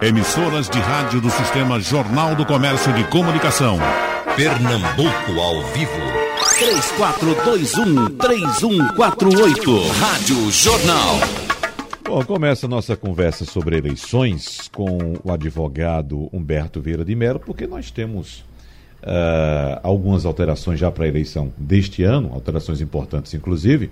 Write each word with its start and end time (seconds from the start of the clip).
Emissoras 0.00 0.68
de 0.68 0.78
rádio 0.78 1.20
do 1.20 1.28
Sistema 1.30 1.80
Jornal 1.80 2.34
do 2.36 2.46
Comércio 2.46 2.92
de 2.92 3.02
Comunicação. 3.04 3.78
Pernambuco 4.36 5.40
ao 5.40 5.62
vivo. 5.72 5.92
3421-3148. 8.18 9.90
Rádio 9.98 10.50
Jornal. 10.52 11.16
Bom, 12.04 12.24
começa 12.24 12.66
a 12.66 12.68
nossa 12.68 12.96
conversa 12.96 13.44
sobre 13.44 13.76
eleições 13.76 14.70
com 14.72 15.14
o 15.24 15.32
advogado 15.32 16.28
Humberto 16.32 16.80
Vieira 16.80 17.04
de 17.04 17.14
Mello, 17.16 17.40
porque 17.40 17.66
nós 17.66 17.90
temos 17.90 18.44
uh, 19.02 19.80
algumas 19.82 20.24
alterações 20.24 20.78
já 20.78 20.90
para 20.90 21.04
a 21.04 21.08
eleição 21.08 21.52
deste 21.58 22.04
ano, 22.04 22.30
alterações 22.32 22.80
importantes 22.80 23.34
inclusive, 23.34 23.90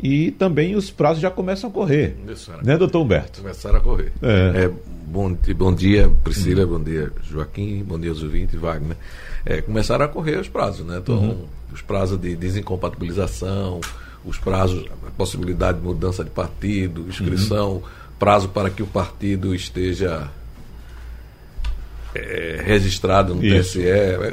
e 0.00 0.30
também 0.30 0.76
os 0.76 0.90
prazos 0.90 1.20
já 1.20 1.30
começam 1.30 1.68
a 1.68 1.72
correr. 1.72 2.16
Começaram 2.20 2.62
né, 2.62 2.76
doutor 2.76 3.02
Humberto? 3.02 3.40
Começaram 3.40 3.78
a 3.78 3.80
correr. 3.80 4.12
É. 4.22 4.64
É, 4.64 4.70
bom, 5.06 5.36
bom 5.56 5.74
dia, 5.74 6.10
Priscila, 6.22 6.66
bom 6.66 6.80
dia, 6.80 7.12
Joaquim, 7.28 7.82
bom 7.82 7.98
dia, 7.98 8.12
Zuvinte 8.14 8.56
Wagner. 8.56 8.96
É, 9.44 9.60
começaram 9.60 10.04
a 10.04 10.08
correr 10.08 10.38
os 10.38 10.48
prazos, 10.48 10.86
né? 10.86 10.98
Então, 10.98 11.16
uhum. 11.16 11.44
os 11.72 11.82
prazos 11.82 12.20
de 12.20 12.36
desincompatibilização, 12.36 13.80
os 14.24 14.38
prazos, 14.38 14.84
a 15.06 15.10
possibilidade 15.10 15.78
de 15.78 15.84
mudança 15.84 16.22
de 16.22 16.30
partido, 16.30 17.06
inscrição, 17.08 17.74
uhum. 17.74 17.82
prazo 18.18 18.48
para 18.48 18.70
que 18.70 18.82
o 18.82 18.86
partido 18.86 19.54
esteja 19.54 20.28
é, 22.14 22.60
registrado 22.64 23.34
no 23.34 23.44
Isso. 23.44 23.78
TSE. 23.78 23.84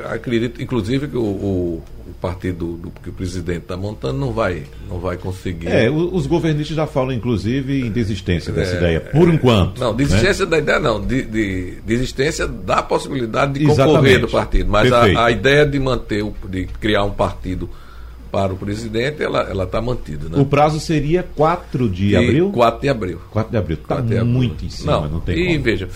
Acredito, 0.05 0.61
inclusive, 0.61 1.07
que 1.07 1.17
o, 1.17 1.21
o, 1.21 1.84
o 2.07 2.13
partido 2.21 2.77
do, 2.77 2.91
que 3.01 3.09
o 3.09 3.13
presidente 3.13 3.59
está 3.59 3.75
montando 3.75 4.17
não 4.17 4.31
vai, 4.31 4.63
não 4.89 4.99
vai 4.99 5.17
conseguir. 5.17 5.67
É, 5.67 5.89
os 5.89 6.25
governistas 6.25 6.75
já 6.75 6.88
falam, 6.88 7.11
inclusive, 7.11 7.81
em 7.81 7.91
desistência 7.91 8.53
dessa 8.53 8.75
é, 8.75 8.77
ideia, 8.77 9.01
por 9.01 9.27
enquanto. 9.27 9.79
Não, 9.79 9.93
desistência 9.93 10.45
né? 10.45 10.51
da 10.51 10.57
ideia 10.59 10.79
não, 10.79 11.05
de, 11.05 11.23
de, 11.23 11.77
desistência 11.85 12.48
da 12.48 12.81
possibilidade 12.81 13.53
de 13.53 13.65
Exatamente. 13.65 13.95
concorrer 13.95 14.20
do 14.20 14.27
partido. 14.27 14.70
Mas 14.70 14.91
a, 14.91 15.26
a, 15.26 15.32
ideia 15.32 15.65
de 15.65 15.79
manter, 15.79 16.23
de 16.49 16.65
criar 16.65 17.04
um 17.04 17.12
partido 17.12 17.70
para 18.32 18.51
o 18.51 18.57
presidente, 18.57 19.23
ela 19.23 19.63
está 19.63 19.82
mantida. 19.82 20.27
Né? 20.27 20.37
O 20.37 20.45
prazo 20.45 20.79
seria 20.79 21.23
4 21.23 21.89
de, 21.89 22.10
de 22.10 22.15
abril? 22.17 22.51
4 22.51 22.82
de 22.82 22.89
abril. 22.89 23.21
4 23.32 23.51
de 23.51 23.57
abril. 23.57 23.77
Está 23.82 24.26
muito 24.26 24.65
em 24.65 24.70
cima, 24.70 24.91
não, 24.91 25.07
não 25.07 25.20
tem 25.21 25.37
e 25.37 25.54
como. 25.54 25.63
veja, 25.63 25.87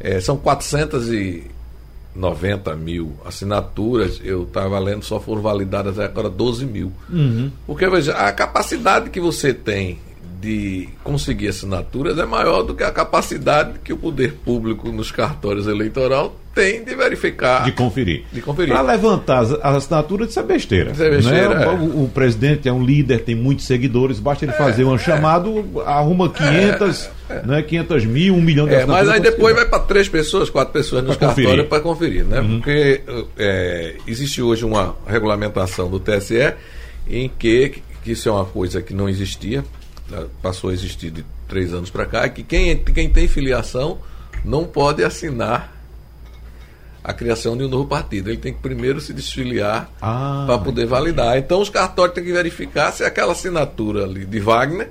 é, 0.00 0.20
são 0.20 0.36
490 0.36 2.76
mil 2.76 3.14
assinaturas, 3.24 4.20
eu 4.22 4.42
estava 4.44 4.78
lendo, 4.78 5.04
só 5.04 5.18
foram 5.18 5.42
validadas 5.42 5.98
agora 5.98 6.28
12 6.28 6.66
mil. 6.66 6.92
Uhum. 7.10 7.50
Porque, 7.66 7.88
veja, 7.88 8.12
a 8.14 8.30
capacidade 8.32 9.10
que 9.10 9.20
você 9.20 9.52
tem 9.54 9.98
de 10.44 10.88
conseguir 11.02 11.48
assinaturas 11.48 12.18
é 12.18 12.26
maior 12.26 12.62
do 12.62 12.74
que 12.74 12.84
a 12.84 12.92
capacidade 12.92 13.78
que 13.82 13.94
o 13.94 13.96
poder 13.96 14.34
público 14.44 14.92
nos 14.92 15.10
cartórios 15.10 15.66
eleitorais 15.66 16.30
tem 16.54 16.84
de 16.84 16.94
verificar. 16.94 17.64
De 17.64 17.72
conferir. 17.72 18.24
De 18.30 18.42
conferir. 18.42 18.74
Para 18.74 18.82
levantar 18.82 19.38
as, 19.40 19.52
assinaturas, 19.52 20.28
isso 20.28 20.38
é 20.38 20.42
besteira. 20.42 20.92
Isso 20.92 21.02
é 21.02 21.10
besteira. 21.10 21.54
Né? 21.54 21.64
É. 21.64 21.68
O, 21.68 22.04
o, 22.04 22.08
presidente 22.08 22.68
é 22.68 22.72
um 22.72 22.84
líder, 22.84 23.22
tem 23.22 23.34
muitos 23.34 23.64
seguidores, 23.64 24.20
basta 24.20 24.44
ele 24.44 24.52
é, 24.52 24.56
fazer 24.56 24.84
um 24.84 24.94
é, 24.94 24.98
chamado, 24.98 25.82
arruma 25.84 26.28
500, 26.28 27.10
é, 27.30 27.42
né, 27.46 27.62
500 27.62 28.04
mil, 28.04 28.34
um 28.34 28.42
milhão 28.42 28.68
de 28.68 28.74
é, 28.74 28.84
Mas 28.86 29.08
aí 29.08 29.20
depois 29.20 29.56
vai 29.56 29.64
para 29.64 29.80
três 29.80 30.08
pessoas, 30.08 30.50
quatro 30.50 30.74
pessoas 30.74 31.02
nos 31.02 31.16
cartórios 31.16 31.66
para 31.66 31.80
conferir. 31.80 32.24
Né? 32.24 32.40
Uhum. 32.40 32.58
Porque 32.58 33.00
é, 33.38 33.96
existe 34.06 34.42
hoje 34.42 34.64
uma 34.64 34.94
regulamentação 35.06 35.90
do 35.90 35.98
TSE 35.98 36.54
em 37.08 37.30
que, 37.36 37.82
que 38.04 38.12
isso 38.12 38.28
é 38.28 38.32
uma 38.32 38.44
coisa 38.44 38.82
que 38.82 38.92
não 38.94 39.08
existia? 39.08 39.64
Passou 40.42 40.70
a 40.70 40.72
existir 40.72 41.10
de 41.10 41.24
três 41.48 41.72
anos 41.72 41.90
para 41.90 42.06
cá, 42.06 42.28
que 42.28 42.42
quem, 42.42 42.76
quem 42.76 43.08
tem 43.08 43.28
filiação 43.28 43.98
não 44.44 44.64
pode 44.64 45.02
assinar 45.02 45.72
a 47.02 47.12
criação 47.12 47.56
de 47.56 47.64
um 47.64 47.68
novo 47.68 47.86
partido. 47.86 48.30
Ele 48.30 48.38
tem 48.38 48.52
que 48.52 48.60
primeiro 48.60 49.00
se 49.00 49.12
desfiliar 49.12 49.90
ah, 50.00 50.44
para 50.46 50.58
poder 50.58 50.86
validar. 50.86 51.36
Então 51.36 51.60
os 51.60 51.68
cartórios 51.68 52.14
têm 52.14 52.24
que 52.24 52.32
verificar 52.32 52.92
se 52.92 53.04
aquela 53.04 53.32
assinatura 53.32 54.04
ali 54.04 54.24
de 54.24 54.40
Wagner 54.40 54.90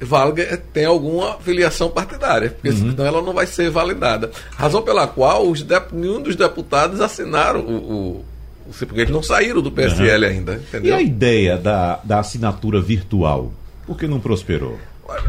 Wagner 0.00 0.60
tem 0.72 0.84
alguma 0.84 1.38
filiação 1.38 1.90
partidária, 1.90 2.50
porque 2.50 2.68
uhum. 2.68 2.90
senão 2.90 3.04
ela 3.04 3.20
não 3.20 3.32
vai 3.32 3.46
ser 3.46 3.68
validada. 3.70 4.30
Razão 4.52 4.82
pela 4.82 5.06
qual 5.06 5.48
os 5.48 5.64
nenhum 5.92 6.22
dos 6.22 6.36
deputados 6.36 7.00
assinaram 7.00 7.60
o, 7.60 7.72
o, 7.72 8.24
o, 8.68 8.72
porque 8.78 9.00
eles 9.00 9.12
não 9.12 9.22
saíram 9.22 9.60
do 9.60 9.72
PSL 9.72 10.24
uhum. 10.24 10.32
ainda. 10.32 10.54
Entendeu? 10.54 10.94
E 10.94 10.96
a 10.96 11.02
ideia 11.02 11.56
da, 11.56 12.00
da 12.04 12.20
assinatura 12.20 12.80
virtual? 12.80 13.52
Por 13.88 13.96
que 13.96 14.06
não 14.06 14.20
prosperou? 14.20 14.78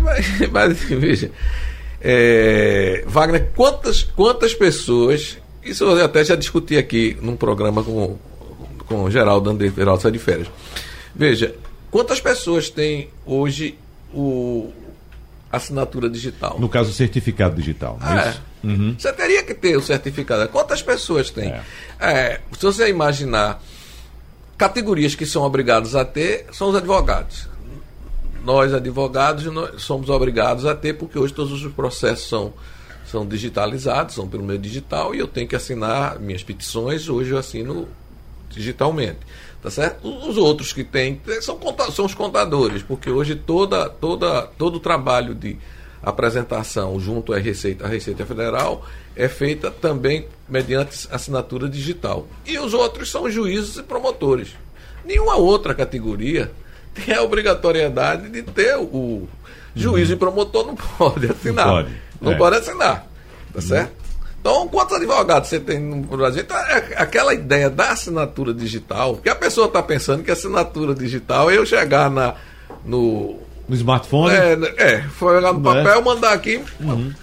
Mas, 0.01 0.27
mas 0.51 0.77
veja, 0.77 1.31
é, 1.99 3.03
Wagner, 3.07 3.49
quantas, 3.55 4.03
quantas 4.03 4.53
pessoas 4.53 5.39
isso 5.63 5.83
eu 5.83 6.03
até 6.03 6.23
já 6.23 6.35
discuti 6.35 6.77
aqui 6.77 7.17
num 7.21 7.35
programa 7.35 7.83
com, 7.83 8.17
com 8.87 9.03
o 9.03 9.11
Geraldo 9.11 9.49
André, 9.49 9.71
Geraldo 9.75 10.01
sai 10.01 10.11
de 10.11 10.19
férias. 10.19 10.47
Veja, 11.13 11.55
quantas 11.91 12.19
pessoas 12.19 12.69
têm 12.69 13.09
hoje 13.25 13.77
o 14.13 14.71
assinatura 15.51 16.09
digital? 16.09 16.59
No 16.59 16.69
caso, 16.69 16.91
o 16.91 16.93
certificado 16.93 17.55
digital, 17.55 17.99
é, 18.01 18.29
é 18.29 18.49
Uhum. 18.61 18.93
Você 18.97 19.13
teria 19.13 19.41
que 19.41 19.53
ter 19.53 19.77
o 19.77 19.81
certificado. 19.81 20.49
Quantas 20.49 20.81
pessoas 20.81 21.29
tem? 21.29 21.49
É. 21.49 21.63
É, 21.97 22.41
se 22.57 22.61
você 22.61 22.89
imaginar 22.89 23.61
categorias 24.57 25.15
que 25.15 25.25
são 25.25 25.43
obrigados 25.43 25.95
a 25.95 26.03
ter, 26.03 26.45
são 26.51 26.67
os 26.67 26.75
advogados. 26.75 27.47
Nós, 28.49 28.73
advogados, 28.73 29.45
somos 29.77 30.09
obrigados 30.09 30.65
a 30.65 30.73
ter, 30.73 30.95
porque 30.95 31.19
hoje 31.19 31.31
todos 31.31 31.63
os 31.63 31.71
processos 31.71 32.27
são 32.27 32.51
são 33.05 33.23
digitalizados, 33.23 34.15
são 34.15 34.27
pelo 34.27 34.43
meio 34.43 34.57
digital, 34.57 35.13
e 35.13 35.19
eu 35.19 35.27
tenho 35.27 35.47
que 35.47 35.55
assinar 35.55 36.19
minhas 36.19 36.43
petições, 36.43 37.07
hoje 37.07 37.29
eu 37.29 37.37
assino 37.37 37.87
digitalmente. 38.49 39.19
Tá 39.61 39.69
certo? 39.69 40.07
Os 40.27 40.35
outros 40.35 40.73
que 40.73 40.83
tem 40.83 41.21
são, 41.41 41.59
são 41.91 42.05
os 42.05 42.15
contadores, 42.15 42.81
porque 42.81 43.11
hoje 43.11 43.35
toda, 43.35 43.87
toda, 43.87 44.47
todo 44.57 44.77
o 44.77 44.79
trabalho 44.79 45.35
de 45.35 45.55
apresentação 46.01 46.99
junto 46.99 47.33
à 47.33 47.37
Receita, 47.37 47.85
à 47.85 47.87
Receita 47.87 48.25
Federal 48.25 48.83
é 49.15 49.27
feita 49.27 49.69
também 49.69 50.25
mediante 50.47 51.07
assinatura 51.11 51.69
digital. 51.69 52.25
E 52.47 52.57
os 52.57 52.73
outros 52.73 53.11
são 53.11 53.29
juízes 53.29 53.77
e 53.77 53.83
promotores. 53.83 54.55
Nenhuma 55.05 55.35
outra 55.35 55.75
categoria 55.75 56.51
tem 57.05 57.15
a 57.15 57.21
obrigatoriedade 57.21 58.29
de 58.29 58.43
ter 58.43 58.77
o 58.77 59.27
juiz 59.75 60.09
uhum. 60.09 60.15
e 60.15 60.17
promotor 60.17 60.65
não 60.65 60.75
pode 60.75 61.31
assinar. 61.31 61.65
Não 61.67 61.73
pode. 61.73 61.89
Não 62.21 62.31
é. 62.31 62.35
pode 62.35 62.55
assinar. 62.57 63.07
Tá 63.53 63.61
certo? 63.61 63.99
Então, 64.39 64.67
quantos 64.69 64.95
advogados 64.95 65.49
você 65.49 65.59
tem 65.59 65.79
no 65.79 66.17
Brasil? 66.17 66.43
Então, 66.43 66.57
é 66.57 66.95
aquela 66.95 67.33
ideia 67.33 67.69
da 67.69 67.91
assinatura 67.91 68.53
digital, 68.53 69.17
que 69.17 69.29
a 69.29 69.35
pessoa 69.35 69.67
está 69.67 69.83
pensando 69.83 70.23
que 70.23 70.31
assinatura 70.31 70.95
digital 70.95 71.51
é 71.51 71.57
eu 71.57 71.65
chegar 71.65 72.09
na, 72.09 72.35
no. 72.85 73.37
No 73.67 73.75
smartphone? 73.75 74.33
É, 74.33 74.57
é 74.77 75.01
foi 75.03 75.37
olhar 75.37 75.53
no 75.53 75.59
é? 75.59 75.83
papel, 75.83 75.99
é. 75.99 76.03
mandar 76.03 76.33
aqui. 76.33 76.63
Uhum. 76.79 77.13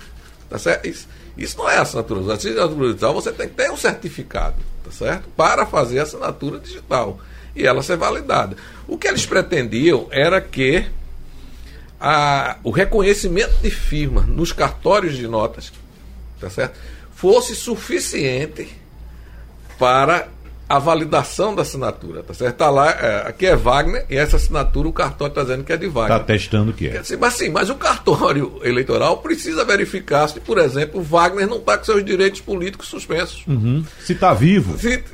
Tá 0.48 0.58
certo? 0.58 0.86
Isso, 0.86 1.08
isso 1.38 1.56
não 1.56 1.68
é 1.68 1.78
assinatura. 1.78 2.34
Assinatura 2.34 2.88
digital 2.88 3.14
você 3.14 3.32
tem 3.32 3.48
que 3.48 3.54
ter 3.54 3.70
um 3.70 3.76
certificado, 3.76 4.56
tá 4.84 4.90
certo? 4.90 5.28
Para 5.36 5.64
fazer 5.64 6.00
assinatura 6.00 6.58
digital. 6.58 7.18
E 7.56 7.66
ela 7.66 7.82
ser 7.82 7.96
validada. 7.96 8.56
O 8.86 8.96
que 8.96 9.08
eles 9.08 9.26
pretendiam 9.26 10.06
era 10.10 10.40
que 10.40 10.86
a, 11.98 12.58
o 12.62 12.70
reconhecimento 12.70 13.54
de 13.62 13.70
firma 13.70 14.20
nos 14.22 14.52
cartórios 14.52 15.16
de 15.16 15.26
notas, 15.26 15.72
tá 16.38 16.50
certo? 16.50 16.78
Fosse 17.14 17.56
suficiente 17.56 18.68
para 19.78 20.28
a 20.68 20.78
validação 20.78 21.54
da 21.54 21.62
assinatura, 21.62 22.22
tá 22.22 22.34
certo? 22.34 22.56
Tá 22.56 22.70
lá, 22.70 22.90
é, 22.90 23.28
aqui 23.28 23.46
é 23.46 23.54
Wagner 23.54 24.04
e 24.10 24.16
essa 24.16 24.36
assinatura 24.36 24.88
o 24.88 24.92
cartório 24.92 25.30
está 25.30 25.42
dizendo 25.42 25.62
que 25.62 25.72
é 25.72 25.76
de 25.76 25.86
Wagner. 25.86 26.16
Está 26.16 26.26
testando 26.26 26.72
que 26.72 26.88
é. 26.88 27.02
Mas 27.20 27.34
sim, 27.34 27.50
mas 27.50 27.70
o 27.70 27.76
cartório 27.76 28.60
eleitoral 28.64 29.18
precisa 29.18 29.64
verificar 29.64 30.28
se, 30.28 30.40
por 30.40 30.58
exemplo, 30.58 31.00
Wagner 31.00 31.46
não 31.46 31.58
está 31.58 31.78
com 31.78 31.84
seus 31.84 32.04
direitos 32.04 32.40
políticos 32.40 32.88
suspensos. 32.88 33.44
Uhum. 33.46 33.84
Se 34.00 34.12
está 34.12 34.34
vivo. 34.34 34.76
Se, 34.76 35.04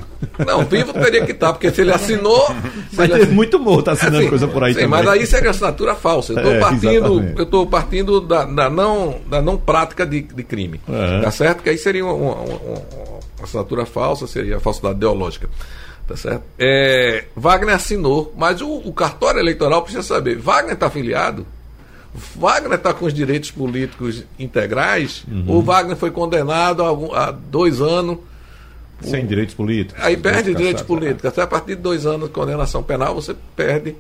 não, 0.47 0.65
vivo 0.65 0.93
teria 0.95 1.25
que 1.27 1.33
estar, 1.33 1.49
tá, 1.49 1.53
porque 1.53 1.71
se 1.71 1.83
ele 1.83 1.93
assinou. 1.93 2.49
Mas 2.93 3.11
ele 3.11 3.27
muito 3.27 3.59
morto 3.59 3.87
tá 3.87 3.93
assinando 3.93 4.19
assim, 4.19 4.29
coisa 4.29 4.49
por 4.49 4.65
aí 4.65 4.73
sim, 4.73 4.81
também. 4.81 5.05
Mas 5.05 5.09
aí 5.09 5.27
seria 5.27 5.51
assinatura 5.51 5.95
falsa. 5.95 6.33
Eu 6.33 6.39
estou 6.39 6.53
é, 6.53 6.61
partindo, 6.61 7.35
eu 7.37 7.47
tô 7.47 7.67
partindo 7.67 8.21
da, 8.23 8.45
da, 8.45 8.71
não, 8.71 9.21
da 9.29 9.43
não 9.43 9.59
prática 9.59 10.07
de, 10.07 10.23
de 10.23 10.43
crime. 10.43 10.81
Uhum. 10.89 11.21
Tá 11.21 11.31
certo? 11.31 11.63
Que 11.63 11.69
aí 11.69 11.77
seria 11.77 12.05
uma, 12.05 12.15
uma, 12.15 12.35
uma 12.35 12.83
assinatura 13.45 13.87
falsa 13.87 14.27
seria 14.27 14.57
a 14.57 14.61
falsidade 14.61 14.97
ideológica. 14.97 15.49
Tá 16.07 16.17
certo? 16.17 16.43
É, 16.59 17.25
Wagner 17.37 17.75
assinou, 17.75 18.35
mas 18.37 18.61
o, 18.61 18.69
o 18.69 18.93
cartório 18.93 19.39
eleitoral 19.39 19.83
precisa 19.83 20.03
saber: 20.03 20.37
Wagner 20.37 20.75
está 20.75 20.87
afiliado? 20.87 21.47
Wagner 22.37 22.75
está 22.75 22.93
com 22.93 23.07
os 23.07 23.15
direitos 23.15 23.51
políticos 23.51 24.25
integrais? 24.39 25.25
Uhum. 25.27 25.45
Ou 25.49 25.63
Wagner 25.63 25.97
foi 25.97 26.11
condenado 26.11 26.83
a, 26.83 27.29
a 27.29 27.31
dois 27.31 27.81
anos? 27.81 28.19
Sem 29.01 29.27
direitos 29.27 29.55
políticos. 29.55 30.03
Aí 30.03 30.17
perde 30.17 30.55
direitos 30.55 30.83
políticos. 30.83 31.25
Até 31.25 31.43
a 31.43 31.47
partir 31.47 31.77
de 31.77 31.83
dois 31.83 32.07
anos 32.07 32.29
de 32.29 32.35
condenação 32.35 32.83
penal, 32.83 33.15
você 33.15 33.35
perde 33.57 33.97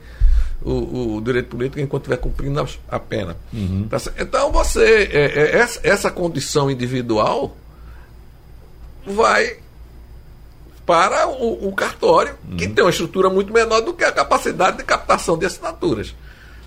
o, 0.64 1.16
o 1.16 1.20
direito 1.20 1.48
político 1.48 1.80
enquanto 1.80 2.02
estiver 2.02 2.18
cumprindo 2.18 2.60
a, 2.60 2.66
a 2.88 2.98
pena. 2.98 3.36
Uhum. 3.52 3.86
Tá 3.88 3.98
então 4.18 4.52
você, 4.52 5.08
é, 5.12 5.24
é, 5.24 5.56
essa, 5.56 5.80
essa 5.82 6.10
condição 6.10 6.70
individual 6.70 7.56
vai 9.06 9.56
para 10.84 11.28
o, 11.28 11.69
o 11.69 11.72
cartório, 11.72 12.34
uhum. 12.50 12.56
que 12.56 12.69
tem 12.69 12.84
uma 12.84 12.90
estrutura 12.90 13.31
muito 13.31 13.52
menor 13.52 13.81
do 13.81 13.94
que 13.94 14.04
a 14.04 14.12
capacidade 14.12 14.78
de 14.78 14.84
captação 14.84 15.38
de 15.38 15.46
assinaturas. 15.46 16.14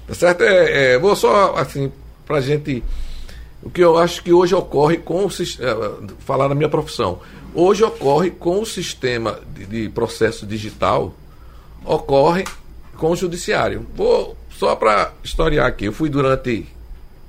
Tá 0.07 0.13
certo? 0.13 0.43
É, 0.43 0.93
é, 0.93 0.99
vou 0.99 1.15
só, 1.15 1.55
assim, 1.55 1.91
para 2.25 2.37
a 2.37 2.41
gente. 2.41 2.83
O 3.61 3.69
que 3.69 3.81
eu 3.81 3.97
acho 3.97 4.23
que 4.23 4.31
hoje 4.31 4.53
ocorre 4.53 4.97
com 4.97 5.25
o 5.25 5.27
é, 5.27 6.13
falar 6.19 6.47
na 6.47 6.55
minha 6.55 6.69
profissão. 6.69 7.19
Hoje 7.53 7.83
ocorre 7.83 8.31
com 8.31 8.61
o 8.61 8.65
sistema 8.65 9.39
de, 9.53 9.65
de 9.65 9.89
processo 9.89 10.45
digital, 10.45 11.13
ocorre 11.83 12.45
com 12.97 13.11
o 13.11 13.15
judiciário. 13.15 13.85
Vou 13.95 14.37
só 14.51 14.75
para 14.75 15.13
historiar 15.23 15.67
aqui. 15.67 15.85
Eu 15.85 15.93
fui 15.93 16.09
durante 16.09 16.67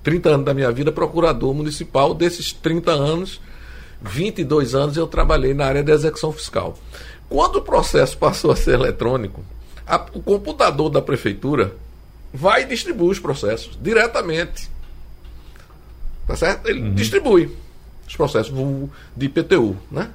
30 0.02 0.28
anos 0.28 0.46
da 0.46 0.52
minha 0.52 0.70
vida 0.70 0.92
procurador 0.92 1.54
municipal. 1.54 2.12
Desses 2.12 2.52
30 2.52 2.90
anos, 2.90 3.40
22 4.00 4.74
anos 4.74 4.96
eu 4.96 5.06
trabalhei 5.06 5.54
na 5.54 5.66
área 5.66 5.82
de 5.82 5.92
execução 5.92 6.32
fiscal. 6.32 6.78
Quando 7.28 7.56
o 7.56 7.62
processo 7.62 8.16
passou 8.18 8.50
a 8.50 8.56
ser 8.56 8.74
eletrônico, 8.74 9.44
a, 9.86 10.04
o 10.12 10.22
computador 10.22 10.90
da 10.90 11.00
prefeitura 11.00 11.74
vai 12.32 12.62
e 12.62 12.66
distribui 12.66 13.10
os 13.10 13.18
processos 13.18 13.78
diretamente. 13.80 14.70
Tá 16.26 16.36
certo? 16.36 16.68
Ele 16.68 16.80
uhum. 16.80 16.94
distribui 16.94 17.50
os 18.06 18.16
processos 18.16 18.52
de 19.16 19.26
IPTU, 19.26 19.76
né? 19.90 20.10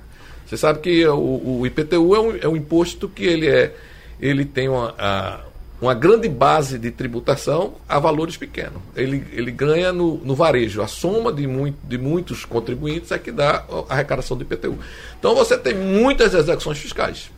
Você 0.45 0.57
sabe 0.57 0.79
que 0.79 1.05
o, 1.07 1.59
o 1.59 1.65
IPTU 1.65 2.15
é 2.15 2.19
um, 2.19 2.35
é 2.35 2.47
um, 2.47 2.57
imposto 2.57 3.07
que 3.07 3.23
ele 3.23 3.47
é 3.47 3.73
ele 4.19 4.43
tem 4.43 4.67
uma, 4.67 4.93
a, 4.97 5.39
uma 5.81 5.95
grande 5.95 6.29
base 6.29 6.77
de 6.77 6.91
tributação 6.91 7.73
a 7.89 7.97
valores 7.97 8.37
pequenos. 8.37 8.79
Ele, 8.95 9.25
ele 9.31 9.49
ganha 9.51 9.91
no, 9.91 10.17
no 10.17 10.35
varejo. 10.35 10.79
A 10.81 10.87
soma 10.87 11.33
de, 11.33 11.47
muito, 11.47 11.77
de 11.83 11.97
muitos 11.97 12.45
contribuintes 12.45 13.11
é 13.11 13.17
que 13.17 13.31
dá 13.31 13.65
a 13.89 13.93
arrecadação 13.93 14.37
do 14.37 14.43
IPTU. 14.43 14.77
Então 15.19 15.33
você 15.33 15.57
tem 15.57 15.73
muitas 15.73 16.35
execuções 16.35 16.77
fiscais. 16.77 17.31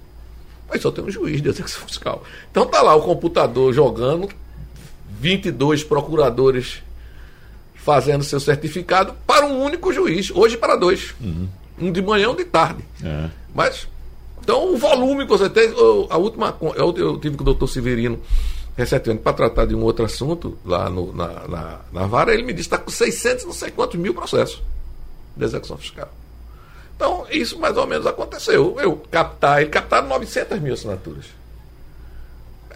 Mas 0.69 0.81
só 0.81 0.91
tem 0.91 1.03
um 1.03 1.09
juiz 1.09 1.41
de 1.41 1.47
execução 1.47 1.87
fiscal. 1.87 2.23
Então 2.51 2.65
tá 2.65 2.81
lá 2.81 2.93
o 2.93 3.01
computador 3.01 3.73
jogando, 3.73 4.27
22 5.21 5.85
procuradores 5.85 6.83
fazendo 7.75 8.23
seu 8.25 8.41
certificado 8.41 9.13
para 9.25 9.45
um 9.45 9.61
único 9.61 9.93
juiz, 9.93 10.31
hoje 10.31 10.57
para 10.57 10.75
dois. 10.75 11.15
Uhum. 11.21 11.47
Um 11.79 11.91
de 11.91 12.01
manhã 12.01 12.29
um 12.29 12.35
de 12.35 12.45
tarde. 12.45 12.83
É. 13.01 13.29
Mas 13.55 13.87
então, 14.43 14.73
o 14.73 14.77
volume 14.77 15.23
que 15.23 15.29
você 15.29 15.49
tem. 15.49 15.73
A 16.09 16.17
última. 16.17 16.55
Eu, 16.75 16.93
eu 16.97 17.17
tive 17.17 17.37
com 17.37 17.43
o 17.43 17.45
doutor 17.45 17.67
Severino 17.67 18.19
recentemente 18.75 19.21
para 19.21 19.33
tratar 19.33 19.65
de 19.65 19.73
um 19.73 19.81
outro 19.81 20.03
assunto 20.03 20.57
lá 20.65 20.89
no, 20.89 21.13
na, 21.13 21.47
na, 21.47 21.79
na 21.93 22.07
vara. 22.07 22.33
Ele 22.33 22.43
me 22.43 22.51
disse 22.51 22.67
que 22.67 22.75
está 22.75 22.83
com 22.83 22.91
600 22.91 23.45
não 23.45 23.53
sei 23.53 23.71
quantos 23.71 23.97
mil 23.97 24.13
processos 24.13 24.61
de 25.37 25.45
execução 25.45 25.77
fiscal. 25.77 26.11
Então, 26.95 27.25
isso 27.31 27.57
mais 27.57 27.77
ou 27.77 27.87
menos 27.87 28.05
aconteceu. 28.05 28.75
Eu 28.79 28.97
captar, 29.09 29.61
ele 29.61 29.69
captaram 29.69 30.09
900 30.09 30.59
mil 30.59 30.73
assinaturas. 30.73 31.25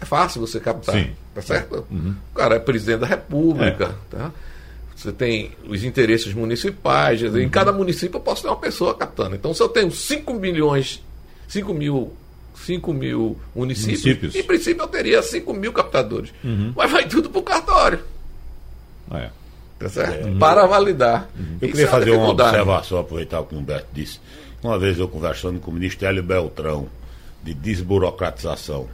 É 0.00 0.06
fácil 0.06 0.40
você 0.40 0.58
captar. 0.58 0.94
Sim. 0.94 1.10
Tá 1.34 1.42
certo? 1.42 1.86
Uhum. 1.90 2.14
O 2.32 2.34
cara 2.34 2.56
é 2.56 2.58
presidente 2.58 3.00
da 3.00 3.06
República. 3.06 3.94
É. 4.12 4.16
Tá? 4.16 4.32
Você 4.96 5.12
tem 5.12 5.52
os 5.68 5.84
interesses 5.84 6.32
municipais. 6.32 7.22
Uhum. 7.22 7.38
Em 7.38 7.48
cada 7.48 7.72
município 7.72 8.16
eu 8.16 8.22
posso 8.22 8.42
ter 8.42 8.48
uma 8.48 8.56
pessoa 8.56 8.94
captando. 8.94 9.34
Então, 9.34 9.52
se 9.52 9.62
eu 9.62 9.68
tenho 9.68 9.90
5 9.90 10.32
milhões 10.34 11.02
5 11.48 11.74
mil 11.74 12.12
5 12.54 12.92
mil 12.92 13.38
municípios, 13.54 14.04
municípios. 14.04 14.34
Em 14.34 14.42
princípio, 14.42 14.82
eu 14.82 14.88
teria 14.88 15.22
5 15.22 15.54
mil 15.54 15.72
captadores. 15.72 16.32
Uhum. 16.42 16.72
Mas 16.74 16.90
vai 16.90 17.06
tudo 17.06 17.30
para 17.30 17.38
o 17.38 17.42
cartório. 17.42 18.00
É. 19.12 19.30
Tá 19.78 19.88
certo? 19.88 20.26
Uhum. 20.26 20.38
Para 20.38 20.66
validar. 20.66 21.30
Uhum. 21.38 21.58
Eu 21.60 21.68
queria 21.68 21.84
é 21.84 21.88
fazer 21.88 22.10
uma 22.10 22.30
observação, 22.30 22.98
aproveitar 22.98 23.40
o 23.40 23.46
que 23.46 23.54
o 23.54 23.58
Humberto 23.58 23.86
disse. 23.92 24.18
Uma 24.62 24.78
vez 24.78 24.98
eu 24.98 25.08
conversando 25.08 25.60
com 25.60 25.70
o 25.70 25.74
ministro 25.74 26.06
Hélio 26.06 26.22
Beltrão, 26.22 26.88
de 27.42 27.54
desburocratização 27.54 28.88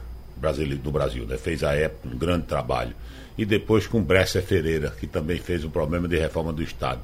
do 0.81 0.91
Brasil, 0.91 1.25
né? 1.25 1.37
fez 1.37 1.63
a 1.63 1.73
época 1.73 2.13
um 2.13 2.17
grande 2.17 2.45
trabalho. 2.45 2.93
E 3.37 3.45
depois 3.45 3.87
com 3.87 3.97
o 3.97 4.01
Bresser 4.01 4.43
Ferreira, 4.43 4.93
que 4.97 5.07
também 5.07 5.39
fez 5.39 5.65
o 5.65 5.69
problema 5.69 6.07
de 6.07 6.17
reforma 6.17 6.53
do 6.53 6.61
Estado. 6.61 7.01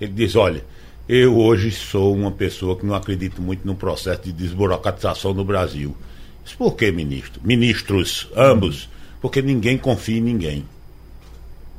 Ele 0.00 0.12
diz: 0.12 0.34
olha, 0.34 0.64
eu 1.08 1.38
hoje 1.38 1.70
sou 1.70 2.14
uma 2.14 2.30
pessoa 2.30 2.76
que 2.76 2.84
não 2.84 2.94
acredito 2.94 3.40
muito 3.40 3.66
no 3.66 3.74
processo 3.74 4.22
de 4.22 4.32
desburocratização 4.32 5.32
no 5.32 5.44
Brasil. 5.44 5.96
Isso 6.44 6.56
por 6.56 6.76
quê, 6.76 6.92
ministro? 6.92 7.40
Ministros, 7.42 8.28
ambos, 8.36 8.90
porque 9.20 9.40
ninguém 9.40 9.78
confia 9.78 10.18
em 10.18 10.22
ninguém. 10.22 10.64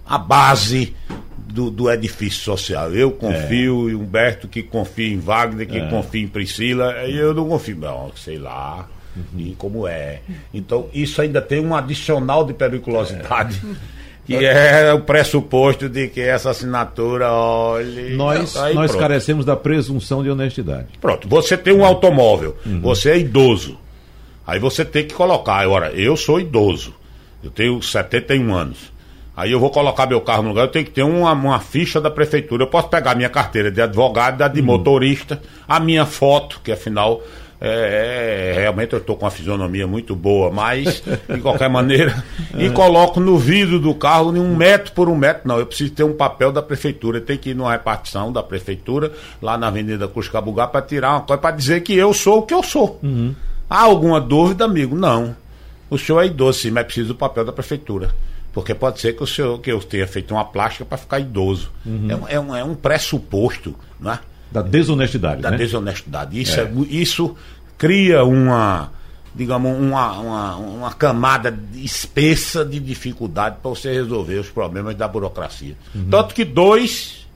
A 0.06 0.18
base 0.18 0.96
do, 1.38 1.70
do 1.70 1.92
edifício 1.92 2.42
social. 2.42 2.92
Eu 2.94 3.12
confio 3.12 3.88
é. 3.88 3.92
em 3.92 3.96
Humberto, 3.96 4.48
que 4.48 4.64
confia 4.64 5.14
em 5.14 5.20
Wagner, 5.20 5.68
que 5.68 5.78
é. 5.78 5.88
confia 5.90 6.24
em 6.24 6.28
Priscila, 6.28 7.06
e 7.06 7.16
eu 7.16 7.34
não 7.34 7.48
confio. 7.48 7.78
Não, 7.78 8.12
sei 8.16 8.38
lá. 8.38 8.88
Uhum. 9.16 9.40
E 9.40 9.56
como 9.58 9.88
é. 9.88 10.22
Então, 10.54 10.90
isso 10.94 11.22
ainda 11.22 11.42
tem 11.42 11.60
um 11.60 11.76
adicional 11.76 12.46
de 12.46 12.54
periculosidade. 12.54 13.62
É 13.64 13.76
que 14.38 14.46
é 14.46 14.94
o 14.94 15.02
pressuposto 15.02 15.90
de 15.90 16.08
que 16.08 16.22
essa 16.22 16.52
assinatura, 16.52 17.32
olhe. 17.32 18.16
Nós, 18.16 18.54
nós 18.76 18.96
carecemos 18.96 19.44
da 19.44 19.56
presunção 19.56 20.22
de 20.22 20.30
honestidade. 20.30 20.88
Pronto, 21.02 21.28
você 21.28 21.58
tem 21.58 21.74
um 21.74 21.84
automóvel, 21.84 22.56
uhum. 22.66 22.80
você 22.82 23.12
é 23.12 23.18
idoso. 23.18 23.78
Aí 24.46 24.60
você 24.60 24.86
tem 24.86 25.06
que 25.06 25.14
colocar. 25.14 25.56
Agora, 25.56 25.92
eu 25.92 26.16
sou 26.16 26.40
idoso, 26.40 26.94
eu 27.44 27.50
tenho 27.50 27.82
71 27.82 28.54
anos. 28.54 28.92
Aí 29.36 29.52
eu 29.52 29.60
vou 29.60 29.70
colocar 29.70 30.06
meu 30.06 30.22
carro 30.22 30.44
no 30.44 30.50
lugar, 30.50 30.64
eu 30.64 30.72
tenho 30.72 30.86
que 30.86 30.92
ter 30.92 31.04
uma, 31.04 31.32
uma 31.32 31.60
ficha 31.60 32.00
da 32.02 32.12
prefeitura. 32.12 32.64
Eu 32.64 32.68
posso 32.68 32.90
pegar 32.90 33.16
minha 33.16 33.30
carteira 33.30 33.72
de 33.72 33.82
advogado, 33.82 34.48
de 34.54 34.60
uhum. 34.60 34.66
motorista, 34.66 35.42
a 35.68 35.80
minha 35.80 36.06
foto, 36.06 36.60
que 36.64 36.72
afinal 36.72 37.22
é, 37.62 38.54
é, 38.56 38.60
realmente 38.62 38.94
eu 38.94 39.00
estou 39.00 39.18
com 39.18 39.26
uma 39.26 39.32
fisionomia 39.32 39.86
muito 39.86 40.16
boa, 40.16 40.50
mas 40.50 41.04
de 41.28 41.42
qualquer 41.42 41.70
maneira, 41.70 42.24
e 42.58 42.70
coloco 42.70 43.20
no 43.20 43.38
vidro 43.38 43.80
do 43.80 43.94
carro 43.94 44.32
um 44.32 44.56
metro 44.56 44.94
por 44.94 45.10
um 45.10 45.16
metro. 45.16 45.48
Não, 45.48 45.60
eu 45.60 45.66
preciso 45.66 45.92
ter 45.92 46.04
um 46.04 46.14
papel 46.14 46.52
da 46.52 46.62
prefeitura, 46.62 47.20
tem 47.20 47.38
que 47.38 47.50
ir 47.50 47.56
numa 47.56 47.72
repartição 47.72 48.32
da 48.32 48.42
prefeitura, 48.42 49.12
lá 49.42 49.58
na 49.58 49.68
Avenida 49.68 50.08
Cuscabugá, 50.08 50.68
para 50.68 50.82
tirar 50.82 51.12
uma 51.12 51.22
coisa, 51.22 51.42
para 51.42 51.56
dizer 51.56 51.82
que 51.82 51.94
eu 51.94 52.14
sou 52.14 52.40
o 52.40 52.42
que 52.44 52.54
eu 52.54 52.64
sou. 52.64 52.98
Uhum. 53.04 53.36
Há 53.70 53.82
alguma 53.82 54.22
dúvida, 54.22 54.64
amigo? 54.64 54.96
Não. 54.96 55.36
O 55.90 55.98
senhor 55.98 56.22
é 56.22 56.28
idoso, 56.28 56.60
sim, 56.60 56.72
mas 56.72 56.86
precisa 56.86 57.10
do 57.10 57.16
papel 57.16 57.44
da 57.44 57.52
prefeitura. 57.52 58.16
Porque 58.54 58.74
pode 58.74 59.00
ser 59.00 59.14
que 59.14 59.24
o 59.24 59.28
senhor 59.28 59.60
que 59.60 59.72
eu 59.72 59.80
tenha 59.80 60.08
feito 60.08 60.34
uma 60.34 60.46
plástica 60.46 60.86
para 60.86 60.98
ficar 60.98 61.20
idoso. 61.20 61.72
Uhum. 61.86 62.08
É, 62.28 62.36
é, 62.36 62.40
um, 62.40 62.56
é 62.56 62.64
um 62.64 62.74
pressuposto, 62.74 63.76
não 64.00 64.14
é? 64.14 64.20
Da 64.52 64.62
desonestidade. 64.62 65.42
Da 65.42 65.52
né? 65.52 65.58
desonestidade. 65.58 66.40
Isso, 66.40 66.60
é. 66.60 66.64
é. 66.64 66.72
isso 66.90 67.36
cria 67.78 68.24
uma, 68.24 68.92
digamos, 69.34 69.78
uma, 69.78 70.20
uma, 70.20 70.56
uma 70.58 70.94
camada 70.94 71.58
espessa 71.76 72.66
de 72.66 72.80
dificuldade 72.80 73.58
para 73.62 73.70
você 73.70 73.94
resolver 73.94 74.36
os 74.36 74.50
problemas 74.50 74.96
da 74.96 75.08
burocracia. 75.08 75.76
Uhum. 75.94 76.08
Tanto 76.10 76.34
que 76.34 76.44
dois 76.44 77.28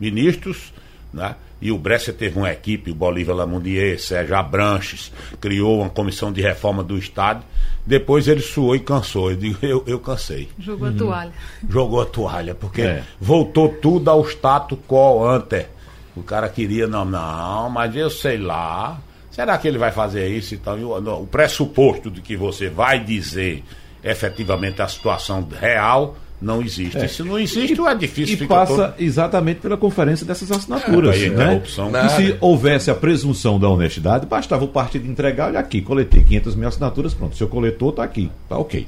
ministros, 0.00 0.72
né? 1.12 1.36
E 1.60 1.70
o 1.70 1.78
Brescia 1.78 2.12
teve 2.12 2.36
uma 2.36 2.50
equipe, 2.50 2.90
o 2.90 2.94
Bolívar 2.94 3.36
Lamondier, 3.36 4.00
Sérgio 4.00 4.34
Abranches, 4.34 5.12
criou 5.40 5.80
uma 5.80 5.88
comissão 5.88 6.32
de 6.32 6.42
reforma 6.42 6.82
do 6.82 6.98
Estado. 6.98 7.44
Depois 7.86 8.26
ele 8.26 8.40
suou 8.40 8.74
e 8.74 8.80
cansou. 8.80 9.30
Eu 9.30 9.36
digo, 9.36 9.58
eu, 9.62 9.84
eu 9.86 10.00
cansei. 10.00 10.48
Jogou 10.58 10.88
uhum. 10.88 10.94
a 10.94 10.98
toalha. 10.98 11.32
Jogou 11.70 12.00
a 12.00 12.06
toalha, 12.06 12.54
porque 12.56 12.82
é. 12.82 13.04
voltou 13.20 13.68
tudo 13.68 14.10
ao 14.10 14.22
status 14.28 14.76
quo 14.88 15.24
ante. 15.24 15.66
O 16.14 16.22
cara 16.22 16.48
queria, 16.48 16.86
não, 16.86 17.04
não, 17.04 17.70
mas 17.70 17.94
eu 17.96 18.10
sei 18.10 18.38
lá. 18.38 18.98
Será 19.30 19.56
que 19.56 19.66
ele 19.66 19.78
vai 19.78 19.90
fazer 19.90 20.28
isso? 20.28 20.54
Então, 20.54 20.76
o 21.20 21.26
pressuposto 21.26 22.10
de 22.10 22.20
que 22.20 22.36
você 22.36 22.68
vai 22.68 23.02
dizer 23.02 23.64
efetivamente 24.04 24.82
a 24.82 24.88
situação 24.88 25.46
real 25.58 26.16
não 26.42 26.60
existe. 26.60 26.98
É. 26.98 27.06
Se 27.06 27.22
não 27.22 27.38
existe, 27.38 27.80
e, 27.80 27.86
é 27.86 27.94
difícil. 27.94 28.44
E 28.44 28.46
passa 28.46 28.88
todo... 28.88 28.94
exatamente 28.98 29.60
pela 29.60 29.76
conferência 29.76 30.26
dessas 30.26 30.50
assinaturas. 30.50 31.16
É, 31.16 31.30
né? 31.30 31.62
E 32.04 32.08
se 32.10 32.36
houvesse 32.40 32.90
a 32.90 32.94
presunção 32.94 33.60
da 33.60 33.68
honestidade, 33.68 34.26
bastava 34.26 34.64
o 34.64 34.68
partido 34.68 35.08
entregar, 35.08 35.48
olha 35.48 35.60
aqui, 35.60 35.80
coletei 35.80 36.22
500 36.22 36.56
mil 36.56 36.68
assinaturas, 36.68 37.14
pronto. 37.14 37.36
Se 37.36 37.42
eu 37.42 37.48
coletou, 37.48 37.90
está 37.90 38.02
aqui. 38.02 38.30
Tá 38.48 38.58
ok. 38.58 38.86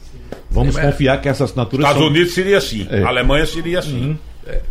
Vamos 0.50 0.76
confiar 0.76 1.20
que 1.20 1.28
essas 1.28 1.50
assinaturas. 1.50 1.84
Estados 1.86 2.02
são... 2.02 2.10
Unidos 2.10 2.34
seria 2.34 2.58
assim, 2.58 2.86
é. 2.90 3.02
Alemanha 3.02 3.46
seria 3.46 3.78
assim. 3.78 4.08
Uhum. 4.10 4.18
É. 4.46 4.62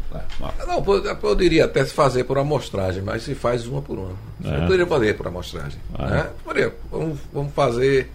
Não, 0.68 0.84
poderia 1.16 1.66
até 1.66 1.84
se 1.84 1.94
fazer 1.94 2.24
por 2.26 2.38
amostragem, 2.38 3.02
mas 3.02 3.24
se 3.24 3.34
faz 3.34 3.66
uma 3.66 3.82
por 3.82 3.98
uma. 3.98 4.12
É. 4.44 4.62
poderia 4.62 4.86
fazer 4.86 5.18
por 5.18 5.28
amostragem. 5.28 5.80
É. 5.98 6.06
Né? 6.06 6.30
Poderia, 6.44 6.74
vamos, 6.92 7.20
vamos 7.34 7.54
fazer. 7.54 8.12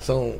São 0.00 0.38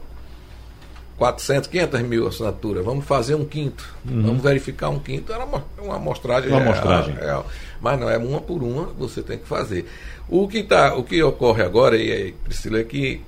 400, 1.17 1.69
500 1.69 2.01
mil 2.03 2.27
assinaturas. 2.27 2.85
Vamos 2.85 3.05
fazer 3.05 3.35
um 3.35 3.45
quinto. 3.45 3.89
Uhum. 4.09 4.23
Vamos 4.23 4.43
verificar 4.43 4.89
um 4.89 4.99
quinto. 4.99 5.33
Era 5.33 5.45
uma, 5.45 5.65
uma 5.79 5.97
amostragem. 5.97 6.51
Uma 6.51 6.61
amostragem. 6.61 7.15
Real, 7.15 7.25
real. 7.25 7.47
Mas 7.81 8.01
não 8.01 8.11
é 8.11 8.19
uma 8.19 8.41
por 8.41 8.63
uma, 8.63 8.87
você 8.87 9.23
tem 9.23 9.39
que 9.39 9.47
fazer. 9.47 9.87
O 10.29 10.49
que, 10.49 10.63
tá, 10.63 10.95
o 10.95 11.05
que 11.05 11.23
ocorre 11.23 11.63
agora, 11.63 11.97
e 11.97 12.11
aí, 12.11 12.33
Priscila, 12.33 12.79
é 12.79 12.85
que 12.85 13.23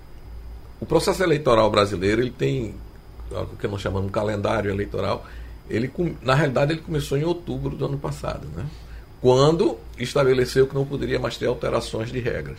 o 0.80 0.86
processo 0.86 1.22
eleitoral 1.22 1.70
brasileiro 1.70 2.20
ele 2.20 2.30
tem 2.30 2.74
o 3.30 3.56
que 3.56 3.66
nós 3.66 3.80
chamamos 3.80 4.06
de 4.06 4.12
calendário 4.12 4.70
eleitoral, 4.70 5.24
ele, 5.68 5.92
na 6.22 6.34
realidade 6.34 6.72
ele 6.72 6.80
começou 6.80 7.18
em 7.18 7.24
outubro 7.24 7.76
do 7.76 7.86
ano 7.86 7.98
passado, 7.98 8.46
né? 8.54 8.64
quando 9.20 9.78
estabeleceu 9.98 10.66
que 10.66 10.74
não 10.74 10.84
poderia 10.84 11.18
mais 11.18 11.36
ter 11.36 11.46
alterações 11.46 12.12
de 12.12 12.20
regras. 12.20 12.58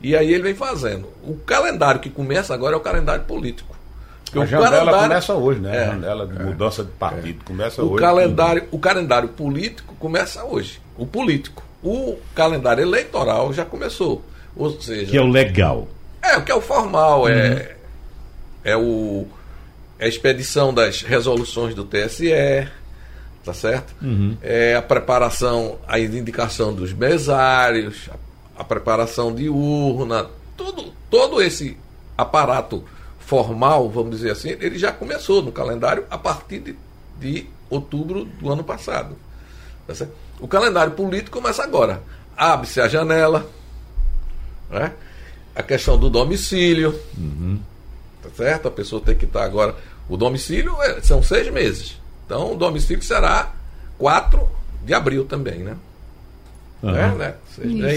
E 0.00 0.16
aí 0.16 0.32
ele 0.32 0.42
vem 0.42 0.54
fazendo. 0.54 1.08
O 1.22 1.36
calendário 1.36 2.00
que 2.00 2.08
começa 2.08 2.54
agora 2.54 2.74
é 2.74 2.78
o 2.78 2.80
calendário 2.80 3.24
político. 3.24 3.76
Porque 4.24 4.38
a 4.38 4.46
janela 4.46 4.70
calendário... 4.70 5.08
começa 5.08 5.34
hoje, 5.34 5.60
né? 5.60 5.76
É, 5.76 5.84
a 5.84 5.86
janela 5.86 6.26
de 6.26 6.40
é, 6.40 6.44
mudança 6.44 6.84
de 6.84 6.90
partido 6.92 7.40
é. 7.42 7.44
começa 7.44 7.82
o 7.82 7.92
hoje. 7.92 8.02
Calendário, 8.02 8.64
o 8.70 8.78
calendário 8.78 9.28
político 9.30 9.94
começa 9.96 10.44
hoje. 10.44 10.80
O 10.96 11.06
político. 11.06 11.62
O 11.82 12.16
calendário 12.34 12.82
eleitoral 12.82 13.52
já 13.52 13.64
começou. 13.64 14.22
Ou 14.56 14.80
seja. 14.80 15.10
Que 15.10 15.16
é 15.16 15.20
o 15.20 15.26
legal. 15.26 15.88
É, 16.22 16.36
o 16.36 16.44
que 16.44 16.52
é 16.52 16.54
o 16.54 16.60
formal, 16.60 17.28
é, 17.28 17.32
uhum. 17.32 17.38
é, 17.38 17.76
é 18.64 18.76
o. 18.76 19.26
A 19.98 20.06
expedição 20.06 20.72
das 20.72 21.02
resoluções 21.02 21.74
do 21.74 21.84
TSE, 21.84 22.30
tá 23.44 23.52
certo? 23.52 23.94
Uhum. 24.00 24.36
É 24.42 24.76
a 24.76 24.82
preparação, 24.82 25.78
a 25.86 25.98
indicação 25.98 26.74
dos 26.74 26.92
mesários, 26.92 28.08
a, 28.10 28.60
a 28.60 28.64
preparação 28.64 29.34
de 29.34 29.48
urna, 29.48 30.26
tudo, 30.56 30.92
todo 31.10 31.42
esse 31.42 31.76
aparato 32.16 32.84
formal, 33.18 33.88
vamos 33.90 34.16
dizer 34.16 34.32
assim, 34.32 34.48
ele 34.48 34.78
já 34.78 34.90
começou 34.90 35.42
no 35.42 35.52
calendário 35.52 36.04
a 36.10 36.16
partir 36.16 36.60
de, 36.60 36.76
de 37.18 37.46
outubro 37.68 38.24
do 38.24 38.50
ano 38.50 38.64
passado. 38.64 39.16
Tá 39.86 40.06
o 40.40 40.48
calendário 40.48 40.92
político 40.92 41.38
começa 41.38 41.62
agora. 41.62 42.02
Abre-se 42.36 42.80
a 42.80 42.88
janela, 42.88 43.48
né? 44.70 44.92
a 45.54 45.62
questão 45.62 45.98
do 45.98 46.08
domicílio, 46.08 46.98
uhum. 47.16 47.58
Tá 48.22 48.28
certo? 48.36 48.68
A 48.68 48.70
pessoa 48.70 49.00
tem 49.00 49.16
que 49.16 49.24
estar 49.24 49.44
agora. 49.44 49.74
O 50.08 50.16
domicílio 50.16 50.80
é, 50.82 51.00
são 51.02 51.22
seis 51.22 51.50
meses. 51.50 51.98
Então 52.26 52.52
o 52.52 52.56
domicílio 52.56 53.02
será 53.02 53.52
4 53.98 54.48
de 54.84 54.94
abril 54.94 55.24
também, 55.24 55.58
né? 55.58 55.76
Uhum. 56.82 56.96
É, 56.96 57.14
né? 57.14 57.34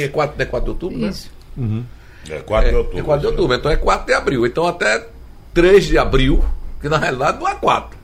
É 0.04 0.08
4, 0.08 0.42
é 0.42 0.46
4 0.46 0.66
de 0.66 0.70
outubro, 0.72 0.98
né? 0.98 1.10
Isso. 1.10 1.30
né? 1.56 1.66
Uhum. 1.66 1.86
É 2.30 2.40
4 2.40 2.70
de 2.70 2.76
outubro. 2.76 3.00
É 3.00 3.04
4 3.04 3.22
de 3.22 3.28
outubro, 3.28 3.56
então 3.56 3.72
é 3.72 3.76
4 3.76 4.06
de 4.06 4.14
abril. 4.14 4.46
Então 4.46 4.68
até 4.68 5.08
3 5.54 5.86
de 5.86 5.98
abril, 5.98 6.44
que 6.82 6.90
na 6.90 6.98
realidade 6.98 7.40
não 7.40 7.48
é 7.48 7.56
4. 7.56 8.02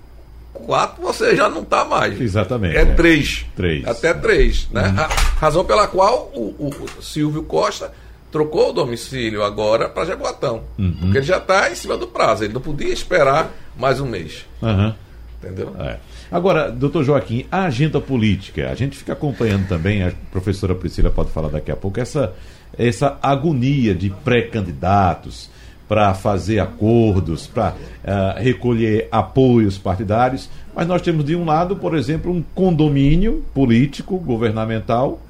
4 0.54 1.02
você 1.02 1.36
já 1.36 1.50
não 1.50 1.62
está 1.62 1.86
mais. 1.86 2.20
Exatamente. 2.20 2.78
É 2.78 2.86
3. 2.86 3.46
É. 3.54 3.56
3. 3.56 3.88
Até 3.88 4.14
3. 4.14 4.70
Né? 4.72 4.88
Uhum. 4.88 4.96
razão 5.40 5.66
pela 5.66 5.88
qual 5.88 6.32
o, 6.34 6.68
o, 6.68 7.02
Silvio 7.02 7.44
Costa 7.44 7.94
trocou 8.32 8.70
o 8.70 8.74
domicílio 8.74 9.44
agora 9.44 9.90
para 9.90 10.06
Jaboatão. 10.06 10.64
Uhum. 10.78 10.96
Porque 11.00 11.18
ele 11.18 11.26
já 11.26 11.38
está 11.38 11.72
em 11.72 11.76
cima 11.76 11.98
do 11.98 12.08
prazo. 12.08 12.44
Ele 12.44 12.54
não 12.54 12.62
podia 12.62 12.92
esperar 12.92 13.52
mais 13.78 14.00
um 14.00 14.08
mês. 14.08 14.46
Uhum. 14.62 14.94
Entendeu? 15.42 15.76
É. 15.80 15.98
Agora, 16.32 16.70
doutor 16.72 17.04
Joaquim, 17.04 17.46
a 17.52 17.64
agenda 17.64 18.02
política, 18.02 18.70
a 18.70 18.76
gente 18.76 18.98
fica 18.98 19.14
acompanhando 19.14 19.68
também, 19.68 20.04
a 20.04 20.12
professora 20.32 20.76
Priscila 20.76 21.10
pode 21.10 21.32
falar 21.32 21.50
daqui 21.50 21.72
a 21.72 21.76
pouco, 21.76 22.00
essa, 22.00 22.34
essa 22.78 23.18
agonia 23.22 23.96
de 23.96 24.10
pré-candidatos 24.10 25.50
para 25.88 26.14
fazer 26.14 26.60
acordos, 26.60 27.48
para 27.48 27.70
uh, 27.70 27.76
eh, 28.04 28.36
recolher 28.40 29.08
apoios 29.10 29.78
partidários, 29.78 30.50
mas 30.76 30.86
nós 30.86 31.02
temos 31.02 31.24
de 31.24 31.34
um 31.34 31.46
lado, 31.46 31.78
por 31.78 31.96
exemplo, 31.96 32.30
um 32.30 32.44
condomínio 32.54 33.46
político, 33.54 34.18
governamental, 34.18 35.22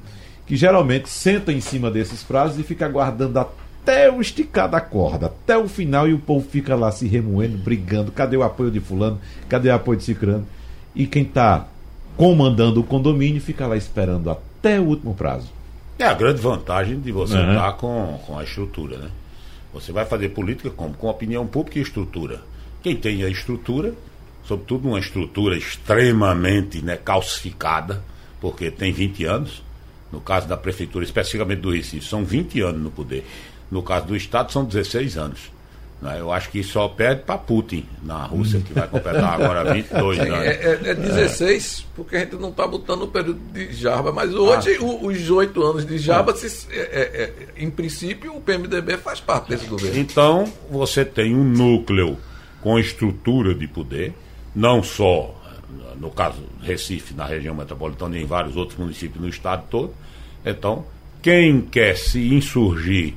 que 0.48 0.56
geralmente 0.56 1.10
senta 1.10 1.52
em 1.52 1.60
cima 1.60 1.90
desses 1.90 2.22
prazos 2.22 2.58
e 2.58 2.62
fica 2.62 2.86
aguardando 2.86 3.38
até 3.38 4.10
o 4.10 4.18
esticar 4.18 4.66
da 4.66 4.80
corda, 4.80 5.26
até 5.26 5.58
o 5.58 5.68
final, 5.68 6.08
e 6.08 6.14
o 6.14 6.18
povo 6.18 6.48
fica 6.48 6.74
lá 6.74 6.90
se 6.90 7.06
remoendo, 7.06 7.58
brigando. 7.58 8.10
Cadê 8.10 8.34
o 8.34 8.42
apoio 8.42 8.70
de 8.70 8.80
Fulano? 8.80 9.20
Cadê 9.46 9.68
o 9.68 9.74
apoio 9.74 9.98
de 9.98 10.04
Cicrano? 10.04 10.46
E 10.94 11.06
quem 11.06 11.22
está 11.22 11.68
comandando 12.16 12.80
o 12.80 12.84
condomínio 12.84 13.42
fica 13.42 13.66
lá 13.66 13.76
esperando 13.76 14.30
até 14.30 14.80
o 14.80 14.84
último 14.84 15.14
prazo. 15.14 15.48
É 15.98 16.04
a 16.04 16.14
grande 16.14 16.40
vantagem 16.40 16.98
de 16.98 17.12
você 17.12 17.36
uhum. 17.36 17.50
estar 17.50 17.72
com, 17.74 18.18
com 18.26 18.38
a 18.38 18.42
estrutura, 18.42 18.96
né? 18.96 19.10
Você 19.74 19.92
vai 19.92 20.06
fazer 20.06 20.30
política 20.30 20.70
como? 20.70 20.94
Com 20.94 21.08
opinião 21.08 21.46
pública 21.46 21.78
e 21.78 21.82
estrutura. 21.82 22.40
Quem 22.82 22.96
tem 22.96 23.22
a 23.22 23.28
estrutura, 23.28 23.92
sobretudo 24.44 24.88
uma 24.88 24.98
estrutura 24.98 25.58
extremamente 25.58 26.82
né, 26.82 26.96
calcificada, 26.96 28.02
porque 28.40 28.70
tem 28.70 28.92
20 28.92 29.24
anos, 29.24 29.62
no 30.12 30.20
caso 30.20 30.46
da 30.48 30.56
prefeitura, 30.56 31.04
especificamente 31.04 31.60
do 31.60 31.70
Recife, 31.70 32.06
são 32.06 32.24
20 32.24 32.60
anos 32.62 32.82
no 32.82 32.90
poder. 32.90 33.24
No 33.70 33.82
caso 33.82 34.06
do 34.06 34.16
Estado, 34.16 34.52
são 34.52 34.64
16 34.64 35.18
anos. 35.18 35.58
Né? 36.00 36.20
Eu 36.20 36.32
acho 36.32 36.50
que 36.50 36.62
só 36.62 36.88
perde 36.88 37.22
para 37.22 37.36
Putin 37.36 37.84
na 38.02 38.24
Rússia, 38.24 38.60
que 38.60 38.72
vai 38.72 38.86
completar 38.86 39.34
agora 39.34 39.64
22 39.74 40.18
anos. 40.20 40.32
É, 40.32 40.78
é, 40.84 40.90
é 40.90 40.94
16, 40.94 41.86
é. 41.86 41.92
porque 41.96 42.16
a 42.16 42.20
gente 42.20 42.36
não 42.36 42.50
está 42.50 42.66
botando 42.66 43.02
o 43.02 43.08
período 43.08 43.40
de 43.52 43.72
Jarba, 43.72 44.12
mas 44.12 44.32
hoje 44.32 44.76
ah. 44.80 44.84
o, 44.84 45.06
os 45.06 45.30
oito 45.30 45.62
anos 45.62 45.84
de 45.84 45.98
Jarba, 45.98 46.34
se, 46.34 46.66
é, 46.70 46.78
é, 46.78 47.22
é, 47.22 47.62
em 47.62 47.70
princípio, 47.70 48.34
o 48.34 48.40
PMDB 48.40 48.96
faz 48.98 49.20
parte 49.20 49.50
desse 49.50 49.66
governo. 49.66 49.98
Então, 49.98 50.50
você 50.70 51.04
tem 51.04 51.34
um 51.34 51.44
núcleo 51.44 52.16
com 52.60 52.78
estrutura 52.78 53.54
de 53.54 53.66
poder, 53.66 54.14
não 54.54 54.82
só, 54.82 55.34
no 56.00 56.10
caso 56.10 56.42
Recife, 56.62 57.14
na 57.14 57.24
região 57.24 57.54
metropolitana 57.54 58.16
e 58.16 58.22
em 58.22 58.26
vários 58.26 58.56
outros 58.56 58.78
municípios 58.78 59.20
no 59.20 59.28
estado 59.28 59.64
todo. 59.70 59.92
Então, 60.44 60.84
quem 61.22 61.60
quer 61.60 61.96
se 61.96 62.34
insurgir 62.34 63.14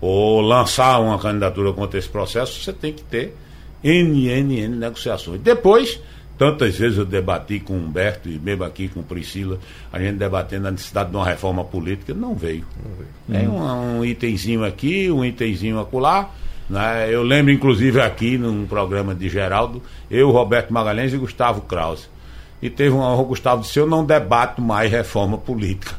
ou 0.00 0.40
lançar 0.40 0.98
uma 1.00 1.18
candidatura 1.18 1.72
contra 1.72 1.98
esse 1.98 2.08
processo, 2.08 2.62
você 2.62 2.72
tem 2.72 2.92
que 2.92 3.02
ter 3.02 3.36
N, 3.84 4.28
N, 4.28 4.60
N 4.60 4.76
negociações. 4.76 5.40
Depois, 5.40 6.00
tantas 6.38 6.76
vezes 6.76 6.96
eu 6.96 7.04
debati 7.04 7.60
com 7.60 7.74
o 7.74 7.76
Humberto 7.76 8.28
e 8.28 8.38
mesmo 8.38 8.64
aqui 8.64 8.88
com 8.88 9.02
Priscila, 9.02 9.58
a 9.92 9.98
gente 9.98 10.16
debatendo 10.16 10.68
a 10.68 10.70
necessidade 10.70 11.10
de 11.10 11.16
uma 11.16 11.24
reforma 11.24 11.64
política, 11.64 12.14
não 12.14 12.34
veio. 12.34 12.64
Não 12.82 13.36
veio. 13.36 13.44
É 13.44 13.48
um, 13.48 13.98
um 13.98 14.04
itemzinho 14.04 14.64
aqui, 14.64 15.10
um 15.10 15.24
itemzinho 15.24 15.78
acolá. 15.78 16.30
Né? 16.70 17.12
Eu 17.12 17.24
lembro, 17.24 17.52
inclusive, 17.52 18.00
aqui 18.00 18.38
num 18.38 18.64
programa 18.64 19.12
de 19.12 19.28
Geraldo, 19.28 19.82
eu, 20.08 20.30
Roberto 20.30 20.72
Magalhães 20.72 21.12
e 21.12 21.18
Gustavo 21.18 21.62
Krause. 21.62 22.06
E 22.62 22.70
teve 22.70 22.94
um. 22.94 23.02
O 23.02 23.24
Gustavo 23.24 23.62
disse: 23.62 23.78
Eu 23.78 23.88
não 23.88 24.04
debato 24.04 24.62
mais 24.62 24.90
reforma 24.90 25.36
política. 25.36 25.96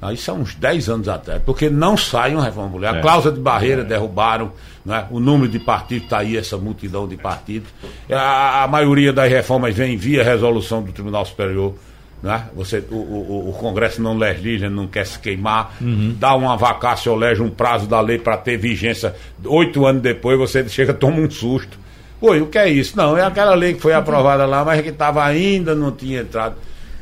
Ah, 0.00 0.12
isso 0.12 0.30
há 0.30 0.34
uns 0.34 0.54
10 0.54 0.88
anos 0.88 1.08
atrás, 1.08 1.42
porque 1.44 1.68
não 1.68 1.96
sai 1.96 2.32
uma 2.32 2.44
reforma 2.44 2.70
política. 2.70 2.96
A 2.96 2.98
é. 3.00 3.02
cláusula 3.02 3.34
de 3.34 3.40
barreira 3.40 3.82
é. 3.82 3.84
derrubaram, 3.84 4.52
né? 4.84 5.06
o 5.10 5.18
número 5.18 5.50
de 5.50 5.58
partidos 5.58 6.04
está 6.04 6.18
aí, 6.18 6.36
essa 6.36 6.56
multidão 6.56 7.06
de 7.08 7.16
partidos. 7.16 7.68
A, 8.08 8.62
a, 8.62 8.68
maioria 8.68 9.12
das 9.12 9.28
reformas 9.28 9.74
vem 9.74 9.96
via 9.96 10.22
resolução 10.22 10.82
do 10.82 10.92
Tribunal 10.92 11.24
Superior. 11.24 11.74
Né? 12.22 12.48
Você, 12.54 12.82
o, 12.90 12.94
o, 12.94 13.50
o 13.50 13.52
Congresso 13.52 14.02
não 14.02 14.16
legisla, 14.16 14.68
não 14.68 14.88
quer 14.88 15.06
se 15.06 15.18
queimar, 15.18 15.76
uhum. 15.80 16.16
dá 16.18 16.34
uma 16.34 16.56
vacácia 16.56 17.10
ou 17.12 17.16
lege 17.16 17.40
um 17.40 17.50
prazo 17.50 17.86
da 17.86 18.00
lei 18.00 18.18
para 18.18 18.36
ter 18.36 18.56
vigência. 18.56 19.14
Oito 19.44 19.86
anos 19.86 20.02
depois 20.02 20.36
você 20.38 20.68
chega 20.68 20.92
toma 20.92 21.20
um 21.20 21.30
susto. 21.30 21.78
Oi, 22.20 22.40
o 22.40 22.46
que 22.46 22.58
é 22.58 22.68
isso? 22.68 22.96
Não, 22.96 23.16
é 23.16 23.22
aquela 23.22 23.54
lei 23.54 23.74
que 23.74 23.80
foi 23.80 23.92
aprovada 23.92 24.44
lá, 24.44 24.64
mas 24.64 24.82
que 24.82 24.88
estava 24.88 25.24
ainda, 25.24 25.74
não 25.76 25.92
tinha 25.92 26.22
entrado. 26.22 26.56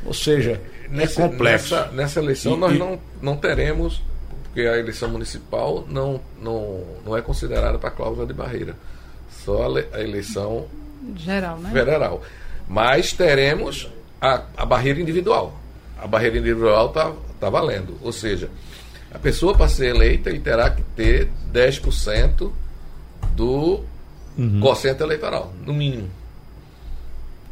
Ou 0.05 0.13
seja, 0.13 0.61
nessa, 0.89 1.19
é 1.19 1.27
complexo. 1.27 1.75
Nessa, 1.75 1.91
nessa 1.91 2.19
eleição 2.19 2.53
e, 2.53 2.57
nós 2.57 2.75
e... 2.75 2.77
Não, 2.77 2.99
não 3.19 3.35
teremos, 3.35 4.03
porque 4.43 4.61
a 4.61 4.77
eleição 4.77 5.09
municipal 5.09 5.83
não, 5.89 6.21
não, 6.39 6.83
não 7.03 7.17
é 7.17 7.21
considerada 7.23 7.79
para 7.79 7.89
cláusula 7.89 8.27
de 8.27 8.33
barreira. 8.33 8.75
Só 9.43 9.63
a, 9.63 9.97
a 9.97 10.01
eleição 10.03 10.67
geral, 11.15 11.57
né? 11.57 11.71
Federal. 11.71 12.21
Mas 12.67 13.11
teremos 13.11 13.89
a, 14.21 14.43
a 14.55 14.65
barreira 14.65 14.99
individual. 14.99 15.57
A 15.97 16.07
barreira 16.07 16.37
individual 16.37 16.87
está 16.87 17.13
tá 17.39 17.49
valendo. 17.49 17.97
Ou 18.01 18.11
seja, 18.11 18.49
a 19.11 19.19
pessoa 19.19 19.55
para 19.55 19.67
ser 19.67 19.95
eleita 19.95 20.29
ele 20.29 20.39
terá 20.39 20.69
que 20.69 20.83
ter 20.95 21.29
10% 21.51 22.51
do 23.35 23.83
uhum. 24.37 24.59
quociente 24.61 25.01
eleitoral, 25.01 25.53
no 25.65 25.73
mínimo. 25.73 26.09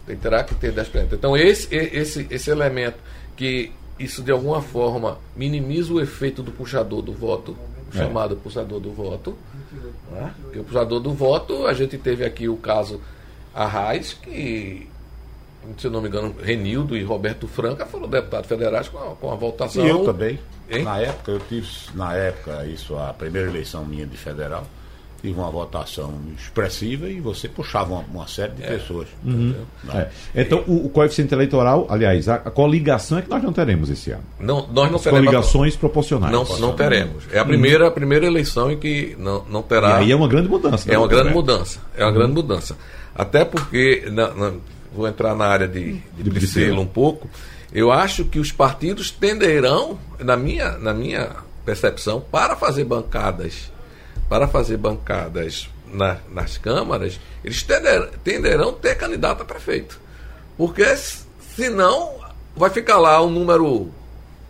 Ele 0.08 0.18
terá 0.18 0.44
que 0.44 0.54
ter 0.56 0.74
10%. 0.74 1.14
Então, 1.14 1.36
esse, 1.36 1.74
esse, 1.76 2.28
esse 2.30 2.50
elemento 2.52 2.98
que 3.36 3.72
isso 3.98 4.22
de 4.22 4.32
alguma 4.32 4.62
forma 4.62 5.18
minimiza 5.36 5.94
o 5.94 6.02
efeito 6.02 6.44
do 6.44 6.52
puxador 6.52 7.02
do 7.02 7.14
voto, 7.14 7.58
é. 7.94 7.98
chamado 7.98 8.36
puxador 8.36 8.80
do 8.80 8.92
voto. 8.92 9.36
Né? 10.12 10.34
o 10.56 10.64
puxador 10.64 11.00
do 11.00 11.14
voto, 11.14 11.66
a 11.66 11.74
gente 11.74 11.98
teve 11.98 12.24
aqui 12.24 12.48
o 12.48 12.58
caso 12.58 13.02
Arraes, 13.54 14.14
que, 14.14 14.88
se 15.78 15.88
eu 15.88 15.92
não 15.92 16.02
me 16.02 16.08
engano, 16.08 16.36
Renildo 16.42 16.96
e 16.98 17.04
Roberto 17.04 17.48
Franca 17.48 17.86
foram 17.86 18.08
deputados 18.08 18.48
federais 18.48 18.88
com 18.90 18.98
a, 18.98 19.16
com 19.16 19.32
a 19.32 19.36
votação. 19.36 19.86
E 19.86 19.90
eu 19.90 20.04
também. 20.04 20.40
Hein? 20.70 20.84
Na 20.84 21.00
época, 21.00 21.32
eu 21.32 21.40
tive, 21.48 21.68
na 21.94 22.14
época, 22.16 22.66
isso, 22.66 22.96
a 22.98 23.14
primeira 23.14 23.50
eleição 23.50 23.86
minha 23.86 24.06
de 24.06 24.18
federal, 24.18 24.66
tive 25.22 25.40
uma 25.40 25.50
votação 25.50 26.14
expressiva 26.38 27.08
e 27.10 27.20
você 27.20 27.48
puxava 27.48 27.94
uma, 27.94 28.02
uma 28.14 28.28
série 28.28 28.52
de 28.54 28.64
É. 28.64 28.68
pessoas. 28.68 29.08
Uhum. 29.24 29.32
entendeu? 29.32 29.66
É. 29.94 30.10
Então, 30.36 30.64
o, 30.68 30.86
o 30.86 30.90
coeficiente 30.90 31.34
eleitoral, 31.34 31.86
aliás, 31.90 32.28
a, 32.30 32.36
a 32.36 32.52
coligação 32.52 33.18
é 33.18 33.22
que 33.22 33.30
nós 33.30 33.42
não 33.44 33.52
teremos 33.54 33.90
esse 33.90 34.12
ano. 34.12 34.24
Não, 34.40 34.68
nós 34.68 34.90
não 34.90 34.96
As 34.98 35.04
teremos. 35.04 35.26
coligações 35.26 35.76
proporcionais. 35.76 36.32
Não, 36.32 36.44
não 36.60 36.74
teremos. 36.76 37.24
É 37.32 37.40
a 37.40 37.46
primeira, 37.46 37.88
a 37.88 37.92
primeira 37.92 38.26
eleição 38.26 38.72
em 38.72 38.78
que 38.78 39.16
não, 39.20 39.44
não 39.50 39.62
E 39.62 39.64
terá. 39.64 39.98
aí 39.98 40.12
é 40.12 40.16
uma 40.16 40.28
grande 40.28 40.48
mudança. 40.50 40.92
É 40.92 40.98
uma 40.98 41.08
né, 41.08 41.14
grande 41.14 41.30
Roberto? 41.34 41.52
mudança. 41.54 41.80
É 41.98 42.04
uma 42.06 42.12
grande 42.12 42.34
mudança. 42.34 42.78
Até 43.16 43.46
porque, 43.46 44.04
na- 44.12 44.34
na- 44.34 44.54
vou 44.96 45.08
entrar 45.08 45.36
na 45.36 45.46
área 45.46 45.68
de, 45.68 45.94
de, 46.16 46.24
De 46.24 46.30
Priscila 46.30 46.80
um 46.80 46.86
pouco, 46.88 47.30
eu 47.74 47.92
acho 47.92 48.26
que 48.26 48.40
os 48.40 48.52
partidos 48.52 49.12
tenderão, 49.12 50.00
na 50.20 50.36
minha, 50.38 50.72
na 50.78 50.94
minha 50.94 51.32
percepção, 51.66 52.22
para 52.22 52.56
fazer 52.56 52.86
bancadas, 52.86 53.72
para 54.30 54.48
fazer 54.48 54.78
bancadas 54.78 55.70
na- 55.92 56.18
nas 56.32 56.58
câmaras, 56.58 57.20
eles 57.44 57.62
tenderão, 57.64 58.08
tenderão 58.24 58.74
ter 58.74 58.96
candidato 58.96 59.42
a 59.42 59.46
prefeito. 59.46 60.00
Porque 60.58 60.84
senão 61.56 62.16
vai 62.56 62.70
ficar 62.70 62.98
lá 62.98 63.20
o 63.22 63.30
número 63.30 63.90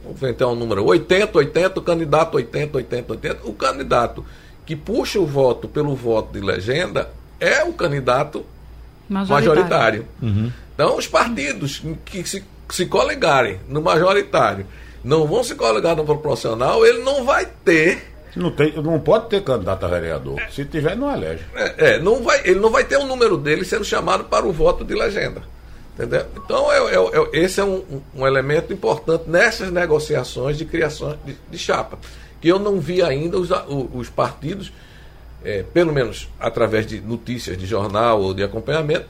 Vamos 0.04 0.22
inventar 0.22 0.48
um 0.50 0.56
número 0.56 0.86
80, 0.86 1.36
80, 1.36 1.80
o 1.80 1.82
candidato 1.84 2.36
80, 2.36 2.78
80, 2.78 3.14
80. 3.14 3.40
O 3.48 3.54
candidato 3.54 4.24
que 4.64 4.75
puxa 4.75 5.20
o 5.20 5.25
voto 5.25 5.68
pelo 5.68 5.96
voto 5.96 6.32
de 6.32 6.46
legenda 6.46 7.10
é 7.40 7.64
o 7.64 7.74
candidato 7.74 8.46
majoritário. 9.10 10.08
Então, 10.74 10.98
os 10.98 11.08
partidos 11.08 11.82
que 12.06 12.28
se, 12.28 12.44
se 12.70 12.86
coligarem 12.86 13.60
no 13.68 13.82
majoritário 13.82 14.66
não 15.04 15.26
vão 15.28 15.44
se 15.44 15.56
coligar 15.56 15.96
no 15.96 16.04
proporcional, 16.04 16.86
ele 16.86 17.04
não 17.04 17.24
vai 17.26 17.46
ter. 17.64 18.12
Não, 18.36 18.52
tem, 18.52 18.74
não 18.82 19.00
pode 19.00 19.30
ter 19.30 19.42
candidato 19.44 19.86
a 19.86 19.88
vereador. 19.88 20.42
Se 20.52 20.66
tiver, 20.66 20.96
não 20.98 21.14
elege. 21.14 21.44
é, 21.56 21.96
é, 21.96 22.00
não 22.00 22.22
vai, 22.22 22.42
ele 22.44 22.60
não 22.60 22.70
vai 22.70 22.84
ter 22.84 22.98
o 22.98 23.06
número 23.06 23.38
dele 23.38 23.64
sendo 23.64 23.86
chamado 23.86 24.26
para 24.26 24.46
o 24.46 24.52
voto 24.52 24.84
de 24.84 24.94
legenda. 24.94 25.42
Entendeu? 25.94 26.26
Então, 26.36 26.70
é, 26.70 26.78
é- 26.94 26.96
é- 26.98 27.30
esse 27.46 27.62
é 27.62 27.64
um, 27.64 28.02
um- 28.14 28.28
elemento 28.28 28.74
importante 28.74 29.24
nessas 29.30 29.72
negociações 29.72 30.58
de 30.58 30.66
criação 30.66 31.18
de, 31.26 31.38
de 31.50 31.58
chapa. 31.58 31.98
Que 32.42 32.50
eu 32.50 32.60
não 32.60 32.82
vi 32.82 33.02
ainda 33.02 33.38
os, 33.40 33.50
os 33.94 34.10
partidos, 34.10 34.74
é, 35.46 35.64
pelo 35.64 35.94
menos 35.94 36.28
através 36.40 36.86
de 36.88 37.00
notícias 37.00 37.58
de 37.58 37.66
jornal 37.66 38.20
ou 38.22 38.34
de 38.34 38.44
acompanhamento, 38.44 39.06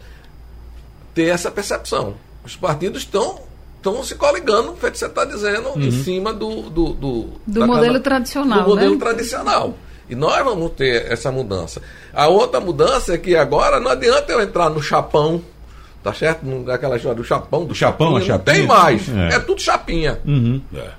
ter 1.14 1.28
essa 1.30 1.50
percepção. 1.50 2.16
Os 2.44 2.56
partidos 2.56 3.02
estão 3.04 3.40
estão 3.78 4.04
se 4.04 4.16
coligando, 4.16 4.76
feito 4.78 4.94
que 4.94 5.00
você 5.00 5.06
está 5.06 5.24
dizendo, 5.26 5.70
em 5.78 5.92
cima 5.92 6.34
do 6.34 6.64
do, 6.70 6.94
do, 6.94 7.30
Do 7.46 7.66
modelo 7.68 7.86
casa- 7.94 8.00
tradicional, 8.00 8.64
Do 8.64 8.70
modelo 8.70 8.94
né? 8.94 9.00
tradicional. 9.00 9.78
E 10.10 10.14
nós 10.16 10.44
vamos 10.44 10.72
ter 10.72 11.12
essa 11.12 11.32
mudança. 11.32 11.82
A 12.14 12.28
outra 12.28 12.60
mudança 12.60 13.14
é 13.14 13.18
que 13.18 13.36
agora 13.36 13.80
não 13.80 13.90
adianta 13.92 14.32
eu 14.32 14.42
entrar 14.42 14.70
no 14.70 14.82
chapão, 14.82 15.42
tá 16.04 16.14
certo? 16.14 16.46
Aquela 16.70 16.96
história 16.98 17.16
do 17.18 17.24
chapão, 17.24 17.66
do 17.66 17.74
Chapão, 17.74 18.16
a 18.18 18.22
chapinha, 18.22 18.38
não 18.38 18.46
chapinha. 18.46 18.56
tem 18.58 18.68
mais. 18.68 19.10
É. 19.34 19.36
É, 19.36 19.40
tudo 19.40 19.62
chapinha. 19.62 20.20
É. 20.76 20.90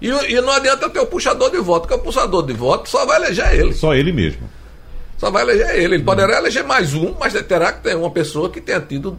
E, 0.00 0.08
e 0.08 0.40
não 0.40 0.52
adianta 0.52 0.88
ter 0.90 1.00
o 1.00 1.06
puxador 1.06 1.50
de 1.50 1.58
voto, 1.58 1.82
porque 1.88 1.94
o 2.00 2.04
puxador 2.04 2.44
de 2.44 2.52
voto 2.52 2.88
só 2.88 3.04
vai 3.06 3.16
eleger 3.22 3.54
ele. 3.54 3.72
Só 3.74 3.94
ele 3.94 4.12
mesmo. 4.12 4.48
Só 5.24 5.30
vai 5.30 5.42
eleger 5.42 5.70
ele. 5.76 5.94
Ele 5.94 6.04
poderá 6.04 6.36
eleger 6.36 6.62
mais 6.64 6.92
um, 6.92 7.14
mas 7.18 7.32
terá 7.32 7.72
que 7.72 7.82
ter 7.82 7.96
uma 7.96 8.10
pessoa 8.10 8.50
que 8.50 8.60
tenha 8.60 8.78
tido 8.78 9.16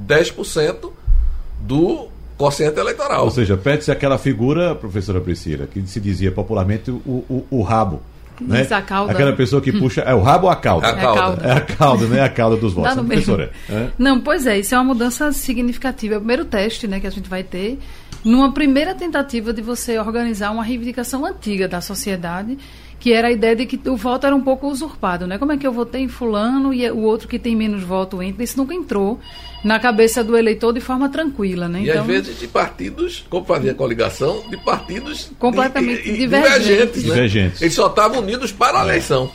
10% 0.00 0.92
do 1.60 2.06
quociente 2.38 2.78
eleitoral. 2.78 3.24
Ou 3.24 3.30
seja, 3.32 3.56
pede-se 3.56 3.90
aquela 3.90 4.16
figura, 4.16 4.76
professora 4.76 5.20
Priscila, 5.20 5.66
que 5.66 5.84
se 5.88 5.98
dizia 5.98 6.30
popularmente 6.30 6.88
o, 6.92 7.24
o, 7.28 7.46
o 7.50 7.62
rabo. 7.62 8.00
Né? 8.40 8.62
Isso, 8.62 8.82
cauda. 8.86 9.10
Aquela 9.10 9.32
pessoa 9.32 9.60
que 9.60 9.72
puxa. 9.72 10.02
É 10.02 10.14
o 10.14 10.22
rabo 10.22 10.46
ou 10.46 10.52
a 10.52 10.56
cauda? 10.56 10.86
A 10.86 10.90
É 10.90 10.92
a 10.92 10.96
cauda. 11.00 11.20
cauda. 11.20 11.46
É 11.48 11.52
a 11.52 11.60
cauda, 11.60 12.06
né? 12.06 12.20
A 12.20 12.28
cauda 12.28 12.56
dos 12.56 12.72
votos. 12.72 12.94
No 12.94 13.02
né, 13.02 13.08
professora? 13.08 13.50
É? 13.68 13.88
Não, 13.98 14.20
pois 14.20 14.46
é, 14.46 14.60
isso 14.60 14.72
é 14.72 14.78
uma 14.78 14.84
mudança 14.84 15.32
significativa. 15.32 16.14
É 16.14 16.16
o 16.16 16.20
primeiro 16.20 16.44
teste 16.44 16.86
né, 16.86 17.00
que 17.00 17.08
a 17.08 17.10
gente 17.10 17.28
vai 17.28 17.42
ter 17.42 17.80
numa 18.24 18.52
primeira 18.52 18.94
tentativa 18.94 19.52
de 19.52 19.60
você 19.60 19.98
organizar 19.98 20.52
uma 20.52 20.62
reivindicação 20.62 21.26
antiga 21.26 21.66
da 21.66 21.80
sociedade, 21.80 22.56
que 23.00 23.12
era 23.12 23.28
a 23.28 23.30
ideia 23.32 23.54
de 23.54 23.66
que 23.66 23.78
o 23.88 23.96
voto 23.96 24.26
era 24.26 24.34
um 24.34 24.40
pouco 24.40 24.66
usurpado. 24.68 25.26
Né? 25.26 25.36
Como 25.38 25.52
é 25.52 25.56
que 25.58 25.66
eu 25.66 25.72
votei 25.72 26.02
em 26.02 26.08
fulano 26.08 26.72
e 26.72 26.90
o 26.90 27.00
outro 27.02 27.28
que 27.28 27.38
tem 27.38 27.54
menos 27.54 27.82
voto 27.82 28.22
entra? 28.22 28.42
Isso 28.42 28.56
nunca 28.56 28.74
entrou 28.74 29.20
na 29.62 29.78
cabeça 29.78 30.22
do 30.24 30.36
eleitor 30.36 30.72
de 30.72 30.80
forma 30.80 31.08
tranquila. 31.08 31.68
Né? 31.68 31.82
E 31.82 31.90
às 31.90 32.04
vezes 32.04 32.38
de 32.38 32.46
partidos, 32.48 33.24
como 33.28 33.44
fazia 33.44 33.74
coligação, 33.74 34.42
de 34.48 34.56
partidos 34.58 35.30
Completamente 35.38 36.02
di- 36.02 36.10
e- 36.10 36.14
e 36.14 36.18
divergentes. 36.18 36.62
divergentes. 36.64 37.02
né? 37.04 37.08
Divergentes. 37.14 37.62
Eles 37.62 37.74
só 37.74 37.86
estavam 37.88 38.20
unidos 38.20 38.52
para 38.52 38.80
a 38.80 38.84
eleição. 38.84 39.30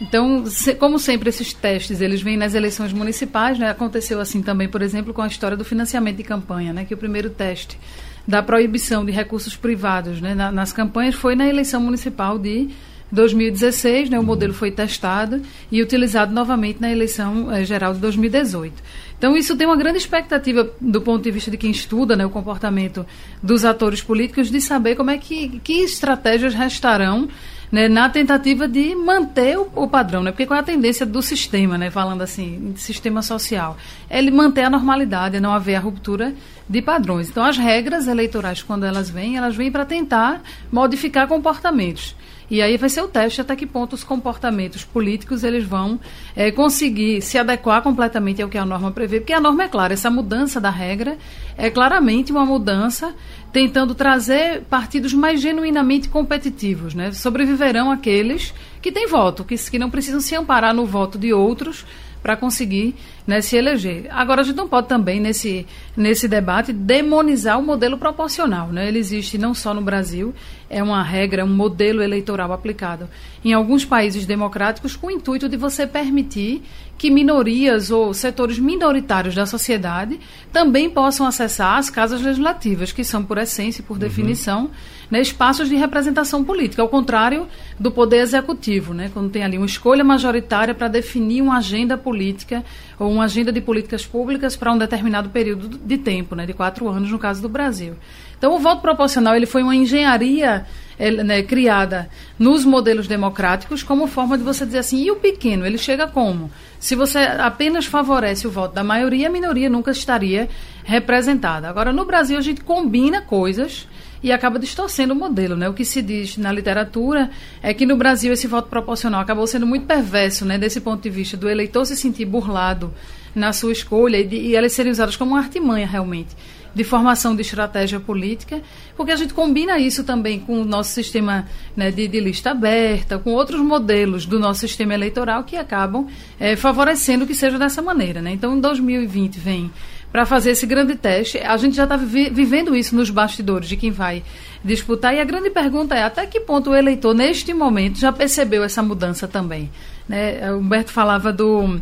Então, 0.00 0.46
se- 0.46 0.74
como 0.74 0.98
sempre, 0.98 1.28
esses 1.28 1.52
testes 1.52 2.00
eles 2.00 2.20
vêm 2.22 2.36
nas 2.36 2.54
eleições 2.54 2.92
municipais, 2.92 3.58
né? 3.58 3.68
Aconteceu 3.70 4.20
assim 4.20 4.42
também, 4.42 4.68
por 4.68 4.82
exemplo, 4.82 5.12
com 5.14 5.22
a 5.22 5.26
história 5.26 5.56
do 5.56 5.64
financiamento 5.64 6.16
de 6.16 6.22
campanha, 6.24 6.72
né? 6.72 6.84
Que 6.84 6.94
o 6.94 6.96
primeiro 6.96 7.30
teste 7.30 7.78
da 8.26 8.42
proibição 8.42 9.04
de 9.04 9.12
recursos 9.12 9.54
privados 9.54 10.20
né? 10.20 10.34
na- 10.34 10.50
nas 10.50 10.72
campanhas 10.72 11.14
foi 11.14 11.34
na 11.34 11.46
eleição 11.46 11.80
municipal 11.80 12.38
de 12.38 12.70
2016, 13.14 14.10
né? 14.10 14.18
O 14.18 14.22
modelo 14.22 14.52
foi 14.52 14.70
testado 14.70 15.40
e 15.70 15.80
utilizado 15.80 16.34
novamente 16.34 16.80
na 16.80 16.90
eleição 16.90 17.50
eh, 17.50 17.64
geral 17.64 17.94
de 17.94 18.00
2018. 18.00 18.82
Então, 19.16 19.36
isso 19.36 19.56
tem 19.56 19.66
uma 19.66 19.76
grande 19.76 19.96
expectativa 19.96 20.68
do 20.80 21.00
ponto 21.00 21.22
de 21.22 21.30
vista 21.30 21.50
de 21.50 21.56
quem 21.56 21.70
estuda 21.70 22.16
né, 22.16 22.26
o 22.26 22.30
comportamento 22.30 23.06
dos 23.42 23.64
atores 23.64 24.02
políticos 24.02 24.50
de 24.50 24.60
saber 24.60 24.96
como 24.96 25.10
é 25.10 25.16
que, 25.16 25.60
que 25.60 25.80
estratégias 25.80 26.52
restarão 26.52 27.28
né, 27.72 27.88
na 27.88 28.08
tentativa 28.08 28.68
de 28.68 28.94
manter 28.94 29.58
o, 29.58 29.70
o 29.74 29.88
padrão, 29.88 30.22
né? 30.22 30.30
Porque 30.30 30.46
qual 30.46 30.58
é 30.58 30.60
a 30.60 30.64
tendência 30.64 31.06
do 31.06 31.22
sistema, 31.22 31.78
né? 31.78 31.90
Falando 31.90 32.22
assim, 32.22 32.74
sistema 32.76 33.22
social? 33.22 33.76
É 34.10 34.18
ele 34.18 34.30
manter 34.30 34.64
a 34.64 34.70
normalidade, 34.70 35.40
não 35.40 35.52
haver 35.52 35.76
a 35.76 35.80
ruptura 35.80 36.34
de 36.68 36.82
padrões. 36.82 37.28
Então, 37.30 37.44
as 37.44 37.56
regras 37.56 38.06
eleitorais, 38.06 38.62
quando 38.62 38.84
elas 38.84 39.08
vêm, 39.08 39.36
elas 39.36 39.56
vêm 39.56 39.70
para 39.70 39.84
tentar 39.84 40.42
modificar 40.70 41.26
comportamentos. 41.26 42.14
E 42.50 42.60
aí 42.60 42.76
vai 42.76 42.88
ser 42.88 43.02
o 43.02 43.08
teste 43.08 43.40
até 43.40 43.56
que 43.56 43.66
ponto 43.66 43.94
os 43.94 44.04
comportamentos 44.04 44.84
políticos 44.84 45.44
eles 45.44 45.64
vão 45.64 45.98
eh, 46.36 46.50
conseguir 46.50 47.22
se 47.22 47.38
adequar 47.38 47.82
completamente 47.82 48.42
ao 48.42 48.48
que 48.48 48.58
a 48.58 48.64
norma 48.64 48.90
prevê, 48.90 49.20
porque 49.20 49.32
a 49.32 49.40
norma 49.40 49.64
é 49.64 49.68
clara, 49.68 49.94
essa 49.94 50.10
mudança 50.10 50.60
da 50.60 50.70
regra 50.70 51.16
é 51.56 51.70
claramente 51.70 52.32
uma 52.32 52.44
mudança 52.44 53.14
tentando 53.52 53.94
trazer 53.94 54.62
partidos 54.62 55.14
mais 55.14 55.40
genuinamente 55.40 56.08
competitivos, 56.08 56.94
né? 56.94 57.12
Sobreviverão 57.12 57.90
aqueles 57.90 58.52
que 58.82 58.92
têm 58.92 59.06
voto, 59.06 59.44
que, 59.44 59.56
que 59.56 59.78
não 59.78 59.88
precisam 59.88 60.20
se 60.20 60.34
amparar 60.34 60.74
no 60.74 60.84
voto 60.84 61.18
de 61.18 61.32
outros 61.32 61.86
para 62.24 62.38
conseguir 62.38 62.94
né, 63.26 63.42
se 63.42 63.54
eleger. 63.54 64.06
Agora, 64.08 64.40
a 64.40 64.44
gente 64.44 64.56
não 64.56 64.66
pode 64.66 64.88
também, 64.88 65.20
nesse, 65.20 65.66
nesse 65.94 66.26
debate, 66.26 66.72
demonizar 66.72 67.60
o 67.60 67.62
modelo 67.62 67.98
proporcional. 67.98 68.68
Né? 68.68 68.88
Ele 68.88 68.98
existe 68.98 69.36
não 69.36 69.52
só 69.52 69.74
no 69.74 69.82
Brasil, 69.82 70.34
é 70.70 70.82
uma 70.82 71.02
regra, 71.02 71.44
um 71.44 71.54
modelo 71.54 72.02
eleitoral 72.02 72.50
aplicado 72.50 73.10
em 73.44 73.52
alguns 73.52 73.84
países 73.84 74.24
democráticos 74.24 74.96
com 74.96 75.08
o 75.08 75.10
intuito 75.10 75.50
de 75.50 75.56
você 75.58 75.86
permitir 75.86 76.62
que 76.96 77.10
minorias 77.10 77.90
ou 77.90 78.14
setores 78.14 78.58
minoritários 78.58 79.34
da 79.34 79.44
sociedade 79.44 80.18
também 80.50 80.88
possam 80.88 81.26
acessar 81.26 81.76
as 81.76 81.90
casas 81.90 82.22
legislativas, 82.22 82.90
que 82.90 83.04
são, 83.04 83.22
por 83.22 83.36
essência 83.36 83.82
e 83.82 83.84
por 83.84 83.98
definição, 83.98 84.70
né, 85.14 85.20
espaços 85.20 85.68
de 85.68 85.76
representação 85.76 86.42
política, 86.42 86.82
ao 86.82 86.88
contrário 86.88 87.46
do 87.78 87.88
poder 87.92 88.16
executivo, 88.16 88.92
né, 88.92 89.12
quando 89.14 89.30
tem 89.30 89.44
ali 89.44 89.56
uma 89.56 89.64
escolha 89.64 90.02
majoritária 90.02 90.74
para 90.74 90.88
definir 90.88 91.40
uma 91.40 91.58
agenda 91.58 91.96
política 91.96 92.64
ou 92.98 93.12
uma 93.12 93.22
agenda 93.22 93.52
de 93.52 93.60
políticas 93.60 94.04
públicas 94.04 94.56
para 94.56 94.72
um 94.72 94.76
determinado 94.76 95.28
período 95.28 95.68
de 95.68 95.98
tempo, 95.98 96.34
né, 96.34 96.44
de 96.44 96.52
quatro 96.52 96.88
anos 96.88 97.12
no 97.12 97.18
caso 97.20 97.40
do 97.40 97.48
Brasil. 97.48 97.94
Então, 98.36 98.56
o 98.56 98.58
voto 98.58 98.82
proporcional 98.82 99.36
ele 99.36 99.46
foi 99.46 99.62
uma 99.62 99.76
engenharia 99.76 100.66
eh, 100.98 101.12
né, 101.12 101.44
criada 101.44 102.10
nos 102.36 102.64
modelos 102.64 103.06
democráticos 103.06 103.84
como 103.84 104.08
forma 104.08 104.36
de 104.36 104.42
você 104.42 104.66
dizer 104.66 104.78
assim, 104.78 105.00
e 105.00 105.12
o 105.12 105.16
pequeno, 105.16 105.64
ele 105.64 105.78
chega 105.78 106.08
como? 106.08 106.50
Se 106.80 106.96
você 106.96 107.18
apenas 107.18 107.86
favorece 107.86 108.48
o 108.48 108.50
voto 108.50 108.74
da 108.74 108.82
maioria, 108.82 109.28
a 109.28 109.30
minoria 109.30 109.70
nunca 109.70 109.92
estaria 109.92 110.48
representada. 110.82 111.68
Agora, 111.68 111.92
no 111.92 112.04
Brasil, 112.04 112.36
a 112.36 112.40
gente 112.40 112.62
combina 112.62 113.22
coisas 113.22 113.86
e 114.24 114.32
acaba 114.32 114.58
distorcendo 114.58 115.12
o 115.12 115.16
modelo. 115.16 115.54
Né? 115.54 115.68
O 115.68 115.74
que 115.74 115.84
se 115.84 116.00
diz 116.00 116.38
na 116.38 116.50
literatura 116.50 117.30
é 117.62 117.74
que 117.74 117.84
no 117.84 117.94
Brasil 117.94 118.32
esse 118.32 118.46
voto 118.46 118.70
proporcional 118.70 119.20
acabou 119.20 119.46
sendo 119.46 119.66
muito 119.66 119.84
perverso, 119.84 120.46
né, 120.46 120.56
desse 120.56 120.80
ponto 120.80 121.02
de 121.02 121.10
vista 121.10 121.36
do 121.36 121.46
eleitor 121.46 121.84
se 121.84 121.94
sentir 121.94 122.24
burlado 122.24 122.90
na 123.34 123.52
sua 123.52 123.70
escolha 123.70 124.16
e, 124.16 124.24
de, 124.24 124.36
e 124.36 124.56
elas 124.56 124.72
serem 124.72 124.90
usadas 124.90 125.14
como 125.14 125.32
uma 125.32 125.40
artimanha 125.40 125.86
realmente 125.86 126.34
de 126.74 126.82
formação 126.82 127.36
de 127.36 127.42
estratégia 127.42 128.00
política, 128.00 128.60
porque 128.96 129.12
a 129.12 129.16
gente 129.16 129.32
combina 129.32 129.78
isso 129.78 130.02
também 130.02 130.40
com 130.40 130.60
o 130.60 130.64
nosso 130.64 130.90
sistema 130.90 131.46
né, 131.76 131.90
de, 131.90 132.08
de, 132.08 132.18
lista 132.18 132.50
aberta, 132.50 133.18
com 133.18 133.30
outros 133.30 133.60
modelos 133.60 134.26
do 134.26 134.40
nosso 134.40 134.60
sistema 134.60 134.94
eleitoral 134.94 135.44
que 135.44 135.56
acabam 135.56 136.08
é, 136.40 136.56
favorecendo 136.56 137.26
que 137.26 137.34
seja 137.34 137.58
dessa 137.58 137.80
maneira. 137.80 138.20
Né? 138.20 138.32
Então, 138.32 138.56
em 138.56 138.60
2020 138.60 139.38
vem 139.38 139.70
para 140.14 140.24
fazer 140.24 140.52
esse 140.52 140.64
grande 140.64 140.94
teste. 140.94 141.38
A 141.38 141.56
gente 141.56 141.74
já 141.74 141.82
está 141.82 141.96
vi 141.96 142.30
vivendo 142.30 142.76
isso 142.76 142.94
nos 142.94 143.10
bastidores 143.10 143.68
de 143.68 143.76
quem 143.76 143.90
vai 143.90 144.22
disputar. 144.64 145.12
E 145.12 145.18
a 145.18 145.24
grande 145.24 145.50
pergunta 145.50 145.92
é 145.96 146.04
até 146.04 146.24
que 146.24 146.38
ponto 146.38 146.70
o 146.70 146.76
eleitor, 146.76 147.12
neste 147.12 147.52
momento, 147.52 147.98
já 147.98 148.12
percebeu 148.12 148.62
essa 148.62 148.80
mudança 148.80 149.26
também. 149.26 149.72
Né? 150.08 150.52
O 150.52 150.58
Humberto 150.58 150.92
falava 150.92 151.32
do, 151.32 151.80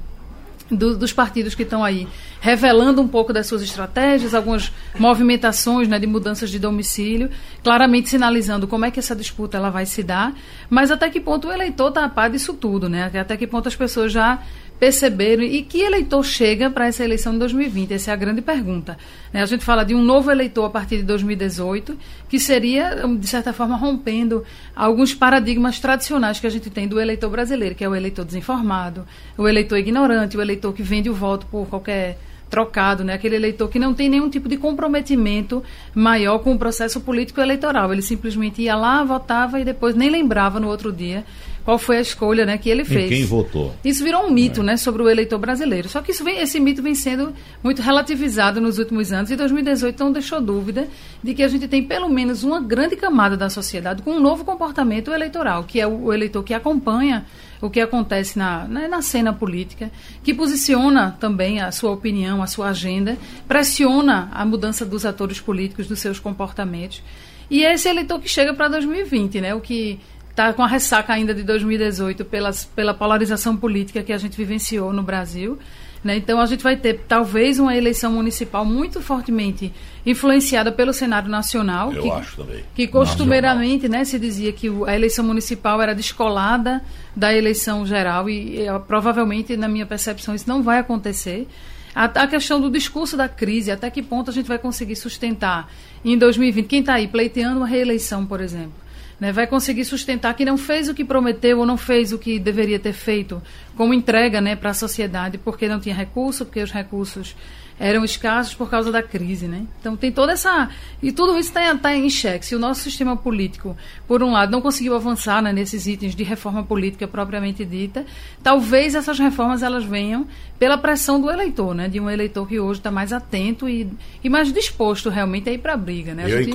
do, 0.71 0.97
dos 0.97 1.13
partidos 1.13 1.55
que 1.55 1.63
estão 1.63 1.85
aí 1.85 2.09
revelando 2.41 3.03
um 3.03 3.07
pouco 3.07 3.35
das 3.35 3.47
suas 3.47 3.61
estratégias, 3.61 4.35
algumas 4.35 4.73
movimentações 4.99 5.87
né, 5.87 5.99
de 5.99 6.07
mudanças 6.07 6.49
de 6.49 6.59
domicílio, 6.59 7.29
claramente 7.63 8.09
sinalizando 8.09 8.67
como 8.67 8.87
é 8.87 8.91
que 8.91 8.99
essa 8.99 9.15
disputa 9.15 9.59
ela 9.59 9.69
vai 9.69 9.85
se 9.85 10.03
dar, 10.03 10.33
mas 10.71 10.91
até 10.91 11.11
que 11.11 11.21
ponto 11.21 11.49
o 11.49 11.53
eleitor 11.53 11.89
está 11.89 12.07
a 12.07 12.09
par 12.09 12.31
disso 12.31 12.55
tudo, 12.55 12.89
né? 12.89 13.11
até 13.15 13.37
que 13.37 13.47
ponto 13.47 13.69
as 13.69 13.77
pessoas 13.77 14.11
já 14.11 14.41
perceberam 14.83 15.45
e 15.45 15.63
que 15.63 15.81
eleitor 15.81 16.25
chega 16.25 16.69
para 16.69 16.89
essa 16.89 17.05
eleição 17.05 17.33
de 17.35 17.39
2020? 17.39 17.95
Essa 17.95 18.11
é 18.11 18.15
a 18.15 18.17
grande 18.17 18.43
pergunta. 18.43 18.99
Né? 19.33 19.41
A 19.41 19.47
gente 19.47 19.65
fala 19.65 19.85
de 19.85 19.95
um 19.95 20.03
novo 20.03 20.29
eleitor 20.29 20.65
a 20.65 20.71
partir 20.71 20.97
de 20.97 21.05
2018, 21.05 21.97
que 22.29 22.37
seria, 22.41 23.07
de 23.17 23.27
certa 23.29 23.53
forma, 23.53 23.77
rompendo 23.77 24.43
alguns 24.75 25.15
paradigmas 25.15 25.79
tradicionais 25.79 26.41
que 26.41 26.49
a 26.49 26.51
gente 26.51 26.69
tem 26.69 26.89
do 26.89 27.01
eleitor 27.01 27.31
brasileiro, 27.31 27.77
que 27.77 27.85
é 27.85 27.89
o 27.89 27.95
eleitor 27.95 28.25
desinformado, 28.25 29.07
o 29.39 29.47
eleitor 29.47 29.79
ignorante, 29.79 30.37
o 30.37 30.43
eleitor 30.43 30.73
que 30.73 30.83
vende 30.83 31.09
o 31.09 31.15
voto 31.15 31.47
por 31.47 31.69
qualquer 31.69 32.19
trocado, 32.51 33.05
né? 33.05 33.15
Aquele 33.15 33.37
eleitor 33.37 33.69
que 33.69 33.79
não 33.79 33.95
tem 33.95 34.11
nenhum 34.11 34.29
tipo 34.29 34.49
de 34.49 34.57
comprometimento 34.57 35.63
maior 35.95 36.41
com 36.41 36.53
o 36.53 36.59
processo 36.59 37.01
político 37.01 37.41
eleitoral. 37.41 37.93
Ele 37.93 38.03
simplesmente 38.03 38.61
ia 38.61 38.75
lá, 38.75 39.03
votava 39.05 39.61
e 39.61 39.65
depois 39.65 39.95
nem 39.95 40.11
lembrava 40.11 40.59
no 40.59 40.69
outro 40.69 40.93
dia 40.93 41.25
qual 41.65 41.79
foi 41.79 41.99
a 41.99 42.01
escolha 42.01 42.45
né, 42.45 42.59
que 42.59 42.69
ele 42.69 42.85
fez. 42.85 43.11
E 43.11 43.17
quem 43.17 43.25
votou. 43.25 43.75
Isso 43.85 44.03
virou 44.03 44.27
um 44.27 44.31
mito 44.31 44.61
é. 44.61 44.65
né, 44.65 44.77
sobre 44.77 45.03
o 45.03 45.09
eleitor 45.09 45.39
brasileiro. 45.39 45.89
Só 45.89 46.01
que 46.01 46.11
isso 46.11 46.25
vem, 46.25 46.39
esse 46.39 46.59
mito 46.59 46.83
vem 46.83 46.95
sendo 46.95 47.33
muito 47.63 47.81
relativizado 47.83 48.61
nos 48.61 48.79
últimos 48.79 49.13
anos 49.13 49.31
e 49.31 49.37
2018 49.37 50.03
não 50.03 50.13
deixou 50.13 50.41
dúvida 50.41 50.89
de 51.23 51.35
que 51.35 51.43
a 51.43 51.49
gente 51.49 51.69
tem 51.69 51.83
pelo 51.83 52.09
menos 52.09 52.43
uma 52.43 52.61
grande 52.61 52.97
camada 52.97 53.37
da 53.37 53.49
sociedade 53.49 54.03
com 54.03 54.13
um 54.13 54.21
novo 54.21 54.45
comportamento 54.45 55.13
eleitoral, 55.13 55.65
que 55.65 55.81
é 55.81 55.87
o, 55.87 56.05
o 56.05 56.13
eleitor 56.13 56.43
que 56.43 56.55
acompanha 56.55 57.25
o 57.61 57.71
que 57.71 57.81
acontece 57.81 58.37
na, 58.37 58.67
na, 58.67 58.89
na, 58.89 59.03
cena 59.03 59.33
política, 59.33 59.91
que 60.25 60.35
posiciona 60.35 61.17
também 61.21 61.61
a 61.61 61.71
sua 61.71 61.93
opinião, 61.93 62.43
a 62.43 62.47
sua 62.49 62.71
agenda, 62.71 63.17
pressiona 63.47 64.29
a 64.33 64.45
mudança 64.45 64.85
dos 64.85 65.07
atores 65.07 65.41
políticos, 65.41 65.87
dos 65.87 66.01
seus 66.01 66.19
comportamentos. 66.19 67.01
E 67.49 67.65
é 67.65 67.75
esse 67.75 67.89
eleitor 67.89 68.19
que 68.19 68.29
chega 68.29 68.53
para 68.53 68.67
2020, 68.69 69.41
né? 69.41 69.55
O 69.55 69.61
que 69.61 70.01
está 70.33 70.53
com 70.53 70.63
a 70.63 70.67
ressaca 70.67 71.13
ainda 71.13 71.35
de 71.35 71.43
2018 71.43 72.25
pelas, 72.25 72.65
pela 72.65 72.93
polarização 72.93 73.57
política 73.57 74.03
que 74.03 74.13
a 74.13 74.19
gente 74.19 74.37
vivenciou 74.37 74.93
no 74.93 75.03
Brasil. 75.03 75.59
Né? 76.03 76.17
Então 76.17 76.41
a 76.41 76.47
gente 76.47 76.65
vai 76.65 76.77
ter 76.77 77.05
talvez 77.07 77.61
uma 77.61 77.77
eleição 77.77 78.11
municipal 78.11 78.65
muito 78.65 79.01
fortemente 79.01 79.73
influenciada 80.05 80.73
pelo 80.73 80.93
cenário 80.93 81.29
nacional. 81.29 81.93
Eu 81.93 82.03
que, 82.03 82.11
acho 82.11 82.37
também. 82.37 82.65
Que 82.75 82.89
costumeiramente 82.89 83.89
né, 83.89 84.05
se 84.05 84.19
dizia 84.19 84.53
que 84.53 84.69
a 84.87 84.97
eleição 84.97 85.25
municipal 85.25 85.81
era 85.81 85.95
descolada 85.95 86.83
da 87.15 87.33
eleição 87.33 87.87
geral 87.87 88.29
e, 88.29 88.63
e 88.63 88.67
provavelmente, 88.89 89.57
na 89.57 89.69
minha 89.69 89.87
percepção, 89.87 90.35
isso 90.35 90.49
não 90.49 90.63
vai 90.63 90.79
acontecer. 90.79 91.47
A, 91.95 92.05
a, 92.05 92.27
questão 92.27 92.59
do 92.59 92.71
discurso 92.71 93.19
da 93.19 93.29
crise, 93.29 93.71
até 93.71 93.91
que 93.91 94.03
ponto 94.03 94.31
a 94.31 94.33
gente 94.33 94.47
vai 94.47 94.59
conseguir 94.59 94.97
sustentar 94.97 95.71
em 96.03 96.17
2020? 96.17 96.67
Quem 96.67 96.81
está 96.81 96.95
aí 96.95 97.07
pleiteando 97.07 97.59
uma 97.59 97.67
reeleição, 97.67 98.25
por 98.25 98.41
exemplo? 98.41 98.73
Né, 99.23 99.31
vai 99.31 99.47
conseguir 99.47 99.85
sustentar 99.85 100.35
que 100.35 100.45
não 100.45 100.59
fez 100.59 100.89
o 100.89 100.95
que 100.95 101.05
prometeu 101.05 101.61
ou 101.61 101.65
não 101.65 101.77
fez 101.77 102.13
o 102.13 102.19
que 102.19 102.41
deveria 102.41 102.77
ter 102.77 102.93
feito 102.93 103.41
como 103.77 103.95
entrega 103.95 104.41
né, 104.41 104.57
para 104.57 104.71
a 104.71 104.75
sociedade, 104.75 105.39
porque 105.39 105.69
não 105.69 105.79
tinha 105.79 105.95
recurso, 105.95 106.45
porque 106.45 106.61
os 106.61 106.73
recursos 106.73 107.37
eram 107.79 108.05
escassos 108.05 108.53
por 108.53 108.69
causa 108.69 108.91
da 108.91 109.01
crise. 109.01 109.47
Né? 109.47 109.65
Então 109.79 109.97
tem 109.97 110.11
toda 110.11 110.33
essa. 110.33 110.69
E 111.01 111.13
tudo 111.13 111.39
isso 111.39 111.51
está 111.51 111.73
tá 111.77 111.95
em 111.95 112.11
xeque. 112.11 112.45
Se 112.45 112.57
o 112.57 112.59
nosso 112.59 112.81
sistema 112.81 113.17
político, 113.17 113.77
por 114.09 114.25
um 114.25 114.33
lado, 114.33 114.51
não 114.51 114.61
conseguiu 114.61 114.97
avançar 114.97 115.41
né, 115.41 115.53
nesses 115.53 115.87
itens 115.87 116.17
de 116.17 116.25
reforma 116.25 116.65
política 116.65 117.07
propriamente 117.07 117.65
dita, 117.65 118.05
talvez 118.43 118.97
essas 118.97 119.21
reformas 119.21 119.63
elas 119.63 119.85
venham 119.85 120.27
pela 120.59 120.77
pressão 120.77 121.21
do 121.21 121.31
eleitor, 121.31 121.77
né? 121.77 121.89
de 121.89 122.01
um 122.01 122.11
eleitor 122.11 122.49
que 122.49 122.59
hoje 122.59 122.81
está 122.81 122.91
mais 122.91 123.13
atento 123.13 123.69
e, 123.69 123.89
e 124.25 124.29
mais 124.29 124.53
disposto 124.53 125.09
realmente 125.11 125.49
a 125.49 125.53
ir 125.53 125.59
para 125.59 125.75
a 125.75 125.77
briga. 125.77 126.13
Né? 126.13 126.25
Eu 126.25 126.39
gente... 126.39 126.51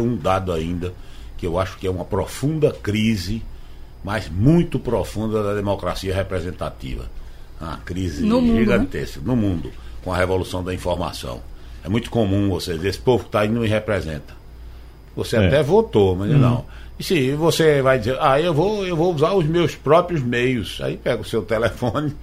um 0.00 0.16
dado 0.16 0.54
ainda 0.54 0.94
que 1.38 1.46
eu 1.46 1.58
acho 1.58 1.78
que 1.78 1.86
é 1.86 1.90
uma 1.90 2.04
profunda 2.04 2.70
crise, 2.72 3.42
mas 4.04 4.28
muito 4.28 4.78
profunda 4.78 5.42
da 5.42 5.54
democracia 5.54 6.14
representativa. 6.14 7.08
Uma 7.60 7.78
crise 7.78 8.26
no 8.26 8.40
gigantesca 8.40 9.20
mundo, 9.20 9.28
né? 9.28 9.34
no 9.34 9.40
mundo, 9.40 9.72
com 10.02 10.12
a 10.12 10.16
revolução 10.16 10.62
da 10.62 10.74
informação. 10.74 11.40
É 11.84 11.88
muito 11.88 12.10
comum 12.10 12.50
você 12.50 12.74
dizer, 12.74 12.88
esse 12.88 12.98
povo 12.98 13.24
que 13.24 13.28
está 13.28 13.40
aí 13.40 13.48
não 13.48 13.62
me 13.62 13.68
representa. 13.68 14.36
Você 15.16 15.36
é. 15.36 15.46
até 15.46 15.62
votou, 15.62 16.14
mas 16.14 16.30
hum. 16.30 16.38
não. 16.38 16.64
E 16.98 17.04
se 17.04 17.32
você 17.32 17.80
vai 17.80 17.98
dizer, 17.98 18.16
ah, 18.20 18.40
eu 18.40 18.52
vou, 18.52 18.84
eu 18.84 18.96
vou 18.96 19.14
usar 19.14 19.32
os 19.32 19.46
meus 19.46 19.74
próprios 19.74 20.20
meios. 20.20 20.80
Aí 20.82 20.96
pega 20.96 21.22
o 21.22 21.24
seu 21.24 21.42
telefone 21.42 22.14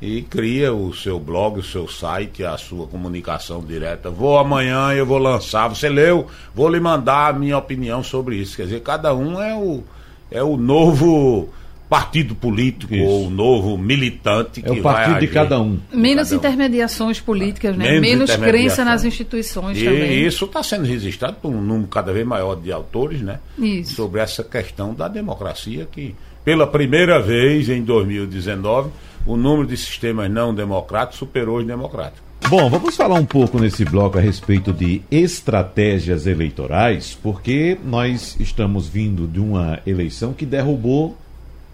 e 0.00 0.22
cria 0.22 0.72
o 0.72 0.94
seu 0.94 1.18
blog, 1.18 1.58
o 1.58 1.62
seu 1.62 1.88
site, 1.88 2.44
a 2.44 2.56
sua 2.56 2.86
comunicação 2.86 3.60
direta. 3.60 4.10
Vou 4.10 4.38
amanhã, 4.38 4.92
eu 4.92 5.04
vou 5.04 5.18
lançar. 5.18 5.68
Você 5.68 5.88
leu? 5.88 6.26
Vou 6.54 6.68
lhe 6.68 6.78
mandar 6.78 7.30
a 7.30 7.32
minha 7.32 7.58
opinião 7.58 8.02
sobre 8.02 8.36
isso. 8.36 8.56
Quer 8.56 8.64
dizer, 8.64 8.80
cada 8.80 9.12
um 9.14 9.42
é 9.42 9.54
o, 9.56 9.82
é 10.30 10.42
o 10.42 10.56
novo 10.56 11.48
partido 11.88 12.34
político 12.34 12.94
isso. 12.94 13.04
ou 13.04 13.26
o 13.26 13.30
novo 13.30 13.78
militante 13.78 14.60
é 14.60 14.62
que 14.62 14.78
o 14.78 14.82
partido 14.82 15.12
vai 15.12 15.20
de 15.20 15.26
cada 15.28 15.58
um. 15.60 15.78
Menos 15.92 16.28
cada 16.28 16.34
um. 16.34 16.38
intermediações 16.38 17.20
políticas, 17.20 17.76
né? 17.76 17.98
Menos, 17.98 18.28
Menos 18.28 18.36
crença 18.36 18.84
nas 18.84 19.04
instituições 19.04 19.78
e 19.78 19.84
também. 19.84 20.26
isso 20.26 20.44
está 20.44 20.62
sendo 20.62 20.84
registrado 20.84 21.38
por 21.40 21.50
um 21.50 21.60
número 21.62 21.88
cada 21.88 22.12
vez 22.12 22.26
maior 22.26 22.54
de 22.56 22.70
autores, 22.70 23.22
né? 23.22 23.40
Isso. 23.58 23.94
Sobre 23.94 24.20
essa 24.20 24.44
questão 24.44 24.94
da 24.94 25.08
democracia 25.08 25.88
que, 25.90 26.14
pela 26.44 26.66
primeira 26.66 27.20
vez 27.20 27.68
em 27.68 27.82
2019, 27.82 28.90
o 29.26 29.36
número 29.36 29.66
de 29.66 29.76
sistemas 29.76 30.30
não 30.30 30.54
democráticos 30.54 31.18
superou 31.18 31.58
os 31.58 31.66
democráticos. 31.66 32.28
Bom, 32.48 32.70
vamos 32.70 32.96
falar 32.96 33.16
um 33.16 33.26
pouco 33.26 33.58
nesse 33.58 33.84
bloco 33.84 34.16
a 34.16 34.20
respeito 34.20 34.72
de 34.72 35.02
estratégias 35.10 36.26
eleitorais, 36.26 37.18
porque 37.22 37.76
nós 37.84 38.36
estamos 38.40 38.88
vindo 38.88 39.26
de 39.26 39.38
uma 39.38 39.80
eleição 39.86 40.32
que 40.32 40.46
derrubou 40.46 41.14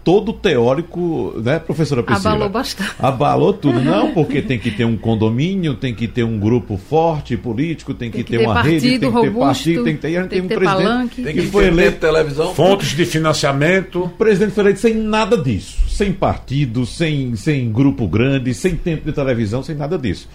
todo 0.05 0.31
teórico, 0.31 1.33
né, 1.43 1.57
professora 1.57 2.03
Priscila? 2.03 2.35
Abalou 2.35 2.49
bastante. 2.49 2.91
Abalou 2.99 3.51
tudo. 3.53 3.81
Não, 3.83 4.13
porque 4.13 4.39
tem 4.39 4.59
que 4.59 4.69
ter 4.69 4.85
um 4.85 4.95
condomínio, 4.95 5.73
tem 5.73 5.95
que 5.95 6.07
ter 6.07 6.23
um 6.23 6.39
grupo 6.39 6.77
forte 6.77 7.35
político, 7.35 7.91
tem 7.91 8.11
que, 8.11 8.17
tem 8.17 8.23
que 8.23 8.31
ter, 8.31 8.37
ter, 8.37 8.45
uma 8.45 8.53
partido, 8.53 8.71
rede, 8.71 8.99
tem 8.99 9.11
que 9.11 9.21
ter 9.21 9.31
partido, 9.31 9.83
tem 9.83 9.95
que 9.95 10.01
ter, 10.01 10.11
tem, 10.11 10.27
tem 10.29 10.41
um 10.43 10.47
presidente 10.47 10.83
palanque. 10.83 11.23
tem 11.23 11.35
que, 11.35 11.41
que 11.41 11.47
foi 11.47 11.65
eleito 11.65 11.99
televisão, 11.99 12.53
fontes 12.53 12.89
de 12.89 13.05
financiamento. 13.05 14.03
O 14.03 14.09
presidente 14.09 14.51
foi 14.51 14.63
eleito 14.63 14.79
sem 14.79 14.93
nada 14.93 15.35
disso, 15.35 15.77
sem 15.89 16.13
partido, 16.13 16.85
sem, 16.85 17.35
sem 17.35 17.71
grupo 17.71 18.07
grande, 18.07 18.53
sem 18.53 18.75
tempo 18.75 19.05
de 19.05 19.11
televisão, 19.11 19.63
sem 19.63 19.75
nada 19.75 19.97
disso. 19.97 20.29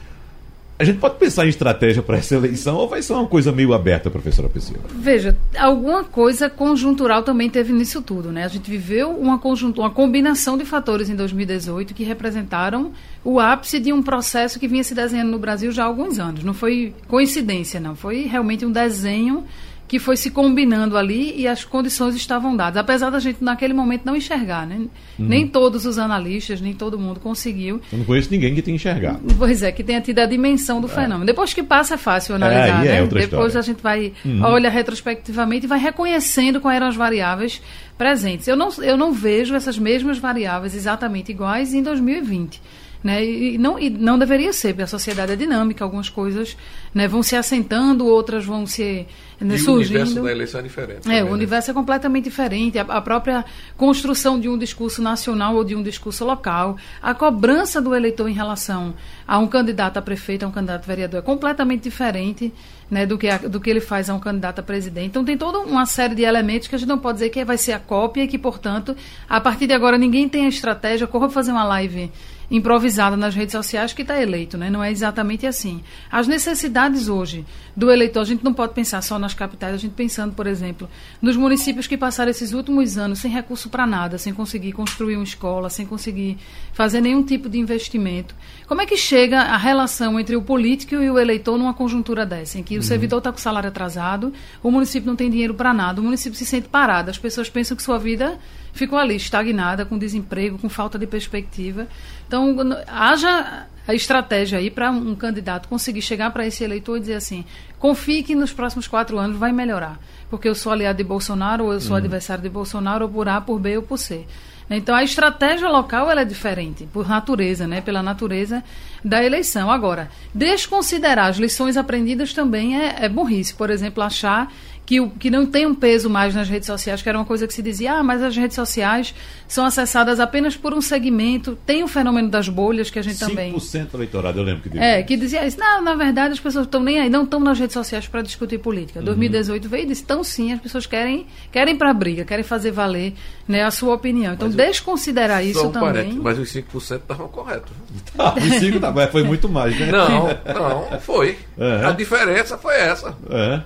A 0.80 0.84
gente 0.84 0.98
pode 0.98 1.16
pensar 1.18 1.44
em 1.44 1.50
estratégia 1.50 2.02
para 2.02 2.16
essa 2.16 2.34
eleição 2.34 2.74
ou 2.76 2.88
vai 2.88 3.02
ser 3.02 3.12
uma 3.12 3.26
coisa 3.26 3.52
meio 3.52 3.74
aberta, 3.74 4.10
professora 4.10 4.48
Priscila? 4.48 4.80
Veja, 4.88 5.36
alguma 5.58 6.02
coisa 6.02 6.48
conjuntural 6.48 7.22
também 7.22 7.50
teve 7.50 7.70
nisso 7.70 8.00
tudo, 8.00 8.32
né? 8.32 8.44
A 8.44 8.48
gente 8.48 8.70
viveu 8.70 9.10
uma, 9.10 9.38
conjuntura, 9.38 9.88
uma 9.88 9.92
combinação 9.92 10.56
de 10.56 10.64
fatores 10.64 11.10
em 11.10 11.14
2018 11.14 11.92
que 11.92 12.02
representaram 12.02 12.92
o 13.22 13.38
ápice 13.38 13.78
de 13.78 13.92
um 13.92 14.02
processo 14.02 14.58
que 14.58 14.66
vinha 14.66 14.82
se 14.82 14.94
desenhando 14.94 15.30
no 15.30 15.38
Brasil 15.38 15.70
já 15.70 15.82
há 15.82 15.86
alguns 15.86 16.18
anos. 16.18 16.42
Não 16.42 16.54
foi 16.54 16.94
coincidência, 17.06 17.78
não. 17.78 17.94
Foi 17.94 18.22
realmente 18.22 18.64
um 18.64 18.72
desenho 18.72 19.44
que 19.90 19.98
foi 19.98 20.16
se 20.16 20.30
combinando 20.30 20.96
ali 20.96 21.34
e 21.36 21.48
as 21.48 21.64
condições 21.64 22.14
estavam 22.14 22.56
dadas. 22.56 22.76
Apesar 22.76 23.10
da 23.10 23.18
gente 23.18 23.42
naquele 23.42 23.74
momento 23.74 24.02
não 24.04 24.14
enxergar, 24.14 24.64
né? 24.64 24.76
Uhum. 24.76 24.88
Nem 25.18 25.48
todos 25.48 25.84
os 25.84 25.98
analistas, 25.98 26.60
nem 26.60 26.72
todo 26.72 26.96
mundo 26.96 27.18
conseguiu. 27.18 27.80
Eu 27.90 27.98
não 27.98 28.04
conheço 28.04 28.30
ninguém 28.30 28.54
que 28.54 28.62
tenha 28.62 28.76
enxergado. 28.76 29.18
Pois 29.36 29.64
é, 29.64 29.72
que 29.72 29.82
tenha 29.82 30.00
tido 30.00 30.20
a 30.20 30.26
dimensão 30.26 30.80
do 30.80 30.86
é. 30.86 30.90
fenômeno. 30.90 31.26
Depois 31.26 31.52
que 31.52 31.60
passa 31.60 31.94
é 31.94 31.96
fácil 31.96 32.36
analisar, 32.36 32.86
é, 32.86 32.88
né? 32.88 32.96
É 32.98 33.02
Depois 33.02 33.24
história. 33.24 33.58
a 33.58 33.62
gente 33.62 33.82
vai, 33.82 34.12
uhum. 34.24 34.42
olha 34.44 34.70
retrospectivamente 34.70 35.66
e 35.66 35.68
vai 35.68 35.80
reconhecendo 35.80 36.60
quais 36.60 36.76
eram 36.76 36.86
as 36.86 36.94
variáveis 36.94 37.60
presentes. 37.98 38.46
Eu 38.46 38.54
não, 38.54 38.68
eu 38.84 38.96
não 38.96 39.12
vejo 39.12 39.56
essas 39.56 39.76
mesmas 39.76 40.18
variáveis 40.18 40.72
exatamente 40.72 41.32
iguais 41.32 41.74
em 41.74 41.82
2020. 41.82 42.62
Né? 43.02 43.24
E, 43.24 43.58
não, 43.58 43.78
e 43.78 43.88
não 43.88 44.18
deveria 44.18 44.52
ser, 44.52 44.68
porque 44.68 44.82
a 44.82 44.86
sociedade 44.86 45.32
é 45.32 45.36
dinâmica, 45.36 45.82
algumas 45.82 46.10
coisas 46.10 46.54
né, 46.94 47.08
vão 47.08 47.22
se 47.22 47.34
assentando, 47.34 48.06
outras 48.06 48.44
vão 48.44 48.66
se 48.66 49.06
né, 49.40 49.54
e 49.54 49.58
surgindo. 49.58 49.70
o 49.70 50.02
universo 50.02 50.22
da 50.22 50.30
eleição 50.30 50.60
é 50.60 50.62
diferente. 50.62 50.98
É, 50.98 51.00
também, 51.00 51.22
o 51.22 51.24
né? 51.26 51.30
universo 51.30 51.70
é 51.70 51.74
completamente 51.74 52.24
diferente. 52.24 52.78
A, 52.78 52.82
a, 52.82 53.00
própria 53.00 53.42
construção 53.74 54.38
de 54.38 54.50
um 54.50 54.58
discurso 54.58 55.00
nacional 55.00 55.56
ou 55.56 55.64
de 55.64 55.74
um 55.74 55.82
discurso 55.82 56.26
local, 56.26 56.76
a 57.00 57.14
cobrança 57.14 57.80
do 57.80 57.94
eleitor 57.94 58.28
em 58.28 58.34
relação 58.34 58.94
a 59.26 59.38
um 59.38 59.46
candidato 59.46 59.96
a 59.96 60.02
prefeito, 60.02 60.44
a 60.44 60.48
um 60.48 60.52
candidato 60.52 60.84
a 60.84 60.86
vereador, 60.86 61.20
é 61.20 61.22
completamente 61.22 61.84
diferente 61.84 62.52
né, 62.90 63.06
do, 63.06 63.16
que 63.16 63.28
a, 63.28 63.38
do 63.38 63.58
que 63.60 63.70
ele 63.70 63.80
faz 63.80 64.10
a 64.10 64.14
um 64.14 64.20
candidato 64.20 64.58
a 64.58 64.62
presidente. 64.62 65.06
Então 65.06 65.24
tem 65.24 65.38
toda 65.38 65.60
uma 65.60 65.86
série 65.86 66.14
de 66.14 66.22
elementos 66.22 66.68
que 66.68 66.74
a 66.74 66.78
gente 66.78 66.88
não 66.88 66.98
pode 66.98 67.16
dizer 67.16 67.30
que 67.30 67.42
vai 67.46 67.56
ser 67.56 67.72
a 67.72 67.78
cópia 67.78 68.24
e 68.24 68.28
que, 68.28 68.36
portanto, 68.36 68.94
a 69.26 69.40
partir 69.40 69.66
de 69.66 69.72
agora 69.72 69.96
ninguém 69.96 70.28
tem 70.28 70.44
a 70.44 70.48
estratégia, 70.48 71.06
corra 71.06 71.30
fazer 71.30 71.52
uma 71.52 71.64
live 71.64 72.12
improvisada 72.50 73.16
nas 73.16 73.34
redes 73.34 73.52
sociais 73.52 73.92
que 73.92 74.02
está 74.02 74.20
eleito, 74.20 74.58
né? 74.58 74.68
Não 74.68 74.82
é 74.82 74.90
exatamente 74.90 75.46
assim. 75.46 75.82
As 76.10 76.26
necessidades 76.26 77.08
hoje 77.08 77.44
do 77.76 77.90
eleitor, 77.90 78.20
a 78.20 78.24
gente 78.24 78.44
não 78.44 78.52
pode 78.52 78.74
pensar 78.74 79.00
só 79.02 79.18
nas 79.18 79.34
capitais, 79.34 79.74
a 79.74 79.78
gente 79.78 79.92
pensando, 79.92 80.34
por 80.34 80.46
exemplo, 80.46 80.88
nos 81.22 81.36
municípios 81.36 81.86
que 81.86 81.96
passaram 81.96 82.30
esses 82.30 82.52
últimos 82.52 82.98
anos 82.98 83.20
sem 83.20 83.30
recurso 83.30 83.68
para 83.68 83.86
nada, 83.86 84.18
sem 84.18 84.34
conseguir 84.34 84.72
construir 84.72 85.16
uma 85.16 85.24
escola, 85.24 85.70
sem 85.70 85.86
conseguir 85.86 86.38
fazer 86.72 87.00
nenhum 87.00 87.22
tipo 87.22 87.48
de 87.48 87.58
investimento. 87.58 88.34
Como 88.66 88.80
é 88.80 88.86
que 88.86 88.96
chega 88.96 89.40
a 89.40 89.56
relação 89.56 90.18
entre 90.18 90.34
o 90.34 90.42
político 90.42 90.96
e 90.96 91.10
o 91.10 91.18
eleitor 91.18 91.56
numa 91.56 91.72
conjuntura 91.72 92.26
dessa, 92.26 92.58
em 92.58 92.62
que 92.62 92.74
o 92.74 92.78
uhum. 92.78 92.82
servidor 92.82 93.18
está 93.18 93.30
com 93.30 93.38
o 93.38 93.40
salário 93.40 93.68
atrasado, 93.68 94.32
o 94.62 94.70
município 94.70 95.06
não 95.06 95.16
tem 95.16 95.30
dinheiro 95.30 95.54
para 95.54 95.72
nada, 95.72 96.00
o 96.00 96.04
município 96.04 96.38
se 96.38 96.44
sente 96.44 96.68
parado, 96.68 97.10
as 97.10 97.18
pessoas 97.18 97.48
pensam 97.48 97.76
que 97.76 97.82
sua 97.82 97.98
vida 97.98 98.38
ficou 98.72 98.98
ali 98.98 99.16
estagnada, 99.16 99.84
com 99.84 99.98
desemprego, 99.98 100.58
com 100.58 100.68
falta 100.68 100.98
de 100.98 101.06
perspectiva. 101.06 101.86
Então, 102.26 102.56
haja 102.86 103.66
a 103.86 103.94
estratégia 103.94 104.58
aí 104.58 104.70
para 104.70 104.90
um 104.90 105.14
candidato 105.14 105.68
conseguir 105.68 106.02
chegar 106.02 106.30
para 106.30 106.46
esse 106.46 106.62
eleitor 106.62 106.96
e 106.96 107.00
dizer 107.00 107.14
assim: 107.14 107.44
confie 107.78 108.22
que 108.22 108.34
nos 108.34 108.52
próximos 108.52 108.86
quatro 108.86 109.18
anos 109.18 109.36
vai 109.36 109.52
melhorar, 109.52 109.98
porque 110.28 110.48
eu 110.48 110.54
sou 110.54 110.72
aliado 110.72 110.98
de 110.98 111.04
Bolsonaro, 111.04 111.64
ou 111.64 111.72
eu 111.72 111.80
sou 111.80 111.92
uhum. 111.92 111.98
adversário 111.98 112.42
de 112.42 112.48
Bolsonaro, 112.48 113.06
ou 113.06 113.10
por 113.10 113.28
A, 113.28 113.40
por 113.40 113.58
B 113.58 113.76
ou 113.76 113.82
por 113.82 113.98
C. 113.98 114.26
Então 114.70 114.94
a 114.94 115.02
estratégia 115.02 115.68
local 115.68 116.08
ela 116.08 116.20
é 116.20 116.24
diferente, 116.24 116.86
por 116.92 117.08
natureza, 117.08 117.66
né? 117.66 117.80
pela 117.80 118.04
natureza 118.04 118.62
da 119.04 119.22
eleição. 119.22 119.68
Agora, 119.68 120.08
desconsiderar 120.32 121.26
as 121.26 121.38
lições 121.38 121.76
aprendidas 121.76 122.32
também 122.32 122.80
é, 122.80 123.04
é 123.04 123.08
burrice. 123.08 123.52
Por 123.52 123.68
exemplo, 123.68 124.00
achar 124.00 124.52
que, 124.90 125.08
que 125.20 125.30
não 125.30 125.46
tem 125.46 125.66
um 125.66 125.74
peso 125.74 126.10
mais 126.10 126.34
nas 126.34 126.48
redes 126.48 126.66
sociais, 126.66 127.00
que 127.00 127.08
era 127.08 127.16
uma 127.16 127.24
coisa 127.24 127.46
que 127.46 127.54
se 127.54 127.62
dizia, 127.62 127.92
ah, 127.92 128.02
mas 128.02 128.20
as 128.24 128.36
redes 128.36 128.56
sociais 128.56 129.14
são 129.46 129.64
acessadas 129.64 130.18
apenas 130.18 130.56
por 130.56 130.74
um 130.74 130.80
segmento, 130.80 131.56
tem 131.64 131.84
o 131.84 131.86
fenômeno 131.86 132.28
das 132.28 132.48
bolhas 132.48 132.90
que 132.90 132.98
a 132.98 133.02
gente 133.02 133.14
5% 133.14 133.28
também... 133.28 133.54
5% 133.54 133.86
do 133.86 133.98
eleitorado, 133.98 134.40
eu 134.40 134.42
lembro 134.42 134.62
que 134.64 134.68
dizia 134.68 134.84
É, 134.84 135.02
que 135.04 135.16
dizia 135.16 135.46
isso. 135.46 135.60
Não, 135.60 135.80
na 135.80 135.94
verdade 135.94 136.32
as 136.32 136.40
pessoas 136.40 136.66
estão 136.66 136.82
nem 136.82 136.98
aí, 136.98 137.08
não 137.08 137.22
estão 137.22 137.38
nas 137.38 137.56
redes 137.56 137.72
sociais 137.72 138.08
para 138.08 138.20
discutir 138.20 138.58
política. 138.58 138.98
Uhum. 138.98 139.04
2018 139.04 139.68
veio 139.68 139.84
e 139.84 139.86
disse, 139.86 140.02
estão 140.02 140.24
sim, 140.24 140.52
as 140.52 140.60
pessoas 140.60 140.86
querem, 140.86 141.24
querem 141.52 141.76
para 141.76 141.94
briga, 141.94 142.24
querem 142.24 142.42
fazer 142.42 142.72
valer 142.72 143.14
né, 143.46 143.62
a 143.62 143.70
sua 143.70 143.94
opinião. 143.94 144.34
Então, 144.34 144.48
mas 144.48 144.56
desconsiderar 144.56 145.44
isso 145.44 145.68
um 145.68 145.70
também... 145.70 146.14
mas 146.14 146.36
os 146.36 146.52
5% 146.52 146.96
estavam 146.96 147.28
corretos. 147.28 147.70
Ah, 148.18 148.34
os 148.36 148.58
5 148.58 148.80
tá, 148.80 149.06
foi 149.06 149.22
muito 149.22 149.48
mais, 149.48 149.78
né? 149.78 149.86
Não, 149.86 150.26
não, 150.52 151.00
foi. 151.00 151.38
É. 151.56 151.86
A 151.86 151.92
diferença 151.92 152.58
foi 152.58 152.74
essa. 152.74 153.16
É. 153.30 153.62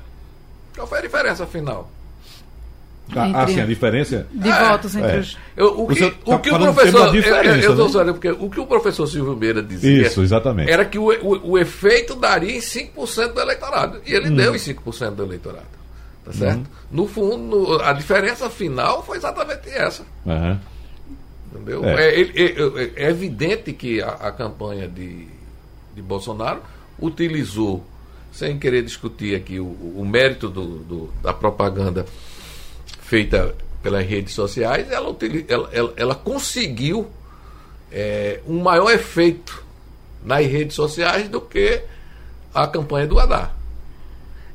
Qual 0.75 0.87
foi 0.87 0.99
a 0.99 1.03
diferença 1.03 1.47
final? 1.47 1.91
Ah, 3.15 3.43
assim, 3.43 3.61
a 3.61 3.67
diferença 3.67 4.27
de 4.33 4.49
é, 4.49 4.69
votos 4.69 4.97
entre 4.97 5.11
é. 5.11 5.19
os. 5.19 5.39
Eu, 5.55 5.81
o 5.83 5.89
que, 5.89 6.05
o, 6.25 6.39
que 6.39 6.51
o 6.51 6.59
professor. 6.59 7.15
Eu, 7.15 7.77
eu 7.77 8.05
né? 8.05 8.13
porque 8.13 8.31
o 8.31 8.51
que 8.51 8.61
o 8.61 8.67
professor 8.67 9.07
Silvio 9.07 9.37
Meira 9.37 9.63
dizia. 9.63 10.07
Isso, 10.07 10.23
exatamente. 10.23 10.71
Era 10.71 10.87
que 10.87 10.99
o, 10.99 11.11
o, 11.11 11.51
o 11.51 11.59
efeito 11.59 12.15
daria 12.15 12.57
em 12.57 12.61
5% 12.61 13.35
do 13.35 13.41
eleitorado. 13.41 14.01
E 14.07 14.15
ele 14.15 14.31
hum. 14.31 14.37
deu 14.37 14.55
em 14.55 14.59
5% 14.59 15.11
do 15.11 15.23
eleitorado. 15.23 15.67
Tá 16.25 16.33
certo? 16.33 16.61
Hum. 16.61 16.65
No 16.91 17.07
fundo, 17.07 17.83
a 17.83 17.93
diferença 17.93 18.49
final 18.49 19.05
foi 19.05 19.19
exatamente 19.19 19.69
essa. 19.69 20.03
Uhum. 20.25 20.59
Entendeu? 21.53 21.85
É. 21.85 22.09
É, 22.09 22.21
é, 22.23 22.93
é, 22.97 23.11
evidente 23.11 23.75
que 23.75 24.01
a, 24.01 24.09
a 24.09 24.33
campanha 24.33 24.89
de, 24.89 25.29
de 25.95 26.01
Bolsonaro 26.01 26.63
utilizou 26.99 27.85
sem 28.35 28.59
querer 28.59 28.83
discutir 28.83 29.37
aqui 29.37 29.61
o, 29.61 29.65
o 29.65 30.05
mérito 30.05 30.49
do, 30.49 30.79
do, 30.79 31.07
da 31.23 31.33
propaganda 31.33 32.05
feita 33.01 33.55
pelas 33.81 34.05
redes 34.05 34.35
sociais, 34.35 34.91
ela, 34.91 35.17
ela, 35.49 35.69
ela, 35.73 35.93
ela 35.97 36.15
conseguiu 36.15 37.07
é, 37.93 38.41
um 38.47 38.61
maior 38.61 38.91
efeito 38.91 39.63
nas 40.25 40.45
redes 40.47 40.75
sociais 40.75 41.29
do 41.29 41.41
que 41.41 41.83
a 42.53 42.67
campanha 42.67 43.07
do 43.07 43.21
Haddad. 43.21 43.53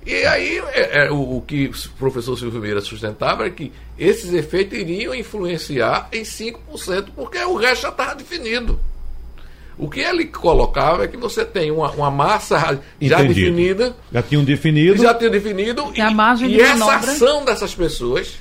E 0.05 0.25
aí 0.25 0.57
é, 0.73 1.05
é, 1.05 1.11
o, 1.11 1.37
o, 1.37 1.41
que 1.41 1.67
o 1.67 1.89
professor 1.97 2.37
Silvio 2.37 2.59
Meira 2.59 2.81
sustentava 2.81 3.45
é 3.45 3.49
que 3.49 3.71
esses 3.97 4.33
efeitos 4.33 4.77
iriam 4.77 5.13
influenciar 5.13 6.09
em 6.11 6.23
5%, 6.23 7.09
porque 7.15 7.37
o 7.37 7.55
resto 7.55 7.83
já 7.83 7.89
estava 7.89 8.15
definido. 8.15 8.79
O 9.79 9.89
que 9.89 10.01
ele 10.01 10.25
colocava 10.25 11.05
é 11.05 11.07
que 11.07 11.15
você 11.15 11.45
tem 11.45 11.71
uma, 11.71 11.89
uma 11.91 12.11
massa 12.11 12.59
já 12.59 13.21
Entendido. 13.21 13.33
definida. 13.33 13.95
Já 14.11 14.21
tinham 14.21 14.43
definido. 14.43 15.01
Já 15.01 15.13
tinham 15.13 15.31
definido. 15.31 15.91
E, 15.95 16.01
a 16.01 16.11
margem 16.11 16.51
e 16.51 16.59
essa 16.59 16.95
ação 16.95 17.45
dessas 17.45 17.73
pessoas 17.73 18.39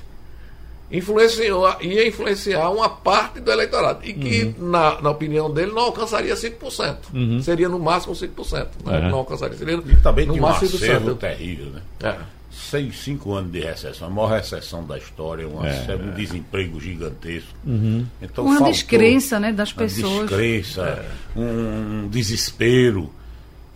influenciou, 0.90 1.76
ia 1.80 2.08
influenciar 2.08 2.68
uma 2.70 2.88
parte 2.88 3.38
do 3.38 3.52
eleitorado. 3.52 4.00
E 4.02 4.12
que, 4.14 4.54
uhum. 4.58 4.68
na, 4.68 5.00
na 5.00 5.10
opinião 5.10 5.48
dele, 5.48 5.70
não 5.70 5.82
alcançaria 5.82 6.34
5%. 6.34 6.96
Uhum. 7.14 7.40
Seria 7.40 7.68
no 7.68 7.78
máximo 7.78 8.14
5%. 8.14 8.66
Né? 8.84 8.98
Uhum. 8.98 9.08
Não 9.08 9.18
alcançaria. 9.18 9.56
Seria 9.56 9.76
e 9.76 9.96
também 10.02 10.26
no 10.26 10.36
máximo 10.36 11.12
um 11.12 11.14
terrível, 11.14 11.66
né? 11.66 11.82
É 12.02 12.37
seis, 12.58 12.98
cinco 12.98 13.32
anos 13.34 13.52
de 13.52 13.60
recessão, 13.60 14.08
a 14.08 14.10
maior 14.10 14.30
recessão 14.30 14.84
da 14.84 14.98
história, 14.98 15.46
uma, 15.48 15.66
é, 15.66 15.96
um 15.96 16.14
desemprego 16.14 16.80
gigantesco. 16.80 17.54
Uhum. 17.64 18.04
Então, 18.20 18.44
uma 18.44 18.62
descrença 18.62 19.38
né, 19.38 19.52
das 19.52 19.72
pessoas. 19.72 20.12
Uma 20.12 20.26
descrença, 20.26 20.82
é. 20.82 21.38
um 21.38 22.08
desespero. 22.08 23.10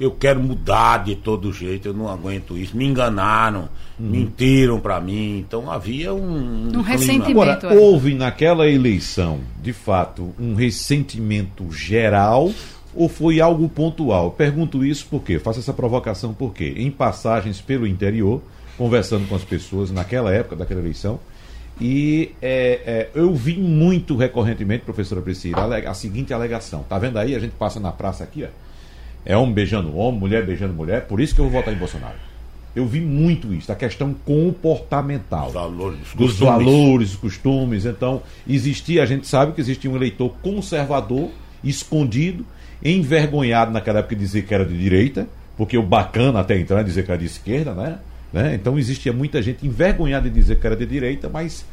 Eu 0.00 0.10
quero 0.10 0.42
mudar 0.42 1.04
de 1.04 1.14
todo 1.14 1.52
jeito, 1.52 1.88
eu 1.88 1.94
não 1.94 2.08
aguento 2.08 2.58
isso. 2.58 2.76
Me 2.76 2.84
enganaram, 2.84 3.68
uhum. 3.98 4.10
mentiram 4.10 4.80
para 4.80 5.00
mim. 5.00 5.38
Então 5.38 5.70
havia 5.70 6.12
um. 6.12 6.70
Um, 6.74 6.78
um 6.78 6.82
ressentimento. 6.82 7.30
Agora, 7.30 7.74
é. 7.74 7.78
houve 7.78 8.14
naquela 8.14 8.68
eleição, 8.68 9.40
de 9.62 9.72
fato, 9.72 10.34
um 10.38 10.54
ressentimento 10.54 11.70
geral 11.70 12.50
ou 12.94 13.08
foi 13.08 13.40
algo 13.40 13.68
pontual? 13.68 14.32
Pergunto 14.32 14.84
isso 14.84 15.06
porque, 15.08 15.38
faço 15.38 15.60
essa 15.60 15.72
provocação 15.72 16.34
porque, 16.34 16.74
em 16.76 16.90
passagens 16.90 17.60
pelo 17.60 17.86
interior, 17.86 18.42
conversando 18.76 19.28
com 19.28 19.34
as 19.34 19.44
pessoas 19.44 19.90
naquela 19.90 20.32
época 20.32 20.56
daquela 20.56 20.80
eleição. 20.80 21.18
E 21.80 22.32
é, 22.40 22.80
é, 22.84 23.10
eu 23.14 23.34
vi 23.34 23.56
muito 23.56 24.16
recorrentemente, 24.16 24.84
professora 24.84 25.20
Priscila, 25.20 25.76
a, 25.76 25.90
a, 25.90 25.94
seguinte 25.94 26.32
alegação. 26.32 26.84
Tá 26.88 26.98
vendo 26.98 27.18
aí? 27.18 27.34
A 27.34 27.38
gente 27.38 27.52
passa 27.52 27.80
na 27.80 27.90
praça 27.90 28.22
aqui, 28.22 28.44
ó. 28.44 28.48
É 29.24 29.36
homem 29.36 29.54
beijando 29.54 29.96
homem, 29.96 30.20
mulher 30.20 30.44
beijando 30.44 30.74
mulher, 30.74 31.06
por 31.06 31.20
isso 31.20 31.34
que 31.34 31.40
eu 31.40 31.48
vou 31.48 31.60
votar 31.60 31.72
em 31.72 31.76
Bolsonaro. 31.76 32.16
Eu 32.74 32.86
vi 32.86 33.00
muito 33.00 33.52
isso, 33.52 33.70
a 33.70 33.74
questão 33.74 34.14
comportamental. 34.14 35.50
Valores, 35.50 36.00
dos 36.14 36.38
valores, 36.38 37.10
dos 37.10 37.16
costumes. 37.16 37.84
Então, 37.84 38.22
existia, 38.48 39.02
a 39.02 39.06
gente 39.06 39.26
sabe 39.26 39.52
que 39.52 39.60
existia 39.60 39.90
um 39.90 39.96
eleitor 39.96 40.32
conservador, 40.42 41.30
escondido, 41.62 42.46
envergonhado 42.82 43.70
naquela 43.70 43.98
época 43.98 44.16
de 44.16 44.22
dizer 44.22 44.46
que 44.46 44.54
era 44.54 44.64
de 44.64 44.76
direita, 44.76 45.28
porque 45.56 45.76
o 45.76 45.82
bacana 45.82 46.40
até 46.40 46.58
entrar 46.58 46.80
é 46.80 46.84
dizer 46.84 47.04
que 47.04 47.10
era 47.10 47.20
de 47.20 47.26
esquerda, 47.26 47.74
né? 47.74 47.98
Né? 48.32 48.54
Então 48.54 48.78
existia 48.78 49.12
muita 49.12 49.42
gente 49.42 49.66
envergonhada 49.66 50.28
de 50.28 50.34
dizer 50.34 50.58
que 50.58 50.66
era 50.66 50.76
de 50.76 50.86
direita, 50.86 51.28
mas 51.28 51.64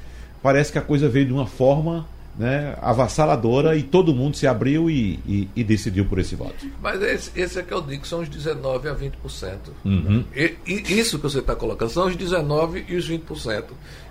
parece 0.42 0.72
que 0.72 0.78
a 0.78 0.82
coisa 0.82 1.08
veio 1.08 1.26
de 1.26 1.34
uma 1.34 1.48
forma 1.48 2.06
né, 2.40 2.78
avassaladora 2.82 3.76
e 3.76 3.84
todo 3.84 4.14
mundo 4.14 4.38
se 4.38 4.48
abriu 4.48 4.90
e, 4.90 5.20
e, 5.28 5.50
e 5.58 5.62
decidiu 5.62 6.06
por 6.06 6.20
esse 6.20 6.36
voto. 6.36 6.66
Mas 6.82 7.02
esse, 7.02 7.32
esse 7.36 7.60
é 7.60 7.64
que 7.64 7.74
eu 7.74 7.82
digo, 7.82 8.08
são 8.08 8.22
os 8.22 8.30
19% 8.30 8.88
a 8.88 8.96
20%. 8.96 9.58
Uhum. 9.84 10.24
E, 10.34 10.56
e, 10.66 11.00
isso 11.00 11.18
que 11.18 11.24
você 11.24 11.40
está 11.40 11.54
colocando 11.54 11.90
são 11.90 12.08
os 12.08 12.16
19% 12.16 12.86
e 12.88 12.96
os 12.96 13.10
20%, 13.10 13.66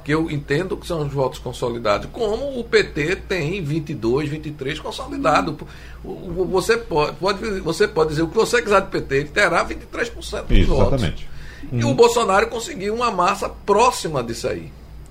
que 0.04 0.12
eu 0.12 0.30
entendo 0.30 0.76
que 0.76 0.86
são 0.86 1.06
os 1.06 1.12
votos 1.12 1.38
consolidados, 1.38 2.10
como 2.12 2.60
o 2.60 2.64
PT 2.64 3.16
tem 3.16 3.64
22%, 3.64 3.98
23% 4.28 4.80
consolidado. 4.80 5.56
Você 6.50 6.76
pode, 6.76 7.16
pode, 7.16 7.60
você 7.60 7.88
pode 7.88 8.10
dizer 8.10 8.22
o 8.22 8.28
que 8.28 8.36
você 8.36 8.60
quiser 8.60 8.82
do 8.82 8.88
PT, 8.88 9.16
ele 9.16 9.28
terá 9.30 9.66
23% 9.66 9.70
dos 9.70 10.58
isso, 10.58 10.66
votos. 10.68 11.02
Exatamente. 11.02 11.37
E 11.72 11.84
o 11.84 11.94
Bolsonaro 11.94 12.48
conseguiu 12.48 12.94
uma 12.94 13.10
massa 13.10 13.48
próxima 13.48 14.22
disso 14.22 14.48
aí. 14.48 14.70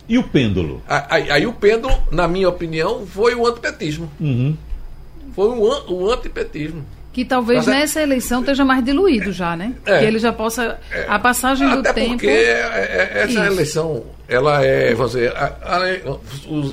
E 0.10 0.18
o 0.18 0.24
pêndulo? 0.24 0.82
Aí, 0.88 1.30
aí 1.30 1.48
o 1.48 1.54
pêndulo, 1.54 1.94
na 2.12 2.28
minha 2.28 2.48
opinião, 2.48 3.06
foi 3.06 3.36
o 3.36 3.46
antipetismo. 3.46 4.10
Uhum. 4.20 4.56
Foi 5.36 5.50
o, 5.50 5.92
o 5.92 6.12
antipetismo. 6.12 6.86
Que 7.12 7.26
talvez 7.26 7.66
Mas, 7.66 7.76
nessa 7.76 8.02
eleição 8.02 8.42
esteja 8.42 8.64
mais 8.64 8.86
diluído 8.86 9.32
já, 9.32 9.56
né? 9.56 9.74
É, 9.86 10.00
que 10.00 10.06
ele 10.06 10.20
já 10.20 10.32
possa. 10.32 10.80
É, 10.92 11.08
a 11.10 11.18
passagem 11.18 11.68
do 11.68 11.80
até 11.80 11.92
tempo. 11.92 12.12
Porque 12.12 12.28
é, 12.28 13.10
é, 13.12 13.24
essa 13.24 13.32
isso. 13.32 13.40
eleição, 13.40 14.04
ela 14.28 14.64
é, 14.64 14.94
dizer, 14.94 15.34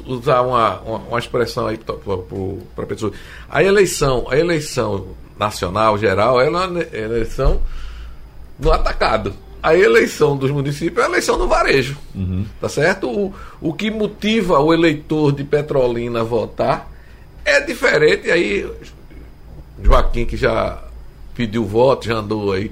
usar 0.06 0.42
uma, 0.42 0.80
uma, 0.80 0.98
uma, 0.98 1.18
expressão 1.18 1.66
aí 1.66 1.78
para 1.78 2.84
a 2.84 2.86
pessoa. 2.86 3.12
A 3.48 3.64
eleição, 3.64 4.26
a 4.30 4.36
eleição 4.36 5.08
nacional, 5.38 5.96
geral, 5.96 6.40
ela 6.40 6.70
é 6.92 7.00
eleição 7.00 7.62
no 8.58 8.70
atacado 8.70 9.34
a 9.64 9.74
eleição 9.74 10.36
dos 10.36 10.50
municípios 10.50 10.98
é 10.98 11.06
a 11.06 11.08
eleição 11.08 11.38
do 11.38 11.48
varejo. 11.48 11.96
Uhum. 12.14 12.44
Tá 12.60 12.68
certo? 12.68 13.08
O, 13.08 13.34
o 13.62 13.72
que 13.72 13.90
motiva 13.90 14.60
o 14.60 14.74
eleitor 14.74 15.32
de 15.32 15.42
Petrolina 15.42 16.20
a 16.20 16.22
votar 16.22 16.90
é 17.42 17.62
diferente. 17.62 18.30
Aí, 18.30 18.70
Joaquim, 19.82 20.26
que 20.26 20.36
já 20.36 20.84
pediu 21.34 21.64
voto, 21.64 22.06
já 22.06 22.16
andou 22.16 22.52
aí 22.52 22.70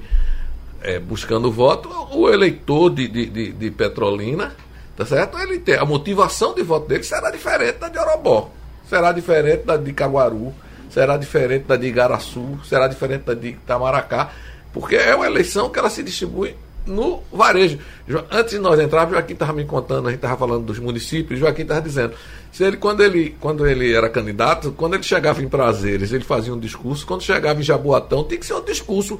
é, 0.83 0.99
buscando 0.99 1.51
voto, 1.51 1.89
o 2.11 2.29
eleitor 2.29 2.91
de, 2.91 3.07
de, 3.07 3.25
de, 3.25 3.51
de, 3.53 3.71
Petrolina, 3.71 4.55
tá 4.95 5.03
certo? 5.03 5.39
Ele 5.39 5.57
tem, 5.57 5.75
a 5.75 5.85
motivação 5.85 6.53
de 6.53 6.61
voto 6.61 6.87
dele 6.87 7.03
será 7.03 7.31
diferente 7.31 7.79
da 7.79 7.89
de 7.89 7.97
Orobó, 7.97 8.51
será 8.87 9.11
diferente 9.11 9.65
da 9.65 9.77
de 9.77 9.91
Caguaru, 9.93 10.53
será 10.91 11.17
diferente 11.17 11.63
da 11.63 11.75
de 11.75 11.87
Igaraçu, 11.87 12.59
será 12.63 12.87
diferente 12.87 13.23
da 13.23 13.33
de 13.33 13.47
Itamaracá, 13.47 14.29
porque 14.71 14.95
é 14.95 15.15
uma 15.15 15.25
eleição 15.25 15.71
que 15.71 15.79
ela 15.79 15.89
se 15.89 16.03
distribui 16.03 16.55
no 16.85 17.21
varejo. 17.31 17.79
Antes 18.31 18.53
de 18.53 18.59
nós 18.59 18.79
entrarmos, 18.79 19.13
Joaquim 19.13 19.33
estava 19.33 19.53
me 19.53 19.65
contando, 19.65 20.07
a 20.07 20.11
gente 20.11 20.19
estava 20.19 20.37
falando 20.37 20.65
dos 20.65 20.79
municípios, 20.79 21.39
Joaquim 21.39 21.61
estava 21.63 21.81
dizendo, 21.81 22.13
se 22.51 22.63
ele, 22.63 22.77
quando, 22.77 23.01
ele, 23.01 23.35
quando 23.39 23.65
ele 23.65 23.93
era 23.93 24.09
candidato, 24.09 24.71
quando 24.73 24.95
ele 24.95 25.03
chegava 25.03 25.41
em 25.41 25.47
Prazeres, 25.47 26.11
ele 26.11 26.23
fazia 26.23 26.53
um 26.53 26.59
discurso, 26.59 27.05
quando 27.05 27.23
chegava 27.23 27.59
em 27.59 27.63
Jaboatão, 27.63 28.23
tem 28.23 28.37
que 28.37 28.45
ser 28.45 28.53
um 28.53 28.63
discurso 28.63 29.19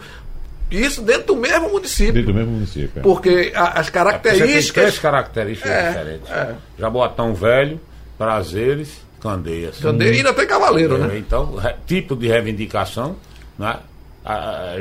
isso 0.71 1.01
dentro 1.01 1.27
do 1.27 1.35
mesmo 1.35 1.69
município. 1.69 2.13
Dentro 2.13 2.33
do 2.33 2.35
mesmo 2.35 2.51
município. 2.51 2.99
É. 2.99 3.01
Porque 3.01 3.51
a, 3.55 3.79
as 3.79 3.89
características. 3.89 4.49
É 4.49 4.61
tem 4.61 4.71
três 4.71 4.99
características 4.99 5.71
é, 5.71 5.89
diferentes. 5.89 6.31
É. 6.31 6.55
Jaboatão 6.79 7.33
Velho, 7.35 7.79
Prazeres, 8.17 9.01
Candeias. 9.21 9.77
Candeias 9.77 10.11
hum. 10.11 10.15
e 10.15 10.17
ainda 10.17 10.33
tem 10.33 10.47
Cavaleiro, 10.47 10.97
né? 10.97 11.17
Então, 11.17 11.55
tipo 11.85 12.15
de 12.15 12.27
reivindicação, 12.27 13.15
né? 13.57 13.77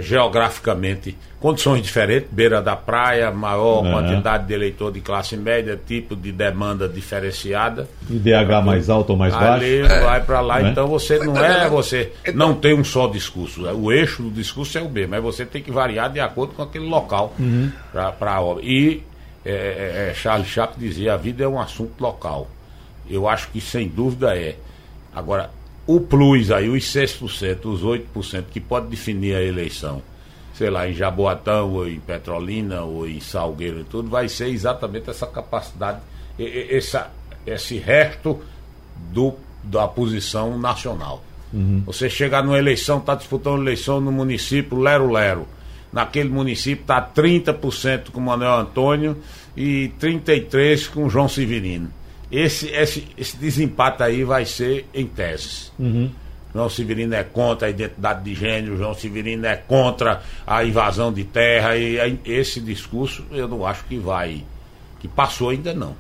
Geograficamente 0.00 1.16
condições 1.40 1.82
diferentes, 1.82 2.28
beira 2.30 2.62
da 2.62 2.76
praia, 2.76 3.32
maior 3.32 3.82
uhum. 3.82 3.90
quantidade 3.90 4.46
de 4.46 4.54
eleitor 4.54 4.92
de 4.92 5.00
classe 5.00 5.36
média, 5.36 5.78
tipo 5.84 6.14
de 6.14 6.30
demanda 6.30 6.88
diferenciada. 6.88 7.88
IDH 8.08 8.64
mais 8.64 8.88
alto 8.88 9.10
ou 9.10 9.16
mais 9.16 9.32
baixo? 9.34 9.64
Ali 9.64 9.80
é. 9.80 10.00
vai 10.00 10.22
para 10.22 10.40
lá, 10.40 10.60
é. 10.60 10.70
então 10.70 10.86
você 10.86 11.18
não 11.18 11.36
é 11.36 11.68
você 11.68 12.12
então, 12.24 12.34
não 12.34 12.54
tem 12.54 12.72
um 12.72 12.84
só 12.84 13.08
discurso. 13.08 13.66
É, 13.66 13.72
o 13.72 13.90
eixo 13.90 14.22
do 14.22 14.30
discurso 14.30 14.78
é 14.78 14.82
o 14.82 14.88
mesmo, 14.88 15.10
mas 15.10 15.22
você 15.22 15.44
tem 15.44 15.60
que 15.60 15.72
variar 15.72 16.08
de 16.10 16.20
acordo 16.20 16.54
com 16.54 16.62
aquele 16.62 16.86
local 16.86 17.34
uhum. 17.36 17.72
para 17.90 18.34
a 18.34 18.40
obra. 18.40 18.62
E 18.64 19.02
é, 19.44 19.50
é, 19.50 20.10
é, 20.10 20.14
Charles 20.14 20.46
Chaplin 20.46 20.86
dizia: 20.86 21.14
a 21.14 21.16
vida 21.16 21.42
é 21.42 21.48
um 21.48 21.60
assunto 21.60 22.00
local. 22.00 22.48
Eu 23.10 23.28
acho 23.28 23.48
que 23.48 23.60
sem 23.60 23.88
dúvida 23.88 24.36
é. 24.36 24.54
Agora, 25.12 25.50
o 25.86 26.00
plus 26.00 26.50
aí, 26.50 26.68
os 26.68 26.84
6%, 26.84 27.64
os 27.66 27.82
8% 27.82 28.44
que 28.50 28.60
pode 28.60 28.86
definir 28.86 29.34
a 29.34 29.42
eleição, 29.42 30.02
sei 30.54 30.70
lá, 30.70 30.88
em 30.88 30.94
Jaboatão, 30.94 31.72
ou 31.72 31.88
em 31.88 31.98
Petrolina, 31.98 32.82
ou 32.82 33.06
em 33.08 33.20
Salgueiro 33.20 33.80
e 33.80 33.84
tudo, 33.84 34.08
vai 34.08 34.28
ser 34.28 34.48
exatamente 34.48 35.10
essa 35.10 35.26
capacidade, 35.26 36.00
essa, 36.38 37.10
esse 37.44 37.78
resto 37.78 38.40
do, 39.12 39.34
da 39.62 39.88
posição 39.88 40.56
nacional. 40.56 41.22
Uhum. 41.52 41.82
Você 41.84 42.08
chegar 42.08 42.44
numa 42.44 42.58
eleição, 42.58 42.98
está 42.98 43.14
disputando 43.14 43.60
eleição 43.60 44.00
no 44.00 44.12
município 44.12 44.78
Lero-Lero. 44.78 45.46
Naquele 45.92 46.30
município 46.30 46.82
está 46.82 47.02
30% 47.02 48.10
com 48.10 48.20
Manuel 48.20 48.54
Antônio 48.54 49.18
e 49.54 49.92
33% 50.00 50.90
com 50.90 51.10
João 51.10 51.28
Severino 51.28 51.90
esse, 52.32 52.68
esse, 52.68 53.06
esse 53.16 53.36
desempate 53.36 54.02
aí 54.02 54.24
vai 54.24 54.46
ser 54.46 54.86
em 54.94 55.06
teses. 55.06 55.70
Uhum. 55.78 56.10
João 56.54 56.68
Severino 56.68 57.14
é 57.14 57.22
contra 57.22 57.68
a 57.68 57.70
identidade 57.70 58.24
de 58.24 58.34
gênero, 58.34 58.76
João 58.76 58.94
Severino 58.94 59.46
é 59.46 59.56
contra 59.56 60.22
a 60.46 60.64
invasão 60.64 61.12
de 61.12 61.24
terra, 61.24 61.76
e 61.76 62.18
esse 62.24 62.60
discurso 62.60 63.24
eu 63.30 63.46
não 63.46 63.66
acho 63.66 63.84
que 63.84 63.98
vai, 63.98 64.44
que 64.98 65.08
passou 65.08 65.50
ainda 65.50 65.74
não. 65.74 65.94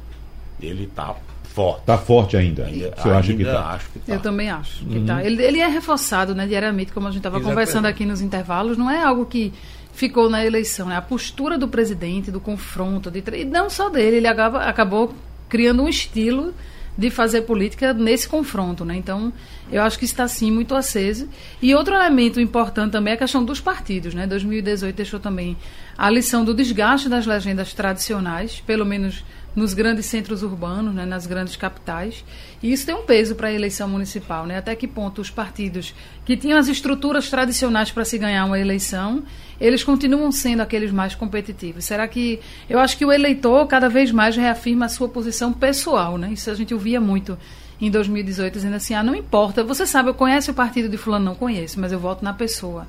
Ele 0.60 0.84
está 0.84 1.14
forte. 1.42 1.80
Está 1.80 1.98
forte 1.98 2.36
ainda. 2.36 2.64
Você 2.64 3.08
ainda 3.08 3.18
acha 3.18 3.32
que 3.34 3.42
está? 3.42 3.80
Eu 4.08 4.20
também 4.20 4.50
acho 4.50 4.84
que 4.84 4.98
uhum. 4.98 5.06
tá. 5.06 5.24
Ele, 5.24 5.42
ele 5.42 5.58
é 5.58 5.68
reforçado 5.68 6.34
né, 6.34 6.46
diariamente, 6.46 6.92
como 6.92 7.08
a 7.08 7.10
gente 7.10 7.20
estava 7.20 7.40
conversando 7.40 7.86
aqui 7.86 8.06
nos 8.06 8.22
intervalos, 8.22 8.78
não 8.78 8.90
é 8.90 9.02
algo 9.02 9.26
que 9.26 9.52
ficou 9.92 10.30
na 10.30 10.44
eleição, 10.44 10.88
né? 10.88 10.96
A 10.96 11.02
postura 11.02 11.58
do 11.58 11.68
presidente, 11.68 12.30
do 12.30 12.40
confronto, 12.40 13.10
de, 13.10 13.22
e 13.34 13.44
não 13.44 13.68
só 13.68 13.90
dele, 13.90 14.16
ele 14.16 14.26
acaba, 14.26 14.64
acabou 14.64 15.14
criando 15.52 15.82
um 15.82 15.88
estilo 15.88 16.54
de 16.96 17.10
fazer 17.10 17.42
política 17.42 17.92
nesse 17.92 18.26
confronto, 18.26 18.86
né? 18.86 18.96
Então, 18.96 19.30
eu 19.70 19.82
acho 19.82 19.98
que 19.98 20.06
está 20.06 20.26
sim 20.26 20.50
muito 20.50 20.74
aceso. 20.74 21.28
E 21.60 21.74
outro 21.74 21.94
elemento 21.94 22.40
importante 22.40 22.92
também 22.92 23.10
é 23.12 23.16
a 23.16 23.18
questão 23.18 23.44
dos 23.44 23.60
partidos, 23.60 24.14
né? 24.14 24.26
2018 24.26 24.96
deixou 24.96 25.20
também 25.20 25.54
a 25.96 26.08
lição 26.08 26.42
do 26.42 26.54
desgaste 26.54 27.06
das 27.06 27.26
legendas 27.26 27.74
tradicionais, 27.74 28.62
pelo 28.66 28.86
menos 28.86 29.22
nos 29.54 29.74
grandes 29.74 30.06
centros 30.06 30.42
urbanos, 30.42 30.94
né, 30.94 31.04
nas 31.04 31.26
grandes 31.26 31.56
capitais. 31.56 32.24
E 32.62 32.72
isso 32.72 32.86
tem 32.86 32.94
um 32.94 33.02
peso 33.02 33.34
para 33.34 33.48
a 33.48 33.52
eleição 33.52 33.88
municipal. 33.88 34.46
Né? 34.46 34.56
Até 34.56 34.74
que 34.74 34.88
ponto 34.88 35.20
os 35.20 35.30
partidos 35.30 35.94
que 36.24 36.36
tinham 36.36 36.58
as 36.58 36.68
estruturas 36.68 37.28
tradicionais 37.28 37.90
para 37.90 38.04
se 38.04 38.16
ganhar 38.18 38.44
uma 38.44 38.58
eleição, 38.58 39.22
eles 39.60 39.84
continuam 39.84 40.32
sendo 40.32 40.60
aqueles 40.60 40.90
mais 40.90 41.14
competitivos. 41.14 41.84
Será 41.84 42.08
que. 42.08 42.40
Eu 42.68 42.78
acho 42.78 42.96
que 42.96 43.04
o 43.04 43.12
eleitor 43.12 43.66
cada 43.66 43.88
vez 43.88 44.10
mais 44.10 44.36
reafirma 44.36 44.86
a 44.86 44.88
sua 44.88 45.08
posição 45.08 45.52
pessoal. 45.52 46.16
Né? 46.16 46.32
Isso 46.32 46.50
a 46.50 46.54
gente 46.54 46.72
ouvia 46.72 47.00
muito 47.00 47.38
em 47.80 47.90
2018, 47.90 48.54
dizendo 48.54 48.76
assim: 48.76 48.94
ah, 48.94 49.02
não 49.02 49.14
importa, 49.14 49.62
você 49.62 49.86
sabe, 49.86 50.08
eu 50.08 50.14
conheço 50.14 50.52
o 50.52 50.54
partido 50.54 50.88
de 50.88 50.96
Fulano, 50.96 51.24
não 51.24 51.34
conheço, 51.34 51.80
mas 51.80 51.92
eu 51.92 51.98
voto 51.98 52.24
na 52.24 52.32
pessoa. 52.32 52.86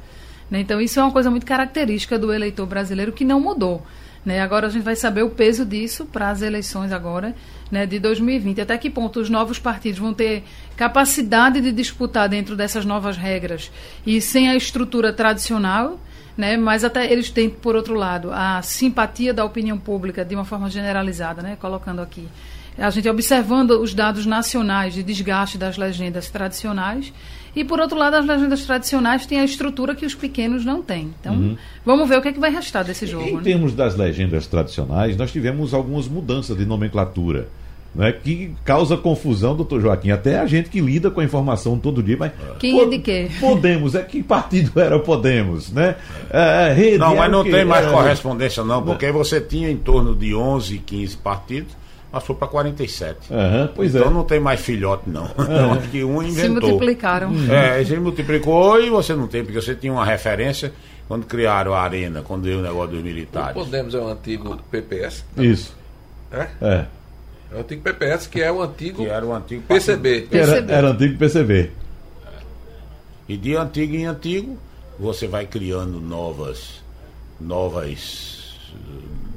Né? 0.50 0.60
Então, 0.60 0.80
isso 0.80 1.00
é 1.00 1.04
uma 1.04 1.12
coisa 1.12 1.32
muito 1.32 1.46
característica 1.46 2.18
do 2.18 2.32
eleitor 2.32 2.66
brasileiro 2.66 3.12
que 3.12 3.26
não 3.26 3.40
mudou. 3.40 3.84
Né? 4.26 4.42
Agora 4.42 4.68
a 4.68 4.70
gente 4.70 4.84
vai 4.84 4.96
saber 4.96 5.24
o 5.24 5.30
peso 5.30 5.66
disso 5.66 6.06
para 6.06 6.30
as 6.30 6.42
eleições 6.42 6.92
agora 6.92 7.36
né, 7.70 7.86
de 7.86 8.00
2020. 8.00 8.62
Até 8.62 8.78
que 8.78 8.90
ponto 8.90 9.20
os 9.20 9.30
novos 9.30 9.60
partidos 9.60 10.00
vão 10.00 10.14
ter 10.14 10.44
capacidade 10.78 11.60
de 11.60 11.72
disputar 11.72 12.30
dentro 12.30 12.56
dessas 12.56 12.86
novas 12.86 13.18
regras 13.18 13.72
e 14.06 14.22
sem 14.22 14.50
a 14.50 14.56
estrutura 14.56 15.12
tradicional, 15.12 16.00
né, 16.38 16.56
mas 16.56 16.84
até 16.84 17.12
eles 17.12 17.30
têm, 17.30 17.50
por 17.50 17.76
outro 17.76 17.94
lado, 17.94 18.32
a 18.32 18.62
simpatia 18.62 19.34
da 19.34 19.44
opinião 19.44 19.78
pública 19.78 20.24
de 20.24 20.34
uma 20.34 20.46
forma 20.46 20.70
generalizada, 20.70 21.42
né, 21.42 21.58
colocando 21.60 22.02
aqui. 22.02 22.28
A 22.78 22.90
gente 22.90 23.08
observando 23.08 23.72
os 23.82 23.94
dados 23.94 24.26
nacionais 24.26 24.96
de 24.96 25.04
desgaste 25.04 25.60
das 25.60 25.78
legendas 25.78 26.30
tradicionais 26.30 27.14
e, 27.56 27.64
por 27.64 27.80
outro 27.80 27.98
lado, 27.98 28.16
as 28.16 28.26
legendas 28.26 28.66
tradicionais 28.66 29.26
têm 29.26 29.40
a 29.40 29.46
estrutura 29.46 29.94
que 29.94 30.06
os 30.06 30.16
pequenos 30.16 30.66
não 30.66 30.82
têm. 30.82 31.14
Então, 31.20 31.36
uhum. 31.36 31.58
vamos 31.86 32.10
ver 32.10 32.18
o 32.18 32.22
que, 32.22 32.30
é 32.30 32.34
que 32.34 32.40
vai 32.40 32.52
restar 32.52 32.84
desse 32.84 33.06
jogo. 33.06 33.28
Em 33.28 33.36
né? 33.36 33.42
termos 33.44 33.74
das 33.74 33.96
legendas 33.96 34.48
tradicionais, 34.48 35.16
nós 35.16 35.32
tivemos 35.32 35.74
algumas 35.74 36.08
mudanças 36.08 36.58
de 36.58 36.66
nomenclatura. 36.66 37.48
Né, 37.96 38.12
que 38.12 38.52
causa 38.66 38.98
confusão, 38.98 39.56
doutor 39.56 39.80
Joaquim. 39.80 40.10
Até 40.10 40.40
a 40.40 40.48
gente 40.48 40.68
que 40.68 40.82
lida 40.82 41.12
com 41.12 41.20
a 41.20 41.24
informação 41.24 41.78
todo 41.78 42.02
dia, 42.02 42.18
mas. 42.18 42.32
Quem 42.58 42.80
é 42.80 42.88
de 42.88 42.98
quê? 42.98 43.30
Podemos, 43.40 43.94
é 43.94 44.02
que 44.02 44.24
partido 44.24 44.72
era 44.82 44.98
Podemos, 44.98 45.72
né? 45.72 45.96
É, 46.32 46.70
é 46.70 46.74
rede, 46.74 46.98
não, 46.98 47.16
mas 47.16 47.32
não 47.32 47.44
tem 47.44 47.64
mais 47.64 47.86
correspondência, 47.86 48.64
não, 48.64 48.82
porque 48.82 49.12
você 49.12 49.40
tinha 49.40 49.70
em 49.70 49.78
torno 49.78 50.16
de 50.16 50.34
11, 50.34 50.80
15 50.80 51.18
partidos 51.18 51.83
passou 52.14 52.36
para 52.36 52.48
47. 52.48 53.34
Uhum, 53.34 53.70
pois 53.76 53.96
então 53.96 54.08
é. 54.08 54.14
não 54.14 54.24
tem 54.24 54.40
mais 54.40 54.60
filhote, 54.60 55.10
não. 55.10 55.24
Uhum. 55.24 55.74
Acho 55.74 55.90
que 55.90 56.04
um 56.04 56.22
inventou. 56.22 56.44
Se 56.44 56.50
multiplicaram. 56.50 57.30
Uhum. 57.30 57.52
É, 57.52 57.84
se 57.84 57.96
multiplicou 57.98 58.80
e 58.80 58.88
você 58.92 59.16
não 59.16 59.28
tem, 59.28 59.44
porque 59.44 59.60
você 59.60 59.74
tinha 59.74 59.92
uma 59.92 60.06
referência 60.06 60.72
quando 61.08 61.26
criaram 61.26 61.74
a 61.74 61.82
Arena, 61.82 62.22
quando 62.22 62.44
deu 62.44 62.60
o 62.60 62.62
negócio 62.62 62.92
dos 62.92 63.04
militares. 63.04 63.60
O 63.60 63.66
Podemos 63.66 63.96
é 63.96 63.98
o 63.98 64.08
antigo 64.08 64.56
PPS? 64.70 65.26
Isso. 65.38 65.76
É? 66.32 66.48
É. 66.62 66.86
É 67.52 67.56
o 67.56 67.60
antigo 67.62 67.82
PPS, 67.82 68.28
que 68.28 68.42
é 68.44 68.52
o 68.52 68.62
antigo, 68.62 69.04
que 69.04 69.10
era 69.10 69.26
o 69.26 69.34
antigo 69.34 69.64
PCB. 69.64 70.28
Era, 70.32 70.72
era 70.72 70.90
antigo 70.92 71.18
PCB. 71.18 71.72
E 73.28 73.36
de 73.36 73.56
antigo 73.56 73.96
em 73.96 74.06
antigo, 74.06 74.56
você 75.00 75.28
vai 75.28 75.48
criando 75.48 76.00
novas, 76.00 76.84
novas 77.42 78.44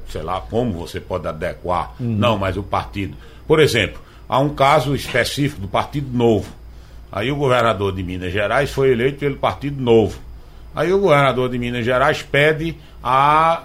sei 0.09 0.23
lá 0.23 0.41
como 0.41 0.73
você 0.73 1.01
pode 1.01 1.27
adequar. 1.27 1.93
Uhum. 2.01 2.17
Não, 2.17 2.39
mas 2.39 2.57
o 2.57 2.63
partido. 2.63 3.17
Por 3.47 3.61
exemplo, 3.61 4.01
há 4.29 4.39
um 4.39 4.51
caso 4.51 4.95
específico 4.95 5.61
do 5.61 5.69
Partido 5.69 6.17
Novo. 6.17 6.51
Aí 7.11 7.31
o 7.31 7.37
governador 7.37 7.95
de 7.95 8.03
Minas 8.03 8.33
Gerais 8.33 8.71
foi 8.71 8.91
eleito 8.93 9.19
pelo 9.19 9.37
Partido 9.37 9.81
Novo. 9.81 10.19
Aí 10.75 10.93
o 10.93 10.99
governador 10.99 11.49
de 11.49 11.59
Minas 11.59 11.85
Gerais 11.85 12.23
pede 12.23 12.77
a 13.03 13.63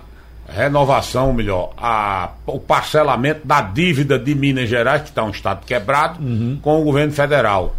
renovação, 0.47 1.33
melhor, 1.33 1.73
a, 1.77 2.31
o 2.45 2.59
parcelamento 2.59 3.45
da 3.45 3.61
dívida 3.61 4.19
de 4.19 4.35
Minas 4.35 4.69
Gerais, 4.69 5.03
que 5.03 5.09
está 5.09 5.23
um 5.23 5.29
estado 5.29 5.65
quebrado, 5.65 6.21
uhum. 6.21 6.59
com 6.61 6.81
o 6.81 6.83
governo 6.83 7.13
federal. 7.13 7.75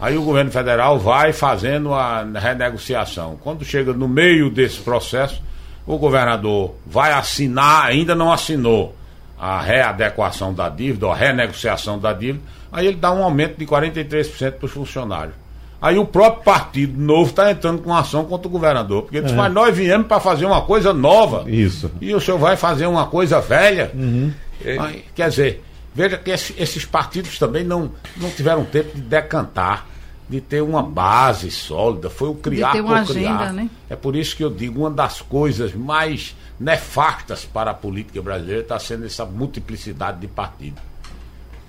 Aí 0.00 0.16
o 0.16 0.22
governo 0.22 0.50
federal 0.50 0.98
vai 0.98 1.32
fazendo 1.32 1.94
a 1.94 2.24
renegociação. 2.24 3.38
Quando 3.40 3.64
chega 3.64 3.92
no 3.92 4.08
meio 4.08 4.50
desse 4.50 4.80
processo, 4.80 5.40
o 5.86 5.98
governador 5.98 6.74
vai 6.86 7.12
assinar, 7.12 7.86
ainda 7.86 8.14
não 8.14 8.32
assinou 8.32 8.94
a 9.38 9.60
readequação 9.60 10.54
da 10.54 10.68
dívida, 10.68 11.06
ou 11.06 11.12
a 11.12 11.16
renegociação 11.16 11.98
da 11.98 12.12
dívida, 12.12 12.44
aí 12.70 12.86
ele 12.86 12.96
dá 12.96 13.12
um 13.12 13.22
aumento 13.24 13.58
de 13.58 13.66
43% 13.66 14.52
para 14.52 14.66
os 14.66 14.72
funcionários. 14.72 15.34
Aí 15.80 15.98
o 15.98 16.06
próprio 16.06 16.44
partido 16.44 16.96
novo 17.00 17.30
está 17.30 17.50
entrando 17.50 17.82
com 17.82 17.92
ação 17.92 18.24
contra 18.24 18.46
o 18.46 18.50
governador, 18.50 19.02
porque 19.02 19.16
ele 19.16 19.24
diz, 19.24 19.32
é. 19.32 19.36
mas 19.36 19.52
nós 19.52 19.76
viemos 19.76 20.06
para 20.06 20.20
fazer 20.20 20.46
uma 20.46 20.62
coisa 20.62 20.92
nova. 20.92 21.50
Isso. 21.50 21.90
E 22.00 22.14
o 22.14 22.20
senhor 22.20 22.38
vai 22.38 22.56
fazer 22.56 22.86
uma 22.86 23.06
coisa 23.06 23.40
velha. 23.40 23.90
Uhum. 23.92 24.32
Aí, 24.78 25.04
quer 25.12 25.28
dizer, 25.28 25.64
veja 25.92 26.16
que 26.16 26.30
esses 26.30 26.84
partidos 26.84 27.36
também 27.36 27.64
não, 27.64 27.90
não 28.16 28.30
tiveram 28.30 28.64
tempo 28.64 28.94
de 28.94 29.00
decantar 29.00 29.88
de 30.32 30.40
ter 30.40 30.62
uma 30.62 30.82
base 30.82 31.50
sólida, 31.50 32.08
foi 32.08 32.30
o 32.30 32.34
criar 32.34 32.68
de 32.68 32.72
ter 32.72 32.80
uma 32.80 32.94
por 32.94 33.10
agenda, 33.10 33.36
criar. 33.36 33.52
Né? 33.52 33.70
É 33.90 33.94
por 33.94 34.16
isso 34.16 34.34
que 34.34 34.42
eu 34.42 34.48
digo, 34.48 34.80
uma 34.80 34.90
das 34.90 35.20
coisas 35.20 35.74
mais 35.74 36.34
nefastas 36.58 37.44
para 37.44 37.72
a 37.72 37.74
política 37.74 38.22
brasileira 38.22 38.62
está 38.62 38.78
sendo 38.78 39.04
essa 39.04 39.26
multiplicidade 39.26 40.20
de 40.20 40.26
partidos. 40.26 40.82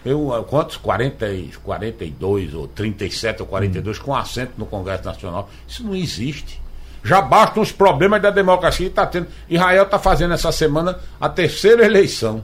Eu, 0.05 0.45
quantos? 0.49 0.77
40, 0.77 1.25
42 1.61 2.53
ou 2.53 2.67
37 2.69 3.41
ou 3.41 3.47
42 3.47 3.99
com 3.99 4.15
assento 4.15 4.53
no 4.57 4.65
Congresso 4.65 5.03
Nacional. 5.03 5.49
Isso 5.67 5.83
não 5.83 5.93
existe. 5.93 6.61
Já 7.03 7.21
bastam 7.21 7.61
os 7.61 7.71
problemas 7.71 8.21
da 8.21 8.29
democracia 8.29 8.85
que 8.85 8.91
está 8.91 9.05
tendo. 9.05 9.27
Israel 9.49 9.83
está 9.83 9.99
fazendo 9.99 10.33
essa 10.33 10.53
semana 10.53 10.99
a 11.19 11.27
terceira 11.27 11.85
eleição 11.85 12.43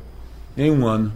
em 0.57 0.69
um 0.69 0.85
ano 0.85 1.13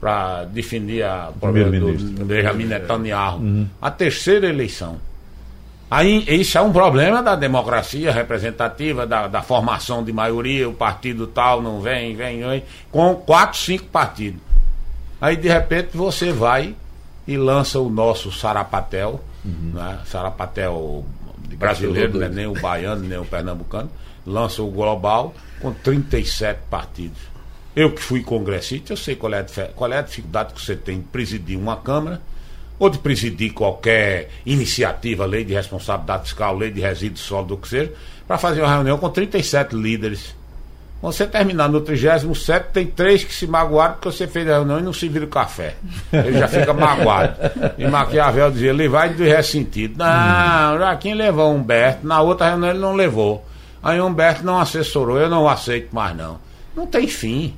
para 0.00 0.44
definir 0.44 1.02
a 1.04 1.30
do 1.30 2.24
Benjamin 2.24 2.66
Netanyahu. 2.66 3.38
Uhum. 3.38 3.68
A 3.80 3.90
terceira 3.90 4.48
eleição. 4.48 4.96
Aí, 5.90 6.24
isso 6.28 6.58
é 6.58 6.60
um 6.60 6.70
problema 6.70 7.22
da 7.22 7.34
democracia 7.34 8.12
representativa, 8.12 9.06
da, 9.06 9.26
da 9.26 9.42
formação 9.42 10.04
de 10.04 10.12
maioria, 10.12 10.68
o 10.68 10.74
partido 10.74 11.26
tal 11.26 11.62
não 11.62 11.80
vem, 11.80 12.14
vem, 12.14 12.46
vem, 12.46 12.62
com 12.90 13.14
quatro, 13.14 13.58
cinco 13.58 13.86
partidos. 13.86 14.40
Aí 15.20 15.34
de 15.36 15.48
repente 15.48 15.96
você 15.96 16.30
vai 16.30 16.74
e 17.26 17.36
lança 17.36 17.80
o 17.80 17.88
nosso 17.88 18.30
Sarapatel, 18.30 19.20
uhum. 19.44 19.72
né? 19.74 19.98
Sarapatel 20.04 21.04
brasileiro, 21.56 22.18
né? 22.18 22.28
nem 22.28 22.46
o 22.46 22.52
baiano, 22.52 23.02
nem 23.02 23.18
o 23.18 23.24
pernambucano, 23.24 23.90
lança 24.26 24.62
o 24.62 24.70
global 24.70 25.34
com 25.60 25.72
37 25.72 26.60
partidos. 26.70 27.18
Eu 27.76 27.92
que 27.92 28.02
fui 28.02 28.22
congressista, 28.22 28.92
eu 28.92 28.96
sei 28.96 29.14
qual 29.14 29.32
é, 29.34 29.40
a, 29.40 29.44
qual 29.74 29.92
é 29.92 29.98
a 29.98 30.02
dificuldade 30.02 30.54
que 30.54 30.60
você 30.60 30.74
tem 30.74 30.98
de 30.98 31.04
presidir 31.04 31.58
uma 31.58 31.76
Câmara 31.76 32.20
ou 32.78 32.88
de 32.88 32.98
presidir 32.98 33.52
qualquer 33.52 34.30
iniciativa, 34.46 35.26
lei 35.26 35.44
de 35.44 35.52
responsabilidade 35.52 36.24
fiscal, 36.24 36.56
lei 36.56 36.70
de 36.70 36.80
resíduos 36.80 37.20
sólidos, 37.20 37.58
o 37.58 37.60
que 37.60 37.68
seja, 37.68 37.92
para 38.26 38.38
fazer 38.38 38.60
uma 38.60 38.72
reunião 38.72 38.98
com 38.98 39.10
37 39.10 39.74
líderes 39.74 40.34
quando 41.00 41.12
você 41.12 41.26
terminar 41.26 41.68
no 41.68 41.80
37, 41.80 42.70
tem 42.72 42.86
três 42.86 43.22
que 43.22 43.32
se 43.32 43.46
magoaram 43.46 43.94
porque 43.94 44.10
você 44.10 44.26
fez 44.26 44.48
a 44.48 44.54
reunião 44.54 44.80
e 44.80 44.82
não 44.82 44.92
se 44.92 45.08
vira 45.08 45.24
o 45.24 45.28
café. 45.28 45.76
Ele 46.12 46.36
já 46.36 46.48
fica 46.48 46.74
magoado. 46.74 47.36
E 47.78 47.86
Maquiavel 47.86 48.50
dizia: 48.50 48.70
ele 48.70 48.88
vai 48.88 49.10
de 49.10 49.24
ressentido. 49.24 49.96
Não, 49.96 50.78
Joaquim 50.78 51.14
levou 51.14 51.54
Humberto, 51.54 52.04
na 52.04 52.20
outra 52.20 52.48
reunião 52.48 52.70
ele 52.70 52.80
não 52.80 52.96
levou. 52.96 53.46
Aí 53.80 54.00
Humberto 54.00 54.44
não 54.44 54.58
assessorou, 54.58 55.18
eu 55.18 55.30
não 55.30 55.48
aceito 55.48 55.94
mais 55.94 56.16
não. 56.16 56.40
Não 56.78 56.86
tem 56.86 57.08
fim. 57.08 57.56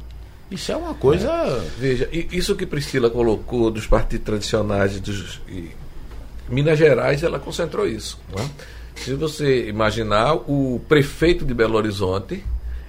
Isso 0.50 0.72
é 0.72 0.76
uma 0.76 0.94
coisa. 0.94 1.30
É. 1.30 1.60
Veja, 1.78 2.08
isso 2.10 2.56
que 2.56 2.64
Priscila 2.64 3.10
colocou 3.10 3.70
dos 3.70 3.86
partidos 3.86 4.24
tradicionais 4.24 4.98
dos. 4.98 5.42
E 5.46 5.68
Minas 6.48 6.78
Gerais, 6.78 7.22
ela 7.22 7.38
concentrou 7.38 7.86
isso. 7.86 8.18
Né? 8.34 8.50
Se 8.96 9.12
você 9.12 9.68
imaginar, 9.68 10.34
o 10.34 10.80
prefeito 10.88 11.44
de 11.44 11.52
Belo 11.52 11.76
Horizonte 11.76 12.42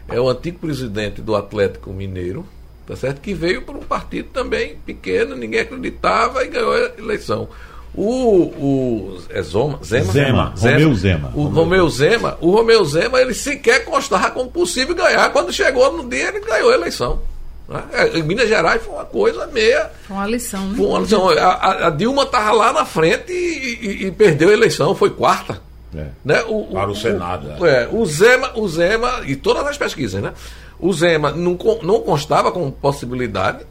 é 0.07 0.21
o 0.21 0.29
antigo 0.29 0.59
presidente 0.59 1.21
do 1.21 1.35
Atlético 1.35 1.91
Mineiro, 1.91 2.45
tá 2.87 2.95
certo? 2.95 3.19
Que 3.19 3.33
veio 3.33 3.63
por 3.63 3.75
um 3.75 3.83
partido 3.83 4.29
também 4.29 4.77
pequeno, 4.85 5.35
ninguém 5.35 5.59
acreditava 5.59 6.45
e 6.45 6.47
ganhou 6.47 6.71
a 6.73 6.93
eleição. 6.97 7.49
O, 7.93 8.43
o 8.57 9.17
é 9.29 9.41
Zoma, 9.41 9.79
Zema? 9.83 10.13
Zema, 10.13 10.53
Zema, 10.55 10.77
Romeu 10.77 10.95
Zema. 10.95 11.31
O 11.35 11.43
Romeu 11.43 11.89
Zema, 11.89 12.37
o 12.39 12.51
Romeu 12.51 12.85
Zema, 12.85 13.19
ele 13.19 13.33
sequer 13.33 13.83
constava 13.83 14.31
como 14.31 14.49
possível 14.49 14.95
ganhar. 14.95 15.29
Quando 15.33 15.51
chegou 15.51 15.91
no 15.91 16.07
dia, 16.07 16.29
ele 16.29 16.39
ganhou 16.39 16.71
a 16.71 16.73
eleição. 16.73 17.19
Né? 17.67 17.83
É, 17.93 18.17
em 18.17 18.23
Minas 18.23 18.47
Gerais 18.47 18.81
foi 18.81 18.93
uma 18.93 19.05
coisa 19.05 19.47
meia. 19.47 19.89
Foi 20.07 20.17
uma 20.17 20.27
lição, 20.27 20.67
né? 20.67 20.77
Foi 20.77 20.85
uma 20.85 20.99
lição. 20.99 21.29
A, 21.29 21.87
a 21.87 21.89
Dilma 21.89 22.23
estava 22.23 22.51
lá 22.51 22.73
na 22.73 22.85
frente 22.85 23.31
e, 23.31 23.79
e, 23.81 24.07
e, 24.07 24.11
perdeu 24.11 24.49
a 24.49 24.53
eleição, 24.53 24.93
foi 24.95 25.09
quarta. 25.09 25.61
É. 25.95 26.07
Né? 26.23 26.41
O, 26.47 26.67
Para 26.67 26.89
o, 26.89 26.91
o 26.91 26.95
Senado. 26.95 27.47
O, 27.59 27.65
é. 27.65 27.83
é, 27.83 27.89
o, 27.91 28.05
Zema, 28.05 28.51
o 28.55 28.67
Zema, 28.67 29.21
e 29.25 29.35
todas 29.35 29.65
as 29.65 29.77
pesquisas, 29.77 30.21
né? 30.21 30.33
O 30.79 30.91
Zema 30.93 31.31
não, 31.31 31.57
não 31.83 31.99
constava 32.01 32.51
com 32.51 32.71
possibilidade, 32.71 33.65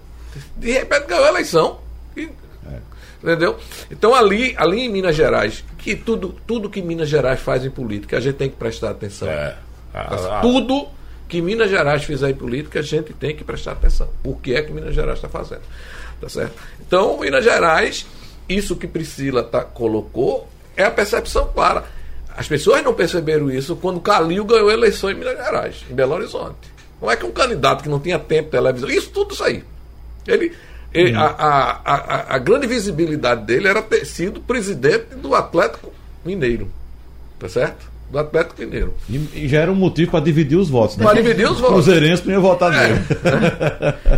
de 0.56 0.72
repente 0.72 1.06
ganhou 1.06 1.24
a 1.24 1.28
eleição. 1.28 1.78
E. 2.16 2.28
Entendeu? 3.22 3.58
Então 3.90 4.14
ali, 4.14 4.54
ali 4.56 4.80
em 4.80 4.88
Minas 4.88 5.14
Gerais, 5.14 5.62
que 5.78 5.94
tudo, 5.94 6.34
tudo 6.46 6.70
que 6.70 6.80
Minas 6.80 7.08
Gerais 7.08 7.40
faz 7.40 7.64
em 7.64 7.70
política, 7.70 8.16
a 8.16 8.20
gente 8.20 8.36
tem 8.36 8.48
que 8.48 8.56
prestar 8.56 8.90
atenção. 8.90 9.28
É. 9.28 9.56
Tudo 10.40 10.88
que 11.28 11.40
Minas 11.40 11.70
Gerais 11.70 12.02
fizer 12.02 12.30
em 12.30 12.34
política, 12.34 12.80
a 12.80 12.82
gente 12.82 13.12
tem 13.12 13.36
que 13.36 13.44
prestar 13.44 13.72
atenção. 13.72 14.08
O 14.24 14.34
que 14.34 14.54
é 14.54 14.62
que 14.62 14.72
Minas 14.72 14.94
Gerais 14.94 15.18
está 15.18 15.28
fazendo? 15.28 15.62
Tá 16.20 16.28
certo? 16.28 16.54
Então, 16.80 17.20
Minas 17.20 17.44
Gerais, 17.44 18.06
isso 18.48 18.74
que 18.74 18.86
Priscila 18.86 19.42
tá, 19.42 19.62
colocou, 19.62 20.48
é 20.76 20.84
a 20.84 20.90
percepção 20.90 21.46
clara. 21.54 21.84
As 22.36 22.48
pessoas 22.48 22.82
não 22.82 22.94
perceberam 22.94 23.50
isso 23.50 23.76
quando 23.76 24.00
Calil 24.00 24.44
ganhou 24.44 24.70
a 24.70 24.72
eleição 24.72 25.10
em 25.10 25.14
Minas 25.14 25.36
Gerais, 25.36 25.84
em 25.90 25.94
Belo 25.94 26.14
Horizonte. 26.14 26.70
Como 26.98 27.10
é 27.10 27.16
que 27.16 27.24
um 27.24 27.32
candidato 27.32 27.82
que 27.82 27.88
não 27.88 28.00
tinha 28.00 28.18
tempo 28.18 28.44
de 28.44 28.50
televisão. 28.50 28.90
Isso 28.90 29.10
tudo 29.10 29.32
isso 29.32 29.42
aí. 29.42 29.64
Ele, 30.26 30.52
ele 30.92 31.14
a, 31.14 31.22
a, 31.22 31.80
a, 31.84 32.34
a, 32.34 32.38
grande 32.38 32.66
visibilidade 32.66 33.44
dele 33.44 33.68
era 33.68 33.80
ter 33.80 34.04
sido 34.04 34.40
presidente 34.40 35.14
do 35.14 35.34
Atlético 35.34 35.92
Mineiro. 36.24 36.70
Tá 37.38 37.48
certo? 37.48 37.90
do 38.10 38.18
Atlético 38.18 38.60
Mineiro. 38.60 38.94
E, 39.08 39.16
e 39.34 39.48
já 39.48 39.60
era 39.60 39.70
um 39.70 39.76
motivo 39.76 40.10
para 40.10 40.20
dividir 40.20 40.58
os 40.58 40.68
votos, 40.68 40.96
né? 40.96 41.04
Para 41.04 41.22
dividir 41.22 41.48
os 41.48 41.60
votos. 41.60 41.84
Cruzeirense 41.84 42.26
não 42.26 42.34
ia 42.34 42.40
votar 42.40 42.72
é. 42.74 42.88
nele. 42.88 43.00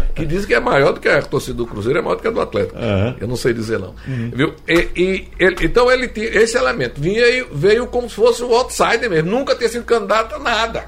que 0.15 0.25
diz 0.25 0.47
que 0.47 0.55
é 0.55 0.61
maior 0.61 0.93
do 0.93 1.01
que 1.01 1.09
a 1.09 1.21
torcida 1.21 1.59
do 1.59 1.67
Cruzeiro, 1.67 1.99
é 1.99 2.03
maior 2.03 2.17
do 2.17 2.23
que 2.23 2.29
a 2.29 2.31
do 2.31 2.41
Atlético. 2.41 2.77
Uhum. 2.77 3.17
Eu 3.21 3.29
não 3.29 3.37
sei 3.37 3.53
dizer 3.53 3.79
não. 3.79 3.95
Uhum. 4.09 4.31
Viu? 4.35 4.55
E, 4.67 4.89
e 4.97 5.29
ele, 5.39 5.57
então 5.61 5.91
ele 5.93 6.09
tinha 6.09 6.27
esse 6.27 6.57
elemento. 6.57 7.01
Vinha, 7.01 7.47
veio 7.53 7.87
como 7.87 8.09
se 8.09 8.17
fosse 8.17 8.43
um 8.43 8.53
outsider 8.55 9.11
mesmo. 9.11 9.31
Nunca 9.31 9.55
tinha 9.55 9.69
sido 9.69 9.85
candidato 9.85 10.37
a 10.37 10.39
nada. 10.39 10.87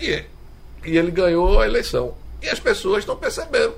E, 0.00 0.22
e 0.86 0.96
ele 0.96 1.10
ganhou 1.10 1.60
a 1.60 1.66
eleição. 1.66 2.14
E 2.42 2.48
as 2.48 2.58
pessoas 2.58 3.06
não 3.06 3.16
perceberam 3.16 3.74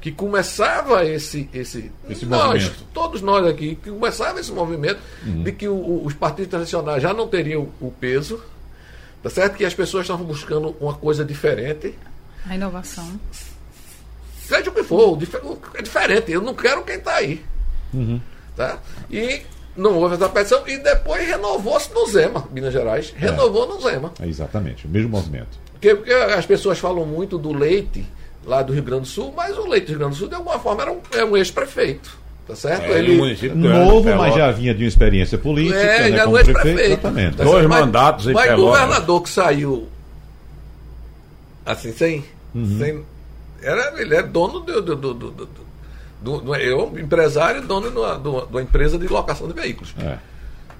que 0.00 0.12
começava 0.12 1.04
esse 1.04 1.48
esse, 1.52 1.90
esse 2.08 2.26
nós, 2.26 2.62
movimento. 2.64 2.84
todos 2.94 3.20
nós 3.20 3.46
aqui, 3.46 3.74
que 3.76 3.90
começava 3.90 4.38
esse 4.38 4.52
movimento 4.52 5.00
uhum. 5.26 5.42
de 5.42 5.52
que 5.52 5.68
o, 5.68 6.04
os 6.04 6.14
partidos 6.14 6.50
tradicionais 6.50 7.02
já 7.02 7.12
não 7.12 7.26
teriam 7.26 7.68
o 7.80 7.90
peso, 7.90 8.42
tá 9.22 9.30
certo? 9.30 9.56
Que 9.56 9.64
as 9.64 9.74
pessoas 9.74 10.04
estavam 10.04 10.24
buscando 10.24 10.76
uma 10.80 10.94
coisa 10.94 11.24
diferente. 11.24 11.94
A 12.46 12.54
inovação. 12.54 13.18
Seja 14.40 14.70
o 14.70 14.72
que 14.72 14.82
for, 14.82 15.18
é 15.74 15.82
diferente. 15.82 16.32
Eu 16.32 16.40
não 16.40 16.54
quero 16.54 16.82
quem 16.82 16.96
está 16.96 17.16
aí. 17.16 17.44
Uhum. 17.92 18.20
Tá? 18.56 18.78
E 19.10 19.42
não 19.78 19.96
houve 19.96 20.16
essa 20.16 20.28
petição 20.28 20.62
e 20.66 20.76
depois 20.78 21.26
renovou-se 21.26 21.92
no 21.94 22.06
Zema, 22.06 22.46
Minas 22.52 22.72
Gerais. 22.72 23.14
É. 23.16 23.26
Renovou 23.26 23.64
é. 23.64 23.68
no 23.68 23.80
Zema. 23.80 24.12
É 24.20 24.26
exatamente, 24.26 24.86
o 24.86 24.90
mesmo 24.90 25.10
movimento. 25.10 25.58
Porque, 25.72 25.94
porque 25.94 26.12
as 26.12 26.44
pessoas 26.44 26.78
falam 26.78 27.06
muito 27.06 27.38
do 27.38 27.52
leite 27.52 28.04
lá 28.44 28.62
do 28.62 28.72
Rio 28.72 28.82
Grande 28.82 29.02
do 29.02 29.08
Sul, 29.08 29.32
mas 29.36 29.56
o 29.56 29.66
Leite 29.66 29.86
do 29.86 29.90
Rio 29.90 29.98
Grande 29.98 30.14
do 30.14 30.18
Sul, 30.18 30.28
de 30.28 30.34
alguma 30.34 30.58
forma, 30.58 30.82
era 30.82 30.92
um, 30.92 31.00
era 31.12 31.26
um 31.26 31.36
ex-prefeito. 31.36 32.18
Tá 32.46 32.56
certo? 32.56 32.84
É, 32.84 32.98
ele 32.98 33.20
um 33.52 33.56
novo, 33.56 34.08
mas 34.16 34.34
já 34.34 34.50
vinha 34.50 34.74
de 34.74 34.82
uma 34.82 34.88
experiência 34.88 35.36
política. 35.36 35.78
É, 35.78 36.08
né, 36.08 36.24
como 36.24 36.38
prefeito. 36.38 36.80
Exatamente. 36.80 37.36
Tá 37.36 37.44
Dois 37.44 37.66
mas, 37.66 37.80
mandatos 37.80 38.26
em 38.26 38.32
Mas 38.32 38.52
o 38.54 38.56
governador 38.56 39.22
que 39.22 39.28
saiu 39.28 39.86
assim, 41.68 41.92
sem. 41.92 42.24
Uhum. 42.54 42.78
sem 42.78 43.04
era, 43.62 44.00
ele 44.00 44.14
era 44.14 44.26
dono 44.26 44.60
do. 44.60 44.80
do, 44.80 44.96
do, 44.96 45.14
do, 45.14 45.48
do, 46.20 46.40
do, 46.40 46.54
eu, 46.54 46.98
empresário, 46.98 47.62
dono 47.62 47.90
de 47.90 48.28
uma, 48.28 48.62
empresa 48.62 48.98
de 48.98 49.06
locação 49.08 49.46
de 49.46 49.54
veículos. 49.54 49.94
É. 49.98 50.18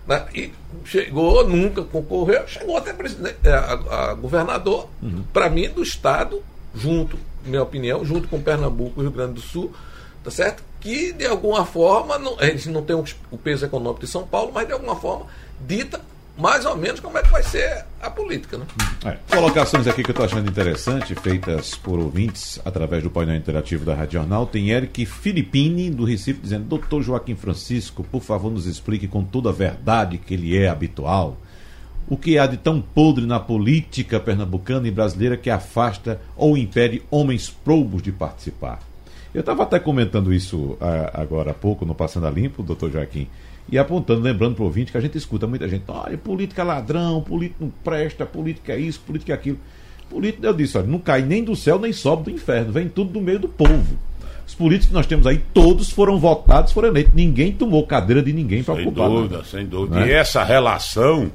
Né? 0.06 0.26
E 0.34 0.52
chegou, 0.84 1.46
nunca 1.46 1.82
concorreu, 1.82 2.46
chegou 2.48 2.76
até 2.76 2.92
presidente, 2.92 3.36
é, 3.44 3.52
a, 3.52 4.10
a 4.10 4.14
governador, 4.14 4.88
uhum. 5.02 5.22
para 5.32 5.48
mim, 5.50 5.68
do 5.68 5.82
Estado, 5.82 6.42
junto 6.74 7.18
minha 7.44 7.62
opinião, 7.62 8.04
junto 8.04 8.28
com 8.28 8.40
Pernambuco 8.40 9.00
e 9.00 9.02
Rio 9.02 9.10
Grande 9.10 9.34
do 9.34 9.40
Sul, 9.40 9.72
tá 10.22 10.30
certo? 10.30 10.62
Que 10.80 11.12
de 11.12 11.26
alguma 11.26 11.64
forma, 11.64 12.18
não, 12.18 12.38
a 12.38 12.46
gente 12.46 12.68
não 12.68 12.82
tem 12.82 12.94
o 13.30 13.38
peso 13.38 13.64
econômico 13.64 14.00
de 14.00 14.06
São 14.06 14.26
Paulo, 14.26 14.52
mas 14.52 14.66
de 14.66 14.72
alguma 14.72 14.96
forma 14.96 15.26
dita 15.66 16.00
mais 16.38 16.64
ou 16.64 16.76
menos 16.76 17.00
como 17.00 17.18
é 17.18 17.22
que 17.22 17.30
vai 17.30 17.42
ser 17.42 17.84
a 18.00 18.08
política. 18.08 18.56
Né? 18.56 18.66
É. 19.04 19.16
Colocações 19.34 19.86
aqui 19.86 20.02
que 20.02 20.10
eu 20.10 20.12
estou 20.12 20.24
achando 20.24 20.48
interessante, 20.48 21.14
feitas 21.16 21.74
por 21.74 21.98
ouvintes 21.98 22.60
através 22.64 23.02
do 23.02 23.10
painel 23.10 23.36
interativo 23.36 23.84
da 23.84 23.94
Rádio 23.94 24.20
Jornal. 24.20 24.46
Tem 24.46 24.70
Eric 24.70 25.04
Filippini, 25.04 25.90
do 25.90 26.04
Recife, 26.04 26.40
dizendo: 26.40 26.64
Doutor 26.64 27.02
Joaquim 27.02 27.34
Francisco, 27.34 28.04
por 28.04 28.22
favor, 28.22 28.52
nos 28.52 28.66
explique 28.66 29.08
com 29.08 29.24
toda 29.24 29.50
a 29.50 29.52
verdade 29.52 30.18
que 30.18 30.34
ele 30.34 30.56
é 30.56 30.68
habitual 30.68 31.36
o 32.10 32.16
que 32.16 32.38
há 32.38 32.46
de 32.46 32.56
tão 32.56 32.80
podre 32.80 33.26
na 33.26 33.38
política 33.38 34.18
pernambucana 34.18 34.88
e 34.88 34.90
brasileira 34.90 35.36
que 35.36 35.50
afasta 35.50 36.20
ou 36.36 36.56
impede 36.56 37.02
homens 37.10 37.50
probos 37.50 38.02
de 38.02 38.10
participar. 38.10 38.80
Eu 39.34 39.40
estava 39.40 39.62
até 39.62 39.78
comentando 39.78 40.32
isso 40.32 40.78
ah, 40.80 41.10
agora 41.20 41.50
há 41.50 41.54
pouco, 41.54 41.84
no 41.84 41.94
Passando 41.94 42.26
a 42.26 42.30
Limpo, 42.30 42.62
doutor 42.62 42.90
Joaquim, 42.90 43.28
e 43.70 43.78
apontando, 43.78 44.22
lembrando 44.22 44.54
para 44.54 44.62
o 44.62 44.66
ouvinte 44.66 44.90
que 44.90 44.98
a 44.98 45.00
gente 45.00 45.18
escuta 45.18 45.46
muita 45.46 45.68
gente, 45.68 45.84
olha, 45.88 46.16
política 46.16 46.62
é 46.62 46.64
ladrão, 46.64 47.20
político 47.20 47.64
não 47.64 47.72
presta, 47.84 48.24
política 48.24 48.72
é 48.72 48.78
isso, 48.78 49.00
política 49.00 49.32
é 49.32 49.34
aquilo. 49.34 49.58
Político, 50.08 50.46
eu 50.46 50.54
disse, 50.54 50.78
olha, 50.78 50.86
não 50.86 50.98
cai 50.98 51.20
nem 51.20 51.44
do 51.44 51.54
céu 51.54 51.78
nem 51.78 51.92
sobe 51.92 52.24
do 52.24 52.30
inferno, 52.30 52.72
vem 52.72 52.88
tudo 52.88 53.10
do 53.12 53.20
meio 53.20 53.38
do 53.38 53.48
povo. 53.48 53.98
Os 54.46 54.54
políticos 54.54 54.88
que 54.88 54.94
nós 54.94 55.06
temos 55.06 55.26
aí, 55.26 55.42
todos 55.52 55.90
foram 55.90 56.18
votados, 56.18 56.72
foram 56.72 56.88
eleitos. 56.88 57.12
Ninguém 57.12 57.52
tomou 57.52 57.86
cadeira 57.86 58.22
de 58.22 58.32
ninguém 58.32 58.64
para 58.64 58.72
ocupar. 58.72 59.06
Sem 59.06 59.16
dúvida, 59.16 59.44
sem 59.44 59.66
dúvida. 59.66 60.00
É? 60.00 60.08
E 60.08 60.12
essa 60.12 60.42
relação 60.42 61.30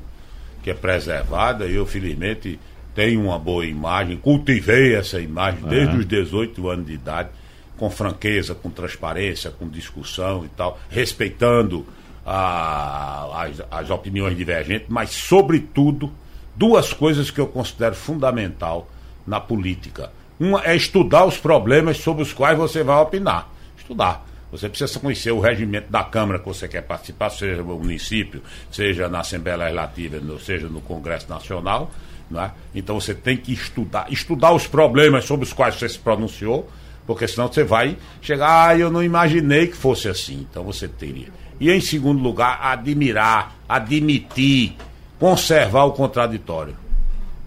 que 0.63 0.71
é 0.71 0.73
preservada, 0.73 1.65
eu 1.65 1.85
felizmente 1.85 2.59
tenho 2.95 3.21
uma 3.21 3.37
boa 3.37 3.65
imagem, 3.65 4.17
cultivei 4.17 4.95
essa 4.95 5.19
imagem 5.19 5.61
desde 5.69 5.97
os 5.97 6.05
18 6.07 6.67
anos 6.69 6.87
de 6.87 6.93
idade, 6.93 7.29
com 7.77 7.89
franqueza, 7.89 8.55
com 8.55 8.71
transparência, 8.71 9.51
com 9.51 9.67
discussão 9.67 10.45
e 10.45 10.47
tal, 10.49 10.79
respeitando 10.89 11.85
a, 12.25 13.43
as, 13.43 13.61
as 13.69 13.89
opiniões 13.89 14.37
divergentes, 14.37 14.87
mas, 14.89 15.11
sobretudo, 15.11 16.11
duas 16.55 16.93
coisas 16.93 17.29
que 17.29 17.39
eu 17.39 17.47
considero 17.47 17.95
fundamental 17.95 18.87
na 19.25 19.39
política. 19.39 20.11
Uma 20.39 20.63
é 20.63 20.75
estudar 20.75 21.25
os 21.25 21.37
problemas 21.37 21.97
sobre 21.97 22.23
os 22.23 22.33
quais 22.33 22.57
você 22.57 22.83
vai 22.83 23.01
opinar. 23.01 23.49
Estudar. 23.77 24.25
Você 24.51 24.69
precisa 24.69 24.99
conhecer 24.99 25.31
o 25.31 25.39
regimento 25.39 25.91
da 25.91 26.03
Câmara 26.03 26.37
que 26.37 26.45
você 26.45 26.67
quer 26.67 26.83
participar, 26.83 27.31
seja 27.31 27.63
no 27.63 27.79
município, 27.79 28.41
seja 28.71 29.09
na 29.09 29.21
Assembleia 29.21 29.57
Legislativa, 29.57 30.39
seja 30.39 30.67
no 30.67 30.79
Congresso 30.79 31.27
Nacional. 31.27 31.91
É? 32.35 32.51
Então 32.73 32.99
você 32.99 33.13
tem 33.13 33.37
que 33.37 33.51
estudar, 33.51 34.11
estudar 34.11 34.53
os 34.53 34.65
problemas 34.65 35.25
sobre 35.25 35.45
os 35.45 35.53
quais 35.53 35.75
você 35.75 35.89
se 35.89 35.99
pronunciou, 35.99 36.69
porque 37.05 37.27
senão 37.27 37.47
você 37.47 37.63
vai 37.63 37.97
chegar, 38.21 38.69
ah, 38.69 38.77
eu 38.77 38.89
não 38.89 39.03
imaginei 39.03 39.67
que 39.67 39.75
fosse 39.75 40.07
assim. 40.07 40.47
Então 40.49 40.63
você 40.63 40.87
teria. 40.87 41.27
E 41.59 41.71
em 41.71 41.81
segundo 41.81 42.21
lugar, 42.21 42.59
admirar, 42.61 43.55
admitir, 43.67 44.75
conservar 45.19 45.85
o 45.85 45.91
contraditório. 45.91 46.75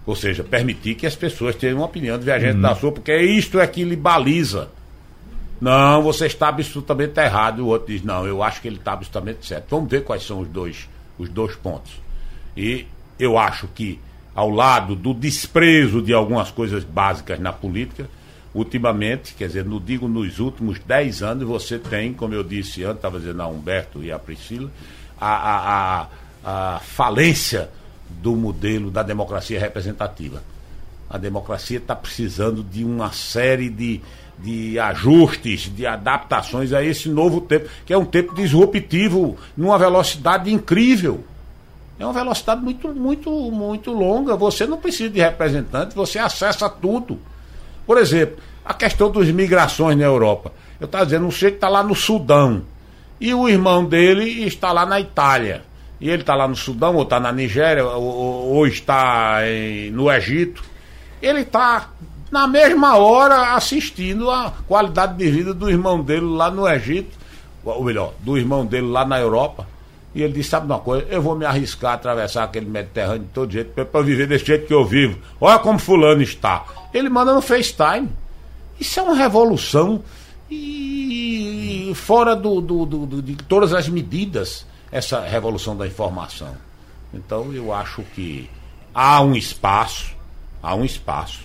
Ou 0.06 0.14
seja, 0.14 0.44
permitir 0.44 0.94
que 0.94 1.06
as 1.06 1.16
pessoas 1.16 1.56
tenham 1.56 1.78
uma 1.78 1.86
opinião 1.86 2.18
divergente 2.18 2.56
uhum. 2.56 2.62
da 2.62 2.74
sua, 2.74 2.92
porque 2.92 3.16
isto 3.16 3.58
é 3.58 3.66
que 3.66 3.82
lhe 3.82 3.96
baliza. 3.96 4.70
Não, 5.60 6.02
você 6.02 6.26
está 6.26 6.48
absolutamente 6.48 7.18
errado. 7.18 7.58
E 7.58 7.62
o 7.62 7.66
outro 7.66 7.88
diz, 7.88 8.02
não, 8.02 8.26
eu 8.26 8.42
acho 8.42 8.60
que 8.60 8.68
ele 8.68 8.76
está 8.76 8.92
absolutamente 8.92 9.44
certo. 9.44 9.66
Vamos 9.70 9.90
ver 9.90 10.04
quais 10.04 10.24
são 10.24 10.40
os 10.40 10.48
dois, 10.48 10.88
os 11.18 11.28
dois 11.28 11.56
pontos. 11.56 11.92
E 12.56 12.86
eu 13.18 13.36
acho 13.36 13.66
que, 13.68 13.98
ao 14.34 14.50
lado 14.50 14.94
do 14.94 15.12
desprezo 15.12 16.00
de 16.00 16.12
algumas 16.12 16.50
coisas 16.50 16.84
básicas 16.84 17.40
na 17.40 17.52
política, 17.52 18.08
ultimamente, 18.56 19.34
quer 19.34 19.48
dizer, 19.48 19.66
não 19.66 19.78
digo 19.78 20.08
nos 20.08 20.38
últimos 20.38 20.78
10 20.78 21.22
anos, 21.22 21.46
você 21.46 21.78
tem, 21.78 22.14
como 22.14 22.32
eu 22.32 22.42
disse 22.42 22.82
antes, 22.84 22.96
estava 22.96 23.20
dizendo 23.20 23.42
a 23.42 23.46
Humberto 23.46 24.02
e 24.02 24.10
a 24.10 24.18
Priscila, 24.18 24.70
a, 25.20 25.28
a, 25.28 26.08
a, 26.42 26.76
a 26.76 26.78
falência 26.80 27.68
do 28.08 28.34
modelo 28.34 28.90
da 28.90 29.02
democracia 29.02 29.60
representativa. 29.60 30.42
A 31.08 31.18
democracia 31.18 31.76
está 31.76 31.94
precisando 31.94 32.64
de 32.64 32.82
uma 32.82 33.12
série 33.12 33.68
de, 33.68 34.00
de 34.38 34.78
ajustes, 34.78 35.70
de 35.74 35.86
adaptações 35.86 36.72
a 36.72 36.82
esse 36.82 37.10
novo 37.10 37.42
tempo, 37.42 37.68
que 37.84 37.92
é 37.92 37.98
um 37.98 38.06
tempo 38.06 38.34
disruptivo, 38.34 39.36
numa 39.54 39.78
velocidade 39.78 40.50
incrível. 40.50 41.22
É 41.98 42.04
uma 42.04 42.14
velocidade 42.14 42.62
muito, 42.62 42.88
muito, 42.88 43.30
muito 43.50 43.92
longa. 43.92 44.34
Você 44.34 44.66
não 44.66 44.78
precisa 44.78 45.10
de 45.10 45.20
representante, 45.20 45.94
você 45.94 46.18
acessa 46.18 46.70
tudo. 46.70 47.20
Por 47.86 47.98
exemplo, 47.98 48.36
a 48.64 48.74
questão 48.74 49.10
das 49.10 49.28
migrações 49.28 49.96
na 49.96 50.04
Europa. 50.04 50.52
Eu 50.80 50.86
estava 50.86 51.04
dizendo, 51.04 51.26
um 51.26 51.30
sujeito 51.30 51.54
está 51.54 51.68
lá 51.68 51.82
no 51.82 51.94
Sudão 51.94 52.62
e 53.20 53.32
o 53.32 53.48
irmão 53.48 53.84
dele 53.84 54.44
está 54.44 54.72
lá 54.72 54.84
na 54.84 55.00
Itália 55.00 55.62
e 56.00 56.10
ele 56.10 56.22
está 56.22 56.34
lá 56.34 56.46
no 56.46 56.56
Sudão, 56.56 56.94
ou 56.94 57.02
está 57.02 57.18
na 57.18 57.32
Nigéria, 57.32 57.84
ou, 57.84 58.02
ou 58.02 58.66
está 58.66 59.38
em, 59.48 59.90
no 59.90 60.10
Egito, 60.10 60.62
ele 61.22 61.40
está 61.40 61.88
na 62.30 62.46
mesma 62.46 62.96
hora 62.96 63.54
assistindo 63.54 64.30
a 64.30 64.52
qualidade 64.66 65.16
de 65.16 65.30
vida 65.30 65.54
do 65.54 65.70
irmão 65.70 66.02
dele 66.02 66.26
lá 66.26 66.50
no 66.50 66.68
Egito, 66.68 67.16
ou 67.64 67.82
melhor, 67.82 68.12
do 68.20 68.36
irmão 68.36 68.66
dele 68.66 68.88
lá 68.88 69.04
na 69.04 69.18
Europa. 69.18 69.66
E 70.14 70.22
ele 70.22 70.32
disse: 70.32 70.50
Sabe 70.50 70.66
uma 70.66 70.78
coisa? 70.78 71.06
Eu 71.10 71.20
vou 71.20 71.34
me 71.34 71.44
arriscar 71.44 71.92
a 71.92 71.94
atravessar 71.94 72.44
aquele 72.44 72.66
Mediterrâneo 72.66 73.24
de 73.24 73.28
todo 73.28 73.52
jeito 73.52 73.84
para 73.84 74.02
viver 74.02 74.26
desse 74.26 74.46
jeito 74.46 74.66
que 74.66 74.72
eu 74.72 74.84
vivo. 74.84 75.18
Olha 75.40 75.58
como 75.58 75.78
Fulano 75.78 76.22
está. 76.22 76.64
Ele 76.96 77.08
manda 77.08 77.34
no 77.34 77.42
FaceTime. 77.42 78.08
Isso 78.80 78.98
é 78.98 79.02
uma 79.02 79.14
revolução 79.14 80.02
e 80.50 81.92
fora 81.94 82.34
do, 82.34 82.60
do, 82.60 82.86
do, 82.86 83.22
de 83.22 83.36
todas 83.36 83.72
as 83.74 83.88
medidas 83.88 84.66
essa 84.90 85.20
revolução 85.20 85.76
da 85.76 85.86
informação. 85.86 86.56
Então 87.12 87.52
eu 87.52 87.72
acho 87.72 88.02
que 88.14 88.48
há 88.94 89.20
um 89.20 89.34
espaço, 89.34 90.14
há 90.62 90.74
um 90.74 90.84
espaço 90.84 91.40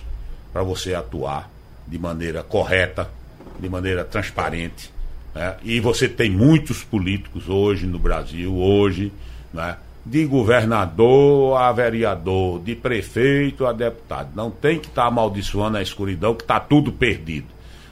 para 0.52 0.62
você 0.62 0.94
atuar 0.94 1.50
de 1.86 1.98
maneira 1.98 2.42
correta, 2.42 3.10
de 3.58 3.68
maneira 3.68 4.04
transparente. 4.04 4.90
Né? 5.34 5.56
E 5.62 5.80
você 5.80 6.08
tem 6.08 6.30
muitos 6.30 6.82
políticos 6.82 7.48
hoje 7.48 7.86
no 7.86 7.98
Brasil, 7.98 8.56
hoje, 8.56 9.12
né? 9.52 9.76
De 10.04 10.24
governador 10.24 11.56
a 11.56 11.70
vereador, 11.72 12.60
de 12.60 12.74
prefeito 12.74 13.66
a 13.66 13.72
deputado. 13.72 14.30
Não 14.34 14.50
tem 14.50 14.78
que 14.78 14.88
estar 14.88 15.02
tá 15.02 15.08
amaldiçoando 15.08 15.78
a 15.78 15.82
escuridão, 15.82 16.34
que 16.34 16.42
está 16.42 16.58
tudo 16.58 16.92
perdido. 16.92 17.46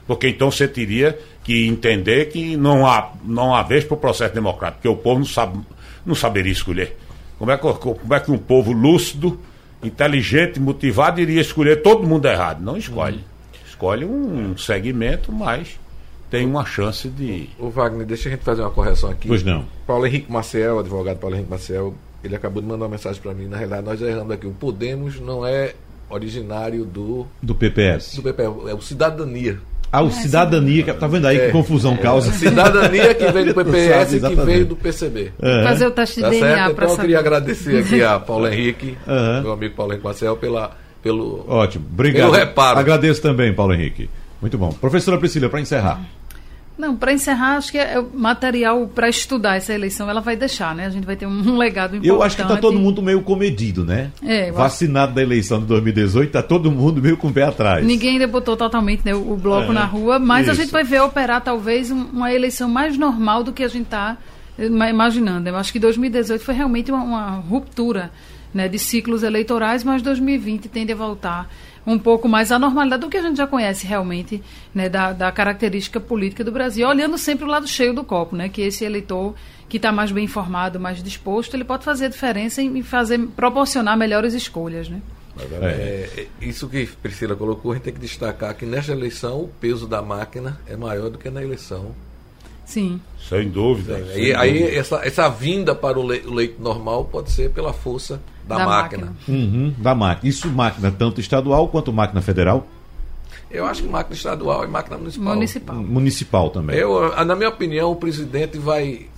Porque 0.05 0.27
então 0.27 0.51
você 0.51 0.67
teria 0.67 1.17
que 1.43 1.65
entender 1.67 2.25
que 2.25 2.57
não 2.57 2.85
há, 2.85 3.13
não 3.23 3.55
há 3.55 3.63
vez 3.63 3.85
para 3.85 3.95
o 3.95 3.97
processo 3.97 4.33
democrático, 4.33 4.81
porque 4.81 4.89
o 4.89 4.95
povo 4.95 5.19
não, 5.19 5.25
sabe, 5.25 5.59
não 6.05 6.13
saberia 6.13 6.51
escolher. 6.51 6.97
Como 7.39 7.49
é, 7.49 7.57
que, 7.57 7.61
como 7.61 8.13
é 8.13 8.19
que 8.19 8.31
um 8.31 8.37
povo 8.37 8.71
lúcido, 8.71 9.39
inteligente, 9.81 10.59
motivado 10.59 11.19
iria 11.19 11.41
escolher 11.41 11.81
todo 11.81 12.05
mundo 12.05 12.27
errado? 12.27 12.61
Não 12.61 12.77
escolhe. 12.77 13.17
Uhum. 13.17 13.23
Escolhe 13.65 14.05
um 14.05 14.57
segmento, 14.57 15.31
mas 15.31 15.79
tem 16.31 16.45
uma 16.45 16.65
chance 16.65 17.09
de. 17.09 17.49
O 17.59 17.69
Wagner, 17.69 18.07
deixa 18.07 18.29
a 18.29 18.31
gente 18.31 18.43
fazer 18.43 18.61
uma 18.61 18.71
correção 18.71 19.11
aqui. 19.11 19.27
Pois 19.27 19.43
não. 19.43 19.65
Paulo 19.85 20.07
Henrique 20.07 20.31
Maciel, 20.31 20.79
advogado 20.79 21.17
Paulo 21.17 21.35
Henrique 21.35 21.51
Maciel, 21.51 21.93
ele 22.23 22.35
acabou 22.35 22.61
de 22.61 22.67
mandar 22.69 22.85
uma 22.85 22.91
mensagem 22.91 23.21
para 23.21 23.33
mim. 23.33 23.47
Na 23.47 23.57
realidade, 23.57 23.85
nós 23.85 24.01
erramos 24.01 24.31
aqui. 24.31 24.47
O 24.47 24.51
Podemos 24.51 25.19
não 25.19 25.45
é 25.45 25.75
originário 26.09 26.85
do. 26.85 27.27
Do 27.43 27.53
PPS. 27.53 28.15
Do 28.15 28.23
PPS, 28.23 28.49
é 28.69 28.73
o 28.73 28.81
Cidadania. 28.81 29.59
Ah, 29.91 30.01
o 30.01 30.09
Cidadania, 30.09 30.83
que, 30.83 30.93
tá 30.93 31.05
vendo 31.05 31.27
aí 31.27 31.37
é, 31.37 31.45
que 31.47 31.51
confusão 31.51 31.97
causa? 31.97 32.31
Cidadania 32.31 33.13
que 33.13 33.27
veio 33.33 33.47
do 33.47 33.53
PPS 33.53 34.13
e 34.13 34.19
que 34.21 34.35
veio 34.35 34.65
do 34.65 34.75
PCB. 34.77 35.33
Uhum. 35.37 35.63
Fazer 35.63 35.85
o 35.85 35.91
teste 35.91 36.15
de 36.15 36.21
tá 36.21 36.29
DNA 36.29 36.69
para 36.69 36.85
Então 36.85 36.89
eu 36.95 36.97
queria 36.97 37.19
agradecer 37.19 37.79
aqui 37.79 38.01
a 38.01 38.17
Paulo 38.17 38.47
Henrique, 38.47 38.97
uhum. 39.05 39.41
meu 39.41 39.51
amigo 39.51 39.75
Paulo 39.75 39.91
Henrique 39.91 40.05
Marcel, 40.05 40.37
pela, 40.37 40.77
pelo, 41.03 41.43
Ótimo, 41.45 41.85
obrigado. 41.91 42.31
Pelo 42.31 42.45
reparo. 42.45 42.79
Agradeço 42.79 43.21
também, 43.21 43.53
Paulo 43.53 43.73
Henrique. 43.73 44.09
Muito 44.41 44.57
bom. 44.57 44.71
Professora 44.71 45.17
Priscila, 45.17 45.49
para 45.49 45.59
encerrar. 45.59 46.01
Não, 46.81 46.95
para 46.95 47.13
encerrar, 47.13 47.57
acho 47.57 47.71
que 47.71 47.77
é 47.77 48.03
material 48.11 48.87
para 48.87 49.07
estudar 49.07 49.55
essa 49.55 49.71
eleição 49.71 50.09
ela 50.09 50.19
vai 50.19 50.35
deixar, 50.35 50.73
né? 50.73 50.87
A 50.87 50.89
gente 50.89 51.05
vai 51.05 51.15
ter 51.15 51.27
um, 51.27 51.55
legado 51.55 51.95
importante. 51.95 52.07
Eu 52.07 52.23
acho 52.23 52.35
que 52.35 52.41
está 52.41 52.57
todo 52.57 52.79
mundo 52.79 53.03
meio 53.03 53.21
comedido, 53.21 53.85
né? 53.85 54.09
É, 54.23 54.51
Vacinado 54.51 55.09
acho... 55.09 55.15
da 55.15 55.21
eleição 55.21 55.59
de 55.59 55.67
2018, 55.67 56.25
está 56.25 56.41
todo 56.41 56.71
mundo 56.71 56.99
meio 56.99 57.15
com 57.17 57.27
o 57.27 57.31
pé 57.31 57.43
atrás. 57.43 57.85
Ninguém 57.85 58.13
ainda 58.13 58.25
botou 58.25 58.57
totalmente 58.57 59.05
né, 59.05 59.13
o 59.13 59.37
bloco 59.37 59.69
é, 59.69 59.75
na 59.75 59.85
rua, 59.85 60.17
mas 60.17 60.47
isso. 60.47 60.51
a 60.51 60.53
gente 60.55 60.71
vai 60.71 60.83
ver 60.83 61.03
operar 61.03 61.41
talvez 61.41 61.91
uma 61.91 62.33
eleição 62.33 62.67
mais 62.67 62.97
normal 62.97 63.43
do 63.43 63.53
que 63.53 63.63
a 63.63 63.67
gente 63.67 63.83
está 63.83 64.17
eh, 64.57 64.65
imaginando. 64.65 65.49
Eu 65.49 65.57
acho 65.57 65.71
que 65.71 65.77
2018 65.77 66.43
foi 66.43 66.55
realmente 66.55 66.89
uma, 66.89 67.03
uma 67.03 67.29
ruptura 67.47 68.09
né, 68.51 68.67
de 68.67 68.79
ciclos 68.79 69.21
eleitorais, 69.21 69.83
mas 69.83 70.01
2020 70.01 70.67
tende 70.67 70.93
a 70.93 70.95
voltar 70.95 71.47
um 71.85 71.97
pouco 71.97 72.27
mais 72.27 72.51
à 72.51 72.59
normalidade 72.59 73.01
do 73.01 73.09
que 73.09 73.17
a 73.17 73.21
gente 73.21 73.37
já 73.37 73.47
conhece 73.47 73.87
realmente 73.87 74.41
né, 74.73 74.87
da, 74.87 75.13
da, 75.13 75.31
característica 75.31 75.99
política 75.99 76.43
do 76.43 76.51
Brasil, 76.51 76.87
olhando 76.87 77.17
sempre 77.17 77.45
o 77.45 77.47
lado 77.47 77.67
cheio 77.67 77.93
do 77.93 78.03
copo, 78.03 78.35
né, 78.35 78.49
que 78.49 78.61
esse 78.61 78.83
eleitor 78.83 79.33
que 79.67 79.77
está 79.77 79.91
mais 79.91 80.11
bem 80.11 80.25
informado, 80.25 80.79
mais 80.79 81.01
disposto, 81.01 81.55
ele 81.55 81.63
pode 81.63 81.83
fazer 81.83 82.05
a 82.05 82.09
diferença 82.09 82.61
e 82.61 82.83
fazer 82.83 83.19
proporcionar 83.35 83.97
melhores 83.97 84.33
escolhas, 84.33 84.89
né? 84.89 85.01
É, 85.61 86.09
é, 86.17 86.27
isso 86.41 86.67
que 86.67 86.85
Priscila 86.85 87.35
colocou, 87.35 87.71
a 87.71 87.75
gente 87.75 87.83
tem 87.85 87.93
que 87.93 87.99
destacar 87.99 88.53
que 88.53 88.65
nesta 88.65 88.91
eleição 88.91 89.41
o 89.41 89.47
peso 89.47 89.87
da 89.87 90.01
máquina 90.01 90.59
é 90.67 90.75
maior 90.75 91.09
do 91.09 91.17
que 91.17 91.29
na 91.29 91.41
eleição 91.41 91.95
Sim. 92.65 93.01
Sem 93.27 93.49
dúvida. 93.49 93.97
Sim, 93.97 94.13
sem 94.13 94.35
aí, 94.35 94.51
dúvida. 94.53 94.69
aí 94.69 94.75
essa, 94.77 94.95
essa 95.05 95.29
vinda 95.29 95.75
para 95.75 95.99
o 95.99 96.05
leito, 96.05 96.29
o 96.29 96.33
leito 96.33 96.61
normal 96.61 97.05
pode 97.05 97.31
ser 97.31 97.51
pela 97.51 97.73
força 97.73 98.21
da, 98.47 98.57
da 98.57 98.65
máquina. 98.65 99.05
máquina. 99.05 99.17
Uhum, 99.27 99.73
da 99.77 99.95
máquina. 99.95 100.29
Isso 100.29 100.49
máquina 100.49 100.91
tanto 100.91 101.19
estadual 101.21 101.67
quanto 101.67 101.91
máquina 101.93 102.21
federal? 102.21 102.67
Eu 103.49 103.65
acho 103.65 103.83
que 103.83 103.89
máquina 103.89 104.15
estadual 104.15 104.63
e 104.63 104.67
máquina 104.67 104.97
municipal. 104.97 105.33
Municipal. 105.33 105.75
Municipal 105.75 106.49
também. 106.49 106.77
Eu, 106.77 107.25
na 107.25 107.35
minha 107.35 107.49
opinião, 107.49 107.91
o 107.91 107.95
presidente 107.95 108.57
vai. 108.57 109.07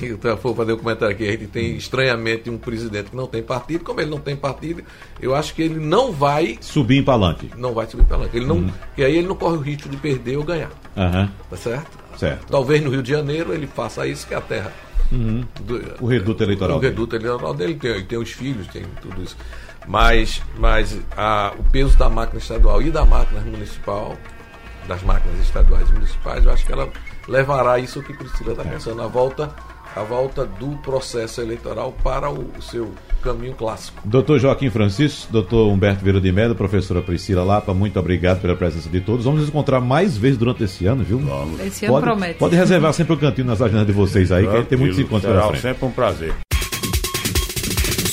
Eu 0.00 0.18
for 0.38 0.56
fazer 0.56 0.72
um 0.72 0.76
comentário 0.76 1.14
aqui, 1.14 1.24
a 1.28 1.30
gente 1.30 1.46
tem 1.46 1.76
estranhamente 1.76 2.50
um 2.50 2.58
presidente 2.58 3.10
que 3.10 3.16
não 3.16 3.28
tem 3.28 3.44
partido. 3.44 3.84
Como 3.84 4.00
ele 4.00 4.10
não 4.10 4.18
tem 4.18 4.34
partido, 4.34 4.82
eu 5.20 5.36
acho 5.36 5.54
que 5.54 5.62
ele 5.62 5.78
não 5.78 6.10
vai. 6.10 6.58
Subir 6.60 6.98
em 6.98 7.04
palanque. 7.04 7.48
Não 7.56 7.72
vai 7.72 7.86
subir 7.86 8.02
em 8.02 8.06
palanque. 8.06 8.36
Ele 8.36 8.44
não, 8.44 8.56
uhum. 8.56 8.72
E 8.98 9.04
aí 9.04 9.16
ele 9.16 9.28
não 9.28 9.36
corre 9.36 9.56
o 9.56 9.60
risco 9.60 9.88
de 9.88 9.96
perder 9.96 10.36
ou 10.36 10.42
ganhar. 10.42 10.72
Uhum. 10.96 11.28
Tá 11.48 11.56
certo? 11.56 12.03
Certo. 12.16 12.46
Talvez 12.50 12.82
no 12.82 12.90
Rio 12.90 13.02
de 13.02 13.10
Janeiro 13.10 13.52
ele 13.52 13.66
faça 13.66 14.06
isso, 14.06 14.26
que 14.26 14.34
é 14.34 14.36
a 14.36 14.40
terra. 14.40 14.72
Uhum. 15.10 15.44
Do, 15.60 16.04
o 16.04 16.06
reduto 16.06 16.42
eleitoral. 16.42 16.76
O 16.78 16.80
reduto 16.80 17.16
eleitoral 17.16 17.54
dele 17.54 17.74
tem, 17.74 18.04
tem 18.04 18.18
os 18.18 18.30
filhos, 18.30 18.66
tem 18.68 18.84
tudo 19.00 19.22
isso. 19.22 19.36
Mas, 19.86 20.42
mas 20.58 20.98
a, 21.16 21.52
o 21.58 21.62
peso 21.64 21.96
da 21.98 22.08
máquina 22.08 22.38
estadual 22.38 22.80
e 22.80 22.90
da 22.90 23.04
máquina 23.04 23.40
municipal, 23.42 24.16
das 24.88 25.02
máquinas 25.02 25.38
estaduais 25.40 25.88
e 25.90 25.92
municipais, 25.92 26.44
eu 26.44 26.50
acho 26.50 26.64
que 26.64 26.72
ela 26.72 26.90
levará 27.28 27.78
isso 27.78 28.02
que 28.02 28.14
Priscila 28.14 28.52
está 28.52 28.64
pensando, 28.64 29.02
a 29.02 29.06
volta 29.06 29.54
a 29.94 30.02
volta 30.02 30.44
do 30.44 30.76
processo 30.78 31.40
eleitoral 31.40 31.92
para 32.02 32.30
o 32.30 32.60
seu 32.60 32.92
caminho 33.22 33.54
clássico. 33.54 34.02
Doutor 34.04 34.38
Joaquim 34.38 34.68
Francisco, 34.68 35.32
doutor 35.32 35.72
Humberto 35.72 36.02
Vieira 36.02 36.20
de 36.20 36.30
Mello, 36.30 36.54
professora 36.54 37.00
Priscila 37.00 37.42
Lapa, 37.42 37.72
muito 37.72 37.98
obrigado 37.98 38.40
pela 38.40 38.54
presença 38.54 38.88
de 38.88 39.00
todos. 39.00 39.24
Vamos 39.24 39.40
nos 39.40 39.48
encontrar 39.48 39.80
mais 39.80 40.16
vezes 40.16 40.36
durante 40.36 40.64
esse 40.64 40.86
ano, 40.86 41.02
viu? 41.02 41.18
Vamos. 41.18 41.60
Esse 41.60 41.86
ano 41.86 41.94
pode, 41.94 42.06
promete. 42.06 42.38
Pode 42.38 42.56
reservar 42.56 42.92
sempre 42.92 43.14
o 43.14 43.16
um 43.16 43.20
cantinho 43.20 43.46
nas 43.46 43.62
agendas 43.62 43.86
de 43.86 43.92
vocês 43.92 44.30
aí, 44.30 44.46
que 44.46 44.64
tem 44.64 44.78
muitos 44.78 44.98
encontros 44.98 45.32
pela 45.32 45.48
frente. 45.48 45.62
sempre 45.62 45.86
um 45.86 45.90
prazer. 45.90 46.34